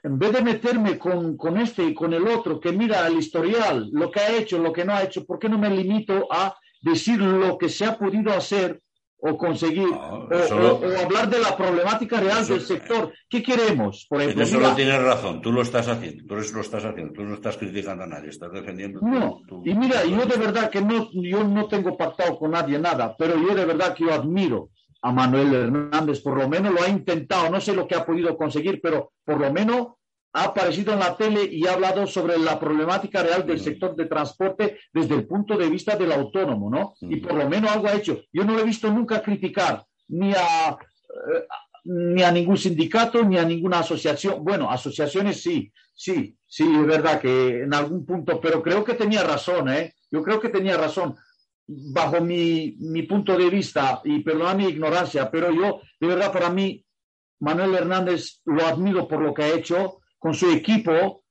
En 0.02 0.18
vez 0.18 0.32
de 0.32 0.42
meterme 0.42 0.98
con, 0.98 1.36
con, 1.36 1.56
este 1.56 1.82
y 1.82 1.94
con 1.94 2.12
el 2.12 2.28
otro, 2.28 2.60
que 2.60 2.70
mira 2.70 3.06
el 3.06 3.16
historial, 3.16 3.88
lo 3.92 4.10
que 4.10 4.20
ha 4.20 4.36
hecho, 4.36 4.58
lo 4.58 4.72
que 4.72 4.84
no 4.84 4.92
ha 4.92 5.02
hecho, 5.02 5.24
¿por 5.24 5.38
qué 5.38 5.48
no 5.48 5.58
me 5.58 5.70
limito 5.70 6.28
a 6.30 6.54
decir 6.80 7.18
lo 7.20 7.56
que 7.56 7.68
se 7.68 7.86
ha 7.86 7.98
podido 7.98 8.32
hacer 8.32 8.82
o 9.18 9.36
conseguir, 9.36 9.88
o, 9.88 10.28
hablar 11.02 11.28
de 11.30 11.40
la 11.40 11.56
problemática 11.56 12.20
real 12.20 12.46
del 12.46 12.60
sector. 12.60 13.12
¿Qué 13.28 13.42
queremos? 13.42 14.06
Por 14.08 14.20
ejemplo, 14.20 14.44
eso 14.44 14.60
lo 14.60 14.74
tienes 14.74 15.02
razón, 15.02 15.40
tú 15.40 15.52
lo 15.52 15.62
estás 15.62 15.88
haciendo, 15.88 16.24
tú 16.26 16.34
lo 16.34 16.60
estás 16.60 16.84
haciendo, 16.84 17.12
tú 17.12 17.22
no 17.22 17.34
estás 17.34 17.56
criticando 17.56 18.04
a 18.04 18.06
nadie, 18.06 18.30
estás 18.30 18.52
defendiendo. 18.52 19.00
No, 19.00 19.40
y 19.64 19.74
mira, 19.74 20.04
yo 20.04 20.24
de 20.26 20.36
verdad 20.36 20.70
que 20.70 20.82
no, 20.82 21.08
yo 21.12 21.44
no 21.44 21.66
tengo 21.66 21.96
pactado 21.96 22.38
con 22.38 22.50
nadie 22.50 22.78
nada, 22.78 23.16
pero 23.16 23.36
yo 23.36 23.54
de 23.54 23.64
verdad 23.64 23.94
que 23.94 24.04
yo 24.04 24.12
admiro 24.12 24.70
a 25.02 25.12
Manuel 25.12 25.54
Hernández, 25.54 26.20
por 26.20 26.36
lo 26.38 26.48
menos 26.48 26.72
lo 26.72 26.82
ha 26.82 26.88
intentado, 26.88 27.48
no 27.50 27.60
sé 27.60 27.74
lo 27.74 27.86
que 27.86 27.94
ha 27.94 28.04
podido 28.04 28.36
conseguir, 28.36 28.80
pero 28.82 29.12
por 29.24 29.40
lo 29.40 29.52
menos 29.52 29.88
ha 30.36 30.44
aparecido 30.44 30.92
en 30.92 30.98
la 30.98 31.16
tele 31.16 31.44
y 31.50 31.66
ha 31.66 31.72
hablado 31.72 32.06
sobre 32.06 32.38
la 32.38 32.60
problemática 32.60 33.22
real 33.22 33.46
del 33.46 33.58
sector 33.58 33.96
de 33.96 34.04
transporte 34.04 34.78
desde 34.92 35.14
el 35.14 35.26
punto 35.26 35.56
de 35.56 35.70
vista 35.70 35.96
del 35.96 36.12
autónomo, 36.12 36.68
¿no? 36.68 36.92
Y 37.00 37.16
por 37.16 37.32
lo 37.32 37.48
menos 37.48 37.70
algo 37.70 37.86
ha 37.86 37.94
hecho. 37.94 38.20
Yo 38.30 38.44
no 38.44 38.52
lo 38.52 38.60
he 38.60 38.64
visto 38.64 38.92
nunca 38.92 39.22
criticar 39.22 39.82
ni 40.08 40.34
a, 40.34 40.72
eh, 40.72 41.46
ni 41.84 42.22
a 42.22 42.30
ningún 42.30 42.58
sindicato 42.58 43.24
ni 43.24 43.38
a 43.38 43.44
ninguna 43.44 43.78
asociación. 43.78 44.44
Bueno, 44.44 44.70
asociaciones 44.70 45.42
sí, 45.42 45.72
sí, 45.94 46.36
sí, 46.46 46.64
es 46.64 46.86
verdad 46.86 47.18
que 47.18 47.62
en 47.62 47.72
algún 47.72 48.04
punto, 48.04 48.38
pero 48.38 48.62
creo 48.62 48.84
que 48.84 48.92
tenía 48.92 49.22
razón, 49.22 49.70
¿eh? 49.70 49.94
Yo 50.10 50.22
creo 50.22 50.38
que 50.38 50.50
tenía 50.50 50.76
razón 50.76 51.16
bajo 51.66 52.20
mi, 52.20 52.76
mi 52.78 53.04
punto 53.04 53.38
de 53.38 53.48
vista, 53.48 54.02
y 54.04 54.20
perdona 54.20 54.54
mi 54.54 54.66
ignorancia, 54.66 55.30
pero 55.30 55.50
yo, 55.50 55.80
de 55.98 56.06
verdad, 56.06 56.30
para 56.30 56.50
mí, 56.50 56.84
Manuel 57.40 57.74
Hernández 57.74 58.42
lo 58.44 58.66
admiro 58.66 59.08
por 59.08 59.22
lo 59.22 59.32
que 59.32 59.42
ha 59.42 59.54
hecho, 59.54 59.98
con 60.26 60.34
su 60.34 60.50
equipo 60.50 61.22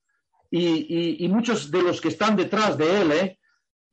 y, 0.49 1.27
muchos 1.27 1.69
de 1.69 1.81
los 1.81 1.99
que 1.99 2.07
están 2.07 2.33
detrás 2.37 2.77
de 2.77 3.01
él, 3.01 3.11
¿eh? 3.11 3.39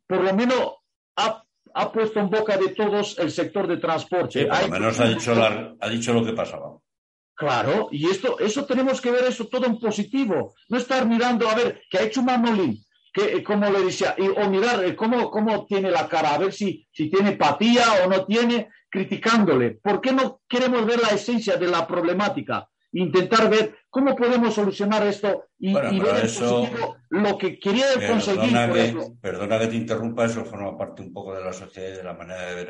por 0.07 0.23
lo 0.23 0.33
menos 0.33 0.75
ha, 1.17 1.93
puesto 1.93 2.21
en 2.21 2.31
boca 2.31 2.57
de 2.57 2.69
todos 2.69 3.19
el 3.19 3.33
sector 3.33 3.67
de 3.67 3.79
transporte. 3.79 4.47
por 4.47 4.63
lo 4.63 4.69
menos 4.69 5.01
ha 5.01 5.09
dicho, 5.09 5.35
ha 5.35 5.89
dicho 5.89 6.13
lo 6.13 6.25
que 6.25 6.35
pasaba. 6.35 6.79
Claro, 7.35 7.89
y 7.91 8.09
esto, 8.09 8.39
eso 8.39 8.65
tenemos 8.65 9.01
que 9.01 9.11
ver 9.11 9.25
eso 9.25 9.49
todo 9.49 9.67
en 9.67 9.81
positivo. 9.81 10.55
No 10.69 10.79
estar 10.79 11.05
mirando 11.05 11.49
a 11.49 11.57
ver 11.57 11.83
qué 11.91 11.99
ha 11.99 12.03
hecho 12.03 12.23
Manolín, 12.23 12.79
que, 13.13 13.43
como 13.43 13.69
le 13.71 13.87
decía, 13.87 14.15
y, 14.17 14.29
o 14.29 14.49
mirar 14.49 14.85
eh, 14.85 14.95
cómo, 14.95 15.33
cómo 15.33 15.67
tiene 15.67 15.91
la 15.91 16.09
cara, 16.09 16.35
a 16.35 16.39
ver 16.39 16.53
si, 16.53 16.87
si 16.93 17.11
tiene 17.11 17.31
apatía 17.31 18.05
o 18.05 18.09
no 18.09 18.25
tiene, 18.25 18.69
criticándole. 18.89 19.81
¿Por 19.83 20.01
qué 20.01 20.13
no 20.13 20.43
queremos 20.49 20.87
ver 20.87 21.01
la 21.01 21.09
esencia 21.09 21.57
de 21.57 21.67
la 21.67 21.89
problemática? 21.89 22.69
Intentar 22.93 23.49
ver 23.49 23.77
cómo 23.89 24.15
podemos 24.15 24.55
solucionar 24.55 25.07
esto 25.07 25.47
y, 25.59 25.73
ver 25.73 26.25
eso, 26.25 26.69
lo 27.11 27.39
que 27.39 27.59
quería 27.59 27.87
conseguir. 28.07 28.53
perdona 29.21 29.59
que 29.59 29.67
te 29.69 29.77
interrumpa, 29.77 30.27
eso 30.27 30.45
forma 30.45 30.77
parte 30.77 31.03
un 31.03 31.13
poco 31.13 31.35
de 31.35 31.45
la 31.45 31.53
sociedad 31.53 31.89
y 31.89 31.97
de 31.97 32.05
la 32.05 32.15
manera 32.15 32.47
de 32.47 32.55
ver 32.55 32.69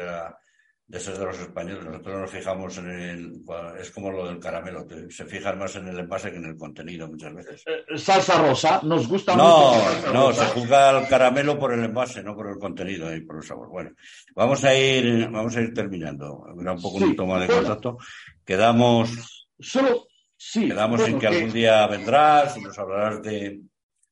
de 0.92 1.00
ser 1.00 1.16
de 1.16 1.24
los 1.24 1.38
españoles. 1.38 1.84
Nosotros 1.84 2.20
nos 2.20 2.30
fijamos 2.30 2.76
en 2.76 2.90
el. 2.90 3.42
Es 3.80 3.90
como 3.90 4.10
lo 4.10 4.26
del 4.26 4.38
caramelo, 4.38 4.86
se 5.08 5.24
fijan 5.24 5.58
más 5.58 5.74
en 5.76 5.88
el 5.88 5.98
envase 5.98 6.30
que 6.30 6.36
en 6.36 6.44
el 6.44 6.56
contenido 6.56 7.08
muchas 7.08 7.34
veces. 7.34 7.64
Eh, 7.66 7.96
salsa 7.96 8.42
rosa, 8.42 8.80
nos 8.82 9.08
gusta 9.08 9.34
no, 9.34 9.72
mucho. 9.72 10.12
No, 10.12 10.32
se 10.34 10.44
juzga 10.46 10.90
al 10.90 11.08
caramelo 11.08 11.58
por 11.58 11.72
el 11.72 11.82
envase, 11.82 12.22
no 12.22 12.36
por 12.36 12.50
el 12.50 12.58
contenido 12.58 13.14
y 13.16 13.22
por 13.22 13.36
el 13.36 13.42
sabor. 13.42 13.70
Bueno, 13.70 13.92
vamos 14.34 14.62
a 14.64 14.74
ir, 14.74 15.30
vamos 15.30 15.56
a 15.56 15.62
ir 15.62 15.72
terminando. 15.72 16.44
Era 16.60 16.72
un 16.72 16.82
poco 16.82 16.98
un 16.98 17.16
toma 17.16 17.40
de 17.40 17.46
contacto. 17.46 17.96
Quedamos. 18.44 19.48
Solo. 19.58 20.08
Sí, 20.44 20.68
quedamos 20.68 21.00
en 21.06 21.18
que, 21.20 21.26
algún 21.28 21.52
día 21.52 21.86
vendrás 21.86 22.56
y 22.56 22.62
nos 22.62 22.76
hablarás 22.76 23.22
de, 23.22 23.60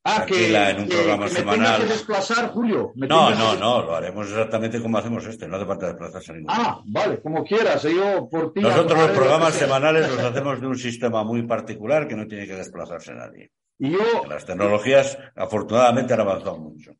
Ah, 0.04 0.24
que, 0.26 0.56
en 0.56 0.80
un 0.80 0.88
programa 0.88 1.28
semanal. 1.28 1.82
que 1.82 1.88
desplazar, 1.88 2.50
Julio. 2.52 2.92
no, 2.94 3.34
no, 3.34 3.56
no, 3.56 3.82
lo 3.82 3.96
haremos 3.96 4.28
exactamente 4.28 4.80
como 4.80 4.96
hacemos 4.96 5.26
este, 5.26 5.46
no 5.46 5.56
hace 5.56 5.66
falta 5.66 5.88
desplazarse 5.88 6.32
ningún. 6.32 6.50
Ah, 6.50 6.80
vale, 6.86 7.20
como 7.20 7.44
quieras, 7.44 7.82
yo 7.82 8.28
por 8.30 8.52
ti. 8.54 8.60
Nosotros 8.60 8.98
los 8.98 9.10
programas 9.10 9.54
semanales 9.54 10.08
los 10.08 10.18
hacemos 10.24 10.60
de 10.60 10.66
un 10.68 10.78
sistema 10.78 11.22
muy 11.22 11.42
particular 11.42 12.08
que 12.08 12.16
no 12.16 12.26
tiene 12.26 12.46
que 12.46 12.54
desplazarse 12.54 13.12
nadie. 13.12 13.50
Y 13.78 13.90
yo, 13.90 13.98
Las 14.26 14.46
tecnologías, 14.46 15.18
afortunadamente, 15.34 16.14
han 16.14 16.20
avanzado 16.20 16.58
mucho. 16.58 16.92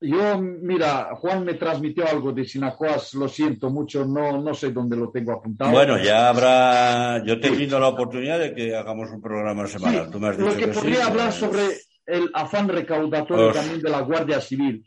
Yo, 0.00 0.38
mira, 0.40 1.08
Juan 1.16 1.44
me 1.44 1.54
transmitió 1.54 2.06
algo 2.06 2.30
de 2.32 2.44
Sinacoas, 2.44 3.14
lo 3.14 3.28
siento 3.28 3.68
mucho, 3.68 4.04
no, 4.04 4.40
no 4.40 4.54
sé 4.54 4.70
dónde 4.70 4.96
lo 4.96 5.10
tengo 5.10 5.32
apuntado. 5.32 5.72
Bueno, 5.72 5.98
ya 5.98 6.28
habrá, 6.28 7.24
yo 7.24 7.40
te 7.40 7.50
brindo 7.50 7.80
la 7.80 7.88
oportunidad 7.88 8.38
de 8.38 8.54
que 8.54 8.76
hagamos 8.76 9.10
un 9.10 9.20
programa 9.20 9.66
semanal. 9.66 10.08
Tú 10.08 10.20
me 10.20 10.28
has 10.28 10.38
dicho 10.38 10.50
lo 10.50 10.56
que, 10.56 10.68
podría 10.68 11.06
hablar 11.06 11.32
sobre 11.32 11.62
el 12.06 12.30
afán 12.32 12.68
recaudatorio 12.68 13.52
también 13.52 13.82
de 13.82 13.90
la 13.90 14.02
Guardia 14.02 14.40
Civil. 14.40 14.84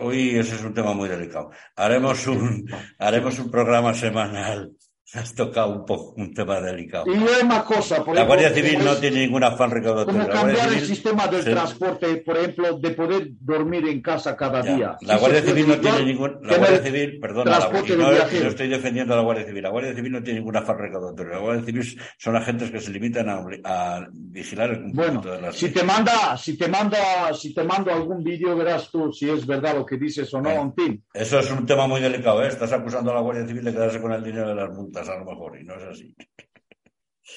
hoy 0.00 0.30
ese 0.30 0.54
es 0.54 0.64
un 0.64 0.72
tema 0.72 0.94
muy 0.94 1.10
delicado. 1.10 1.50
Haremos 1.76 2.26
un, 2.26 2.66
haremos 2.98 3.38
un 3.38 3.50
programa 3.50 3.92
semanal 3.92 4.72
Has 5.14 5.32
tocado 5.32 5.70
un 5.70 5.84
poco 5.86 6.14
un 6.16 6.34
tema 6.34 6.60
delicado. 6.60 7.04
Y 7.06 7.16
hay 7.16 7.44
más 7.46 7.62
cosa. 7.62 8.04
Por 8.04 8.16
la 8.16 8.24
Guardia 8.24 8.50
Civil 8.50 8.84
no 8.84 8.96
tiene 8.96 9.20
ningún 9.20 9.44
afán 9.44 9.70
recaudatorio. 9.70 10.22
Como 10.22 10.32
cambiar 10.32 10.72
el 10.72 10.80
sistema 10.80 11.28
del 11.28 11.44
transporte, 11.44 12.16
por 12.16 12.36
ejemplo, 12.36 12.78
de 12.78 12.90
poder 12.90 13.28
dormir 13.40 13.86
en 13.86 14.02
casa 14.02 14.36
cada 14.36 14.60
día. 14.60 14.96
La 15.02 15.16
Guardia 15.18 15.42
Civil 15.42 15.68
no 15.68 15.78
tiene 15.78 16.04
ningún. 16.04 16.38
La 16.42 16.58
Guardia 16.58 16.82
Civil, 16.82 17.20
perdona, 17.20 17.50
la, 17.52 17.68
no, 17.70 18.12
no 18.12 18.48
estoy 18.48 18.68
defendiendo 18.68 19.14
a 19.14 19.18
la 19.18 19.22
Guardia 19.22 19.46
Civil. 19.46 19.62
La 19.62 19.70
Guardia 19.70 19.94
Civil 19.94 20.12
no 20.12 20.22
tiene 20.22 20.40
ningún 20.40 20.56
afán 20.56 20.78
recaudatorio. 20.78 21.32
La 21.32 21.38
Guardia 21.38 21.64
Civil 21.64 22.00
son 22.18 22.36
agentes 22.36 22.70
que 22.72 22.80
se 22.80 22.90
limitan 22.90 23.28
a, 23.28 24.08
vigilar 24.10 24.70
el 24.70 24.82
cumplimiento 24.82 25.28
bueno, 25.28 25.36
de 25.36 25.42
las 25.42 25.54
si 25.54 25.70
te 25.70 25.84
manda, 25.84 26.36
si 26.36 26.58
te 26.58 26.66
manda, 26.66 27.32
si 27.32 27.54
te 27.54 27.62
mando 27.62 27.92
algún 27.92 28.24
vídeo, 28.24 28.56
verás 28.56 28.90
tú 28.90 29.12
si 29.12 29.30
es 29.30 29.46
verdad 29.46 29.76
lo 29.76 29.86
que 29.86 29.96
dices 29.96 30.32
o 30.34 30.40
no, 30.40 30.50
en 30.50 30.74
fin. 30.74 31.04
Eso 31.12 31.38
es 31.38 31.50
un 31.52 31.64
tema 31.64 31.86
muy 31.86 32.00
delicado, 32.00 32.42
¿eh? 32.42 32.48
Estás 32.48 32.72
acusando 32.72 33.12
a 33.12 33.14
la 33.14 33.20
Guardia 33.20 33.46
Civil 33.46 33.64
de 33.64 33.72
quedarse 33.72 34.00
con 34.00 34.12
el 34.12 34.24
dinero 34.24 34.48
de 34.48 34.54
las 34.56 34.70
multas 34.70 35.03
a 35.08 35.18
lo 35.18 35.24
mejor, 35.24 35.60
y 35.60 35.64
no 35.64 35.74
es 35.74 35.84
así. 35.84 36.14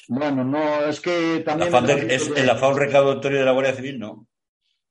Bueno, 0.08 0.44
no, 0.44 0.86
es 0.86 1.00
que 1.00 1.44
también... 1.46 2.12
es, 2.12 2.30
el 2.36 2.50
afán 2.50 2.76
recaudatorio 2.76 3.40
de 3.40 3.46
la 3.46 3.52
Guardia 3.52 3.74
Civil, 3.74 4.00
no. 4.00 4.28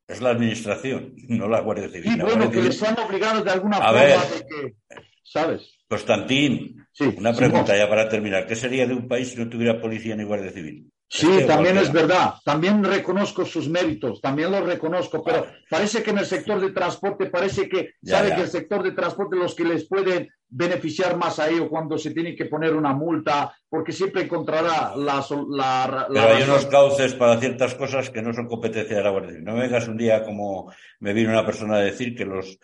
Es 0.09 0.21
la 0.21 0.31
administración, 0.31 1.15
no 1.29 1.49
la 1.49 1.61
Guardia 1.61 1.89
Civil. 1.89 2.13
Sí, 2.13 2.21
bueno, 2.21 2.51
que 2.51 2.63
les 2.63 2.83
han 2.83 2.99
obligado 2.99 3.43
de 3.43 3.51
alguna 3.51 3.79
a 3.79 3.89
forma 3.89 4.01
de 4.01 4.47
que... 4.49 4.75
¿Sabes? 5.23 5.77
Constantín, 5.89 6.87
una 7.17 7.33
pregunta 7.33 7.77
ya 7.77 7.89
para 7.89 8.09
terminar. 8.09 8.47
¿Qué 8.47 8.55
sería 8.55 8.87
de 8.87 8.95
un 8.95 9.09
país 9.09 9.31
si 9.31 9.37
no 9.37 9.49
tuviera 9.49 9.81
policía 9.81 10.15
ni 10.17 10.25
Guardia 10.25 10.53
Civil? 10.53 10.91
Sí, 11.09 11.29
también 11.47 11.79
es 11.79 11.93
verdad. 11.93 12.35
También 12.45 12.83
reconozco 12.83 13.45
sus 13.45 13.69
méritos, 13.69 14.21
también 14.21 14.51
los 14.51 14.65
reconozco, 14.65 15.23
pero 15.23 15.47
parece 15.71 16.03
que 16.03 16.11
en 16.11 16.19
el 16.19 16.27
sector 16.27 16.61
de 16.61 16.71
transporte, 16.71 17.27
parece 17.27 17.69
que 17.69 17.95
sabe 18.03 18.35
que 18.35 18.43
el 18.43 18.49
sector 18.49 18.83
de 18.83 18.93
transporte 18.93 19.37
los 19.37 19.55
que 19.55 19.65
les 19.65 19.87
pueden 19.89 20.29
beneficiar 20.49 21.17
más 21.17 21.39
a 21.39 21.49
ellos 21.49 21.69
cuando 21.69 21.99
se 21.99 22.13
tiene 22.13 22.35
que 22.35 22.47
poner 22.47 22.75
una 22.75 22.93
multa, 22.93 23.55
porque 23.69 23.93
siempre 23.93 24.23
encontrará 24.23 24.95
la... 24.97 25.25
la, 25.51 26.07
pero 26.09 26.29
hay 26.29 26.43
unos 26.45 26.67
cauces 26.67 27.15
para 27.15 27.39
ciertas 27.39 27.75
cosas 27.75 28.11
que 28.11 28.23
no 28.23 28.33
son 28.33 28.47
competencia 28.47 28.97
de 28.97 29.03
la 29.03 29.11
Guardia 29.11 29.31
Civil. 29.31 29.45
No 29.45 29.55
me 29.55 29.63
vengas 29.63 29.89
un 29.89 29.97
día 29.97 30.25
como 30.25 30.73
me 31.01 31.13
vino 31.13 31.31
una 31.31 31.45
persona 31.45 31.77
a 31.77 31.81
decir 31.81 32.15
que 32.15 32.25
los, 32.25 32.59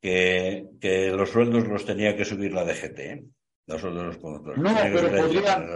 que, 0.00 0.66
que 0.80 1.10
los 1.10 1.30
sueldos 1.30 1.66
los 1.66 1.84
tenía 1.84 2.16
que 2.16 2.24
subir 2.24 2.52
la 2.52 2.64
DGT. 2.64 2.98
¿eh? 2.98 3.24
Los 3.66 3.80
sueldos 3.80 4.02
de 4.02 4.06
los 4.08 4.18
conductores. 4.18 4.60
No, 4.60 4.74
pero 4.74 5.10
podrían, 5.10 5.66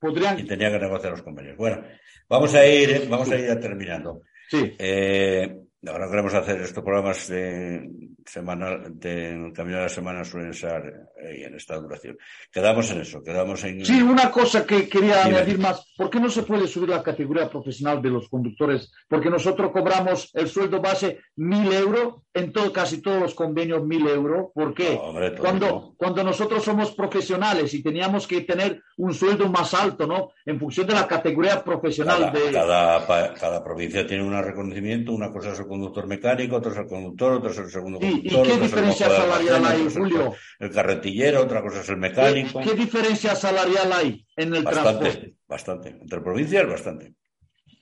podrían... 0.00 0.38
Y 0.38 0.44
tenía 0.44 0.70
que 0.70 0.78
negociar 0.78 1.12
los 1.12 1.22
convenios. 1.22 1.56
Bueno, 1.56 1.82
vamos 2.28 2.54
a 2.54 2.66
ir, 2.66 3.06
vamos 3.08 3.30
a 3.30 3.36
ir 3.36 3.60
terminando. 3.60 4.22
Sí. 4.48 4.74
Eh, 4.78 5.56
ahora 5.88 6.10
queremos 6.10 6.34
hacer 6.34 6.60
estos 6.60 6.84
programas 6.84 7.28
de 7.28 7.88
semanal, 8.26 8.98
de 8.98 9.52
camino 9.54 9.78
de 9.78 9.84
la 9.84 9.88
semana 9.88 10.24
suelen 10.24 10.52
ser 10.52 11.08
eh, 11.22 11.44
en 11.46 11.54
esta 11.54 11.76
duración. 11.76 12.18
Quedamos 12.52 12.90
en 12.90 13.00
eso, 13.00 13.22
quedamos 13.22 13.64
en. 13.64 13.84
Sí, 13.84 14.02
una 14.02 14.30
cosa 14.30 14.66
que 14.66 14.88
quería 14.88 15.24
añadir 15.24 15.58
más. 15.58 15.92
¿Por 15.96 16.10
qué 16.10 16.20
no 16.20 16.28
se 16.28 16.42
puede 16.42 16.66
subir 16.66 16.90
la 16.90 17.02
categoría 17.02 17.48
profesional 17.48 18.02
de 18.02 18.10
los 18.10 18.28
conductores? 18.28 18.92
Porque 19.08 19.30
nosotros 19.30 19.70
cobramos 19.72 20.30
el 20.34 20.48
sueldo 20.48 20.80
base 20.80 21.20
mil 21.36 21.72
euros, 21.72 22.22
en 22.34 22.52
todo, 22.52 22.72
casi 22.72 23.00
todos 23.00 23.20
los 23.20 23.34
convenios 23.34 23.84
mil 23.84 24.06
euros. 24.06 24.48
¿Por 24.54 24.74
qué? 24.74 25.00
cuando, 25.38 25.94
cuando 25.96 26.22
nosotros 26.22 26.62
somos 26.62 26.92
profesionales 26.92 27.72
y 27.72 27.82
teníamos 27.82 28.26
que 28.26 28.42
tener 28.42 28.82
un 28.98 29.14
sueldo 29.14 29.48
más 29.48 29.72
alto, 29.72 30.06
¿no? 30.06 30.32
En 30.44 30.58
función 30.58 30.86
de 30.86 30.94
la 30.94 31.08
categoría 31.08 31.64
profesional 31.64 32.18
cada, 32.18 32.30
de. 32.32 32.52
Cada, 32.52 33.34
cada 33.34 33.64
provincia 33.64 34.06
tiene 34.06 34.24
un 34.24 34.42
reconocimiento, 34.42 35.12
una 35.12 35.30
cosa 35.30 35.52
es 35.52 35.60
conductor 35.70 36.06
mecánico, 36.06 36.56
otra 36.56 36.72
es 36.72 36.78
el 36.78 36.86
conductor, 36.86 37.32
otra 37.32 37.50
es 37.50 37.58
el 37.58 37.70
segundo 37.70 37.98
conductor. 37.98 38.46
¿Y 38.46 38.50
qué 38.50 38.60
diferencia 38.60 39.08
salarial 39.08 39.64
hay, 39.64 39.88
Julio? 39.88 40.34
El 40.58 40.70
carretillero, 40.70 41.42
otra 41.42 41.62
cosa 41.62 41.80
es 41.80 41.88
el 41.88 41.96
mecánico. 41.96 42.60
¿Qué, 42.60 42.74
diferencia 42.74 43.34
salarial 43.34 43.92
hay 43.92 44.26
en 44.36 44.54
el 44.54 44.64
transporte? 44.64 45.36
Bastante. 45.48 45.88
Entre 45.88 46.20
provincias, 46.20 46.68
bastante. 46.68 47.14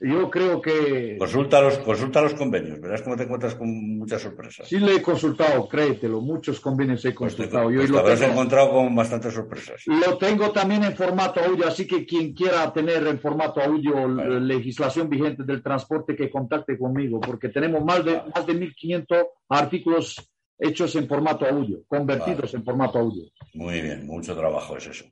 Yo 0.00 0.30
creo 0.30 0.62
que. 0.62 1.16
Consulta 1.18 1.60
los, 1.60 1.78
consulta 1.78 2.22
los 2.22 2.34
convenios, 2.34 2.80
verás 2.80 3.02
cómo 3.02 3.16
te 3.16 3.24
encuentras 3.24 3.56
con 3.56 3.98
muchas 3.98 4.22
sorpresas. 4.22 4.68
Sí, 4.68 4.78
le 4.78 4.96
he 4.96 5.02
consultado, 5.02 5.68
créetelo, 5.68 6.20
muchos 6.20 6.60
convenios 6.60 7.04
he 7.04 7.12
pues 7.12 7.34
consultado. 7.34 7.68
Pues 7.68 7.90
te, 7.90 7.98
habrás 7.98 8.22
encontrado 8.22 8.70
con 8.70 8.94
bastantes 8.94 9.34
sorpresas. 9.34 9.82
Lo 9.86 10.16
tengo 10.16 10.52
también 10.52 10.84
en 10.84 10.94
formato 10.94 11.40
audio, 11.40 11.66
así 11.66 11.84
que 11.84 12.06
quien 12.06 12.32
quiera 12.32 12.72
tener 12.72 13.04
en 13.08 13.18
formato 13.18 13.60
audio 13.60 14.06
legislación 14.06 15.08
vigente 15.08 15.42
del 15.42 15.62
transporte, 15.62 16.14
que 16.14 16.30
contacte 16.30 16.78
conmigo, 16.78 17.18
porque 17.20 17.48
tenemos 17.48 17.84
más 17.84 18.04
de, 18.04 18.22
más 18.32 18.46
de 18.46 18.54
1.500 18.54 19.26
artículos 19.48 20.30
hechos 20.60 20.94
en 20.94 21.08
formato 21.08 21.44
audio, 21.44 21.82
convertidos 21.88 22.54
en 22.54 22.64
formato 22.64 23.00
audio. 23.00 23.24
Muy 23.54 23.80
bien, 23.80 24.06
mucho 24.06 24.36
trabajo 24.36 24.76
es 24.76 24.86
eso. 24.86 25.06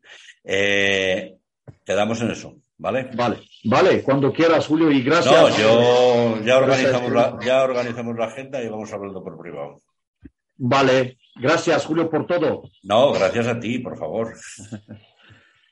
Eh, 0.45 1.39
quedamos 1.85 2.21
en 2.23 2.31
eso. 2.31 2.55
¿Vale? 2.79 3.11
Vale, 3.15 3.39
vale, 3.65 4.03
cuando 4.03 4.33
quieras, 4.33 4.67
Julio, 4.67 4.91
y 4.91 5.03
gracias. 5.03 5.35
No, 5.35 5.57
yo 5.59 6.45
ya 6.45 6.59
organizamos, 6.59 7.11
la, 7.11 7.39
ya 7.43 7.63
organizamos 7.63 8.17
la 8.17 8.27
agenda 8.27 8.63
y 8.63 8.69
vamos 8.69 8.93
hablando 8.93 9.25
por 9.25 9.39
privado. 9.39 9.83
Vale, 10.59 11.19
gracias, 11.35 11.87
Julio, 11.87 12.11
por 12.11 12.27
todo. 12.27 12.65
No, 12.83 13.13
gracias 13.13 13.47
a 13.47 13.59
ti, 13.59 13.79
por 13.79 13.99
favor. 13.99 14.35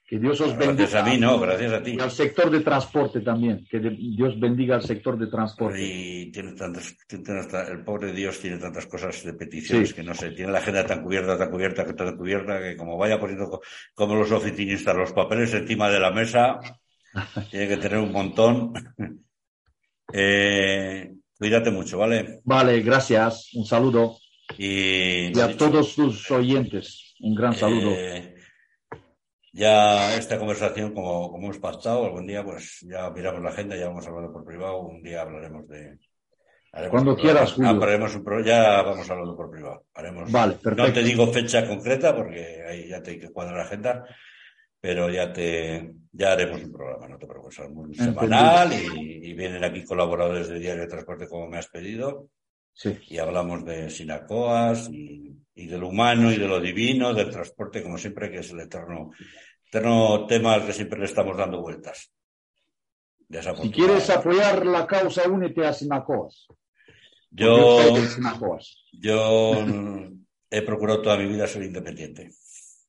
que 0.06 0.18
Dios 0.18 0.40
os 0.40 0.56
bendiga. 0.56 0.74
Gracias 0.74 0.94
a 0.94 1.04
mí, 1.04 1.18
no, 1.18 1.38
gracias 1.38 1.72
a 1.72 1.82
ti. 1.82 1.96
Y 1.96 2.00
al 2.00 2.10
sector 2.10 2.50
de 2.50 2.60
transporte 2.60 3.20
también, 3.20 3.66
que 3.70 3.80
Dios 3.80 4.38
bendiga 4.40 4.76
al 4.76 4.82
sector 4.82 5.18
de 5.18 5.26
transporte. 5.26 5.82
Y 5.82 6.30
tiene 6.30 6.52
tantas, 6.52 6.94
el 7.68 7.84
pobre 7.84 8.12
Dios 8.12 8.38
tiene 8.38 8.58
tantas 8.58 8.86
cosas 8.86 9.22
de 9.24 9.32
peticiones 9.34 9.92
que 9.92 10.02
no 10.02 10.14
sé, 10.14 10.30
tiene 10.30 10.52
la 10.52 10.58
agenda 10.58 10.86
tan 10.86 11.02
cubierta, 11.02 11.36
tan 11.36 11.50
cubierta, 11.50 11.84
que 11.84 11.94
tan 11.94 12.16
cubierta, 12.16 12.60
que 12.60 12.76
como 12.76 12.96
vaya 12.96 13.18
poniendo 13.18 13.60
como 13.94 14.14
los 14.14 14.32
oficinistas 14.32 14.96
los 14.96 15.12
papeles 15.12 15.52
encima 15.54 15.90
de 15.90 16.00
la 16.00 16.10
mesa, 16.10 16.60
tiene 17.50 17.68
que 17.68 17.76
tener 17.76 17.98
un 17.98 18.12
montón. 18.12 18.72
Eh, 20.16 21.12
cuídate 21.36 21.72
mucho, 21.72 21.98
¿vale? 21.98 22.40
Vale, 22.44 22.82
gracias. 22.82 23.52
Un 23.54 23.64
saludo. 23.64 24.18
Y, 24.56 25.36
a 25.40 25.56
todos 25.56 25.96
tus 25.96 26.30
oyentes, 26.30 27.16
un 27.20 27.34
gran 27.34 27.54
saludo. 27.54 27.90
Eh, 27.90 28.36
ya 29.52 30.14
esta 30.14 30.38
conversación, 30.38 30.92
como, 30.92 31.32
como 31.32 31.46
hemos 31.46 31.58
pactado, 31.58 32.04
algún 32.04 32.26
día 32.26 32.44
pues 32.44 32.80
ya 32.82 33.10
miramos 33.10 33.42
la 33.42 33.50
agenda, 33.50 33.76
ya 33.76 33.88
vamos 33.88 34.06
hablando 34.06 34.32
por 34.32 34.44
privado, 34.44 34.82
un 34.82 35.02
día 35.02 35.22
hablaremos 35.22 35.66
de... 35.68 35.98
Cuando 36.90 37.16
quieras, 37.16 37.52
Julio. 37.52 37.70
un 37.70 38.44
ya 38.44 38.82
vamos 38.82 39.08
hablando 39.08 39.36
por 39.36 39.50
privado. 39.50 39.86
Haremos, 39.94 40.30
vale, 40.30 40.54
perfecto. 40.54 40.88
No 40.88 40.92
te 40.92 41.02
digo 41.02 41.26
fecha 41.28 41.66
concreta 41.66 42.14
porque 42.16 42.64
ahí 42.68 42.88
ya 42.88 43.00
te 43.00 43.12
hay 43.12 43.20
que 43.20 43.30
cuadrar 43.30 43.58
la 43.58 43.62
agenda, 43.62 44.04
pero 44.84 45.08
ya 45.08 45.32
te 45.32 45.94
ya 46.12 46.32
haremos 46.32 46.62
un 46.62 46.70
programa, 46.70 47.08
no 47.08 47.16
te 47.16 47.26
preocupes, 47.26 47.58
un 47.60 47.94
semanal 47.94 48.70
y, 48.70 49.32
vienen 49.32 49.64
aquí 49.64 49.82
colaboradores 49.82 50.48
de 50.48 50.58
Diario 50.58 50.82
de 50.82 50.88
Transporte 50.88 51.26
como 51.26 51.48
me 51.48 51.56
has 51.56 51.68
pedido 51.68 52.28
sí. 52.74 52.98
y 53.08 53.16
hablamos 53.16 53.64
de 53.64 53.88
Sinacoas 53.88 54.90
y, 54.92 55.34
y, 55.54 55.66
de 55.68 55.78
lo 55.78 55.88
humano 55.88 56.30
y 56.30 56.36
de 56.36 56.46
lo 56.46 56.60
divino, 56.60 57.14
del 57.14 57.30
transporte 57.30 57.82
como 57.82 57.96
siempre, 57.96 58.30
que 58.30 58.40
es 58.40 58.50
el 58.50 58.60
eterno, 58.60 59.12
eterno 59.68 60.26
tema 60.26 60.52
al 60.52 60.66
que 60.66 60.74
siempre 60.74 60.98
le 60.98 61.06
estamos 61.06 61.34
dando 61.34 61.62
vueltas. 61.62 62.12
Si 63.62 63.70
quieres 63.70 64.10
apoyar 64.10 64.66
la 64.66 64.86
causa, 64.86 65.26
únete 65.30 65.64
a 65.64 65.72
Sinacoas. 65.72 66.46
Yo, 67.30 67.96
yo 68.92 69.64
he 70.50 70.60
procurado 70.60 71.00
toda 71.00 71.16
mi 71.16 71.26
vida 71.26 71.46
ser 71.46 71.62
independiente. 71.62 72.32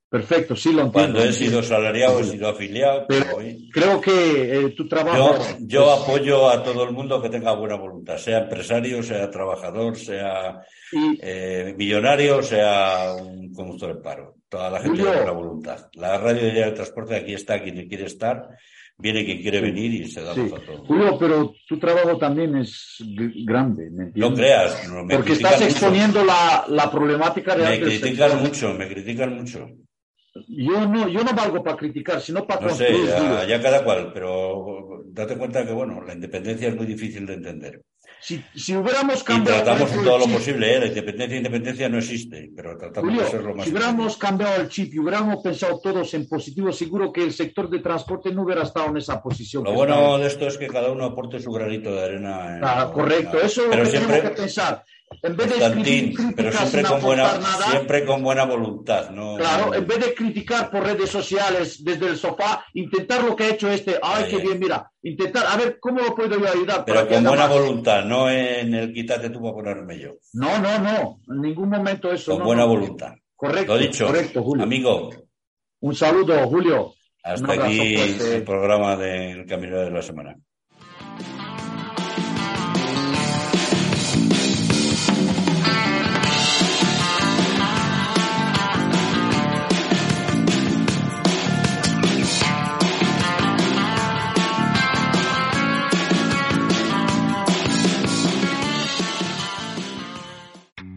Perfecto, 0.10 0.56
sí 0.56 0.72
lo 0.72 0.84
entiendo. 0.84 1.14
Cuando 1.14 1.24
he 1.24 1.34
sido 1.34 1.62
salariado, 1.64 2.20
he 2.20 2.24
sido 2.24 2.48
afiliado. 2.48 3.06
Pero 3.08 3.26
creo 3.72 4.00
que 4.00 4.60
eh, 4.60 4.70
tu 4.70 4.88
trabajo. 4.88 5.36
Yo, 5.60 5.66
yo 5.68 5.92
apoyo 5.92 6.50
a 6.50 6.64
todo 6.64 6.84
el 6.84 6.92
mundo 6.92 7.22
que 7.22 7.30
tenga 7.30 7.54
buena 7.54 7.76
voluntad, 7.76 8.18
sea 8.18 8.40
empresario, 8.40 9.02
sea 9.04 9.30
trabajador, 9.30 9.98
sea 9.98 10.62
y- 10.92 11.20
eh, 11.22 11.74
millonario, 11.78 12.42
sea 12.44 13.14
un 13.20 13.52
conductor 13.54 13.96
de 13.96 14.02
paro. 14.02 14.36
Toda 14.48 14.70
la 14.70 14.80
gente 14.80 15.04
de 15.04 15.10
buena 15.16 15.32
voluntad. 15.32 15.88
La 15.96 16.18
radio 16.18 16.54
de 16.66 16.72
transporte 16.72 17.16
aquí 17.16 17.34
está 17.34 17.62
quien 17.62 17.88
quiere 17.90 18.06
estar, 18.06 18.48
viene 18.98 19.26
quien 19.26 19.42
quiere 19.42 19.60
venir 19.60 19.92
y 19.96 20.10
se 20.10 20.22
da 20.22 20.34
sí. 20.34 20.42
a 20.56 20.60
todo. 20.66 20.86
Julio, 20.86 21.18
pero 21.20 21.52
tu 21.68 21.78
trabajo 21.80 22.18
también 22.18 22.56
es 22.56 22.98
grande, 23.44 23.90
¿me 23.92 24.04
entiendes? 24.06 24.16
No 24.18 24.34
creas, 24.34 24.88
no, 24.88 25.04
me 25.04 25.16
Porque 25.16 25.34
estás 25.34 25.56
mucho. 25.60 25.66
exponiendo 25.66 26.24
la, 26.24 26.64
la 26.70 26.90
problemática 26.92 27.56
real 27.56 27.72
Me 27.72 27.82
critican 27.82 28.42
mucho, 28.42 28.74
me 28.76 28.88
critican 28.88 29.36
mucho. 29.36 29.68
Yo 30.48 30.88
no, 30.88 31.08
yo 31.08 31.24
no 31.24 31.34
valgo 31.34 31.64
para 31.64 31.78
criticar, 31.78 32.22
sino 32.22 32.46
para 32.46 32.62
No 32.62 32.70
sé, 32.70 32.86
construir. 32.88 33.10
ya, 33.10 33.20
Julio. 33.20 33.48
ya 33.48 33.62
cada 33.62 33.84
cual, 33.84 34.12
pero 34.14 35.04
date 35.08 35.38
cuenta 35.38 35.66
que, 35.66 35.74
bueno, 35.74 36.02
la 36.06 36.14
independencia 36.14 36.68
es 36.70 36.76
muy 36.76 36.86
difícil 36.86 37.26
de 37.26 37.34
entender. 37.34 37.82
Si, 38.22 38.44
si 38.56 38.76
hubiéramos 38.76 39.22
Y 39.22 39.26
cambiado 39.26 39.64
tratamos 39.64 39.92
el 39.94 40.04
todo 40.04 40.18
lo 40.18 40.26
chip, 40.26 40.34
posible, 40.36 40.76
¿eh? 40.76 40.80
La 40.80 40.86
independencia, 40.88 41.38
independencia 41.38 41.90
no 41.90 41.98
existe, 42.00 42.50
pero 42.56 42.76
tratamos 42.78 43.10
Julio, 43.10 43.24
de 43.26 43.30
ser 43.32 43.44
lo 43.44 43.56
más. 43.56 43.66
si 43.66 43.72
hubiéramos 43.72 44.18
cambiado 44.18 44.62
el 44.62 44.70
chip 44.70 44.94
y 44.94 45.00
hubiéramos 45.00 45.44
pensado 45.44 45.80
todos 45.80 46.12
en 46.16 46.28
positivo, 46.28 46.72
seguro 46.72 47.12
que 47.12 47.24
el 47.24 47.34
sector 47.34 47.70
de 47.70 47.80
transporte 47.80 48.32
no 48.32 48.44
hubiera 48.44 48.64
estado 48.64 48.88
en 48.90 48.98
esa 48.98 49.22
posición. 49.22 49.64
Lo 49.64 49.74
bueno 49.74 49.94
está. 49.96 50.18
de 50.20 50.28
esto 50.28 50.48
es 50.48 50.58
que 50.58 50.68
cada 50.68 50.92
uno 50.92 51.06
aporte 51.06 51.40
su 51.40 51.52
granito 51.52 51.94
de 51.94 52.04
arena. 52.04 52.58
en- 52.58 52.64
Ah, 52.64 52.90
correcto, 52.94 53.38
eso 53.40 53.64
es 53.70 53.76
lo 53.78 53.84
que 53.84 53.90
siempre, 53.90 54.14
tenemos 54.16 54.32
que 54.32 54.42
pensar. 54.42 54.84
En 55.26 55.36
vez 55.36 55.48
de 55.48 55.60
Constantín, 55.60 56.34
pero 56.36 56.52
siempre 56.52 56.82
sin 56.82 56.92
con 56.92 57.02
buena, 57.02 57.24
nada, 57.40 57.66
siempre 57.72 58.06
con 58.06 58.22
buena 58.22 58.46
voluntad, 58.46 59.10
¿no? 59.10 59.38
Claro, 59.38 59.74
en 59.74 59.88
vez 59.88 60.00
de 60.00 60.14
criticar 60.14 60.70
por 60.70 60.84
redes 60.84 61.10
sociales 61.10 61.84
desde 61.84 62.08
el 62.10 62.18
sofá, 62.18 62.64
intentar 62.74 63.24
lo 63.24 63.36
que 63.36 63.46
ha 63.46 63.50
hecho 63.50 63.72
este, 63.72 63.98
ay, 64.02 64.26
qué 64.30 64.38
bien, 64.38 64.60
mira, 64.60 64.92
intentar, 65.02 65.48
a 65.48 65.58
ver, 65.58 65.80
¿cómo 65.80 66.00
lo 66.02 66.14
puedo 66.14 66.40
yo 66.40 66.48
ayudar? 66.48 66.86
Pero 66.86 67.08
con 67.08 67.24
buena 67.24 67.48
más? 67.48 67.50
voluntad, 67.50 68.06
no 68.06 68.30
en 68.30 68.74
el 68.76 68.94
quítate 68.94 69.32
tú 69.32 69.42
para 69.42 69.54
ponerme 69.56 70.00
yo. 70.00 70.12
No, 70.34 70.60
no, 70.60 70.78
no, 70.80 71.20
en 71.28 71.42
ningún 71.42 71.70
momento 71.70 72.12
eso. 72.12 72.32
Con 72.34 72.40
no, 72.40 72.46
buena 72.46 72.62
no. 72.62 72.68
voluntad. 72.70 73.14
Correcto, 73.36 73.74
Lo 73.74 73.80
dicho, 73.80 74.06
correcto, 74.06 74.44
Julio. 74.44 74.64
amigo, 74.64 75.10
Un 75.80 75.96
saludo, 75.96 76.48
Julio. 76.48 76.94
Hasta 77.24 77.54
aquí 77.54 77.96
el 77.96 78.44
programa 78.44 78.96
del 78.96 79.48
Camino 79.48 79.80
de 79.80 79.90
la 79.90 80.04
Semana. 80.04 80.38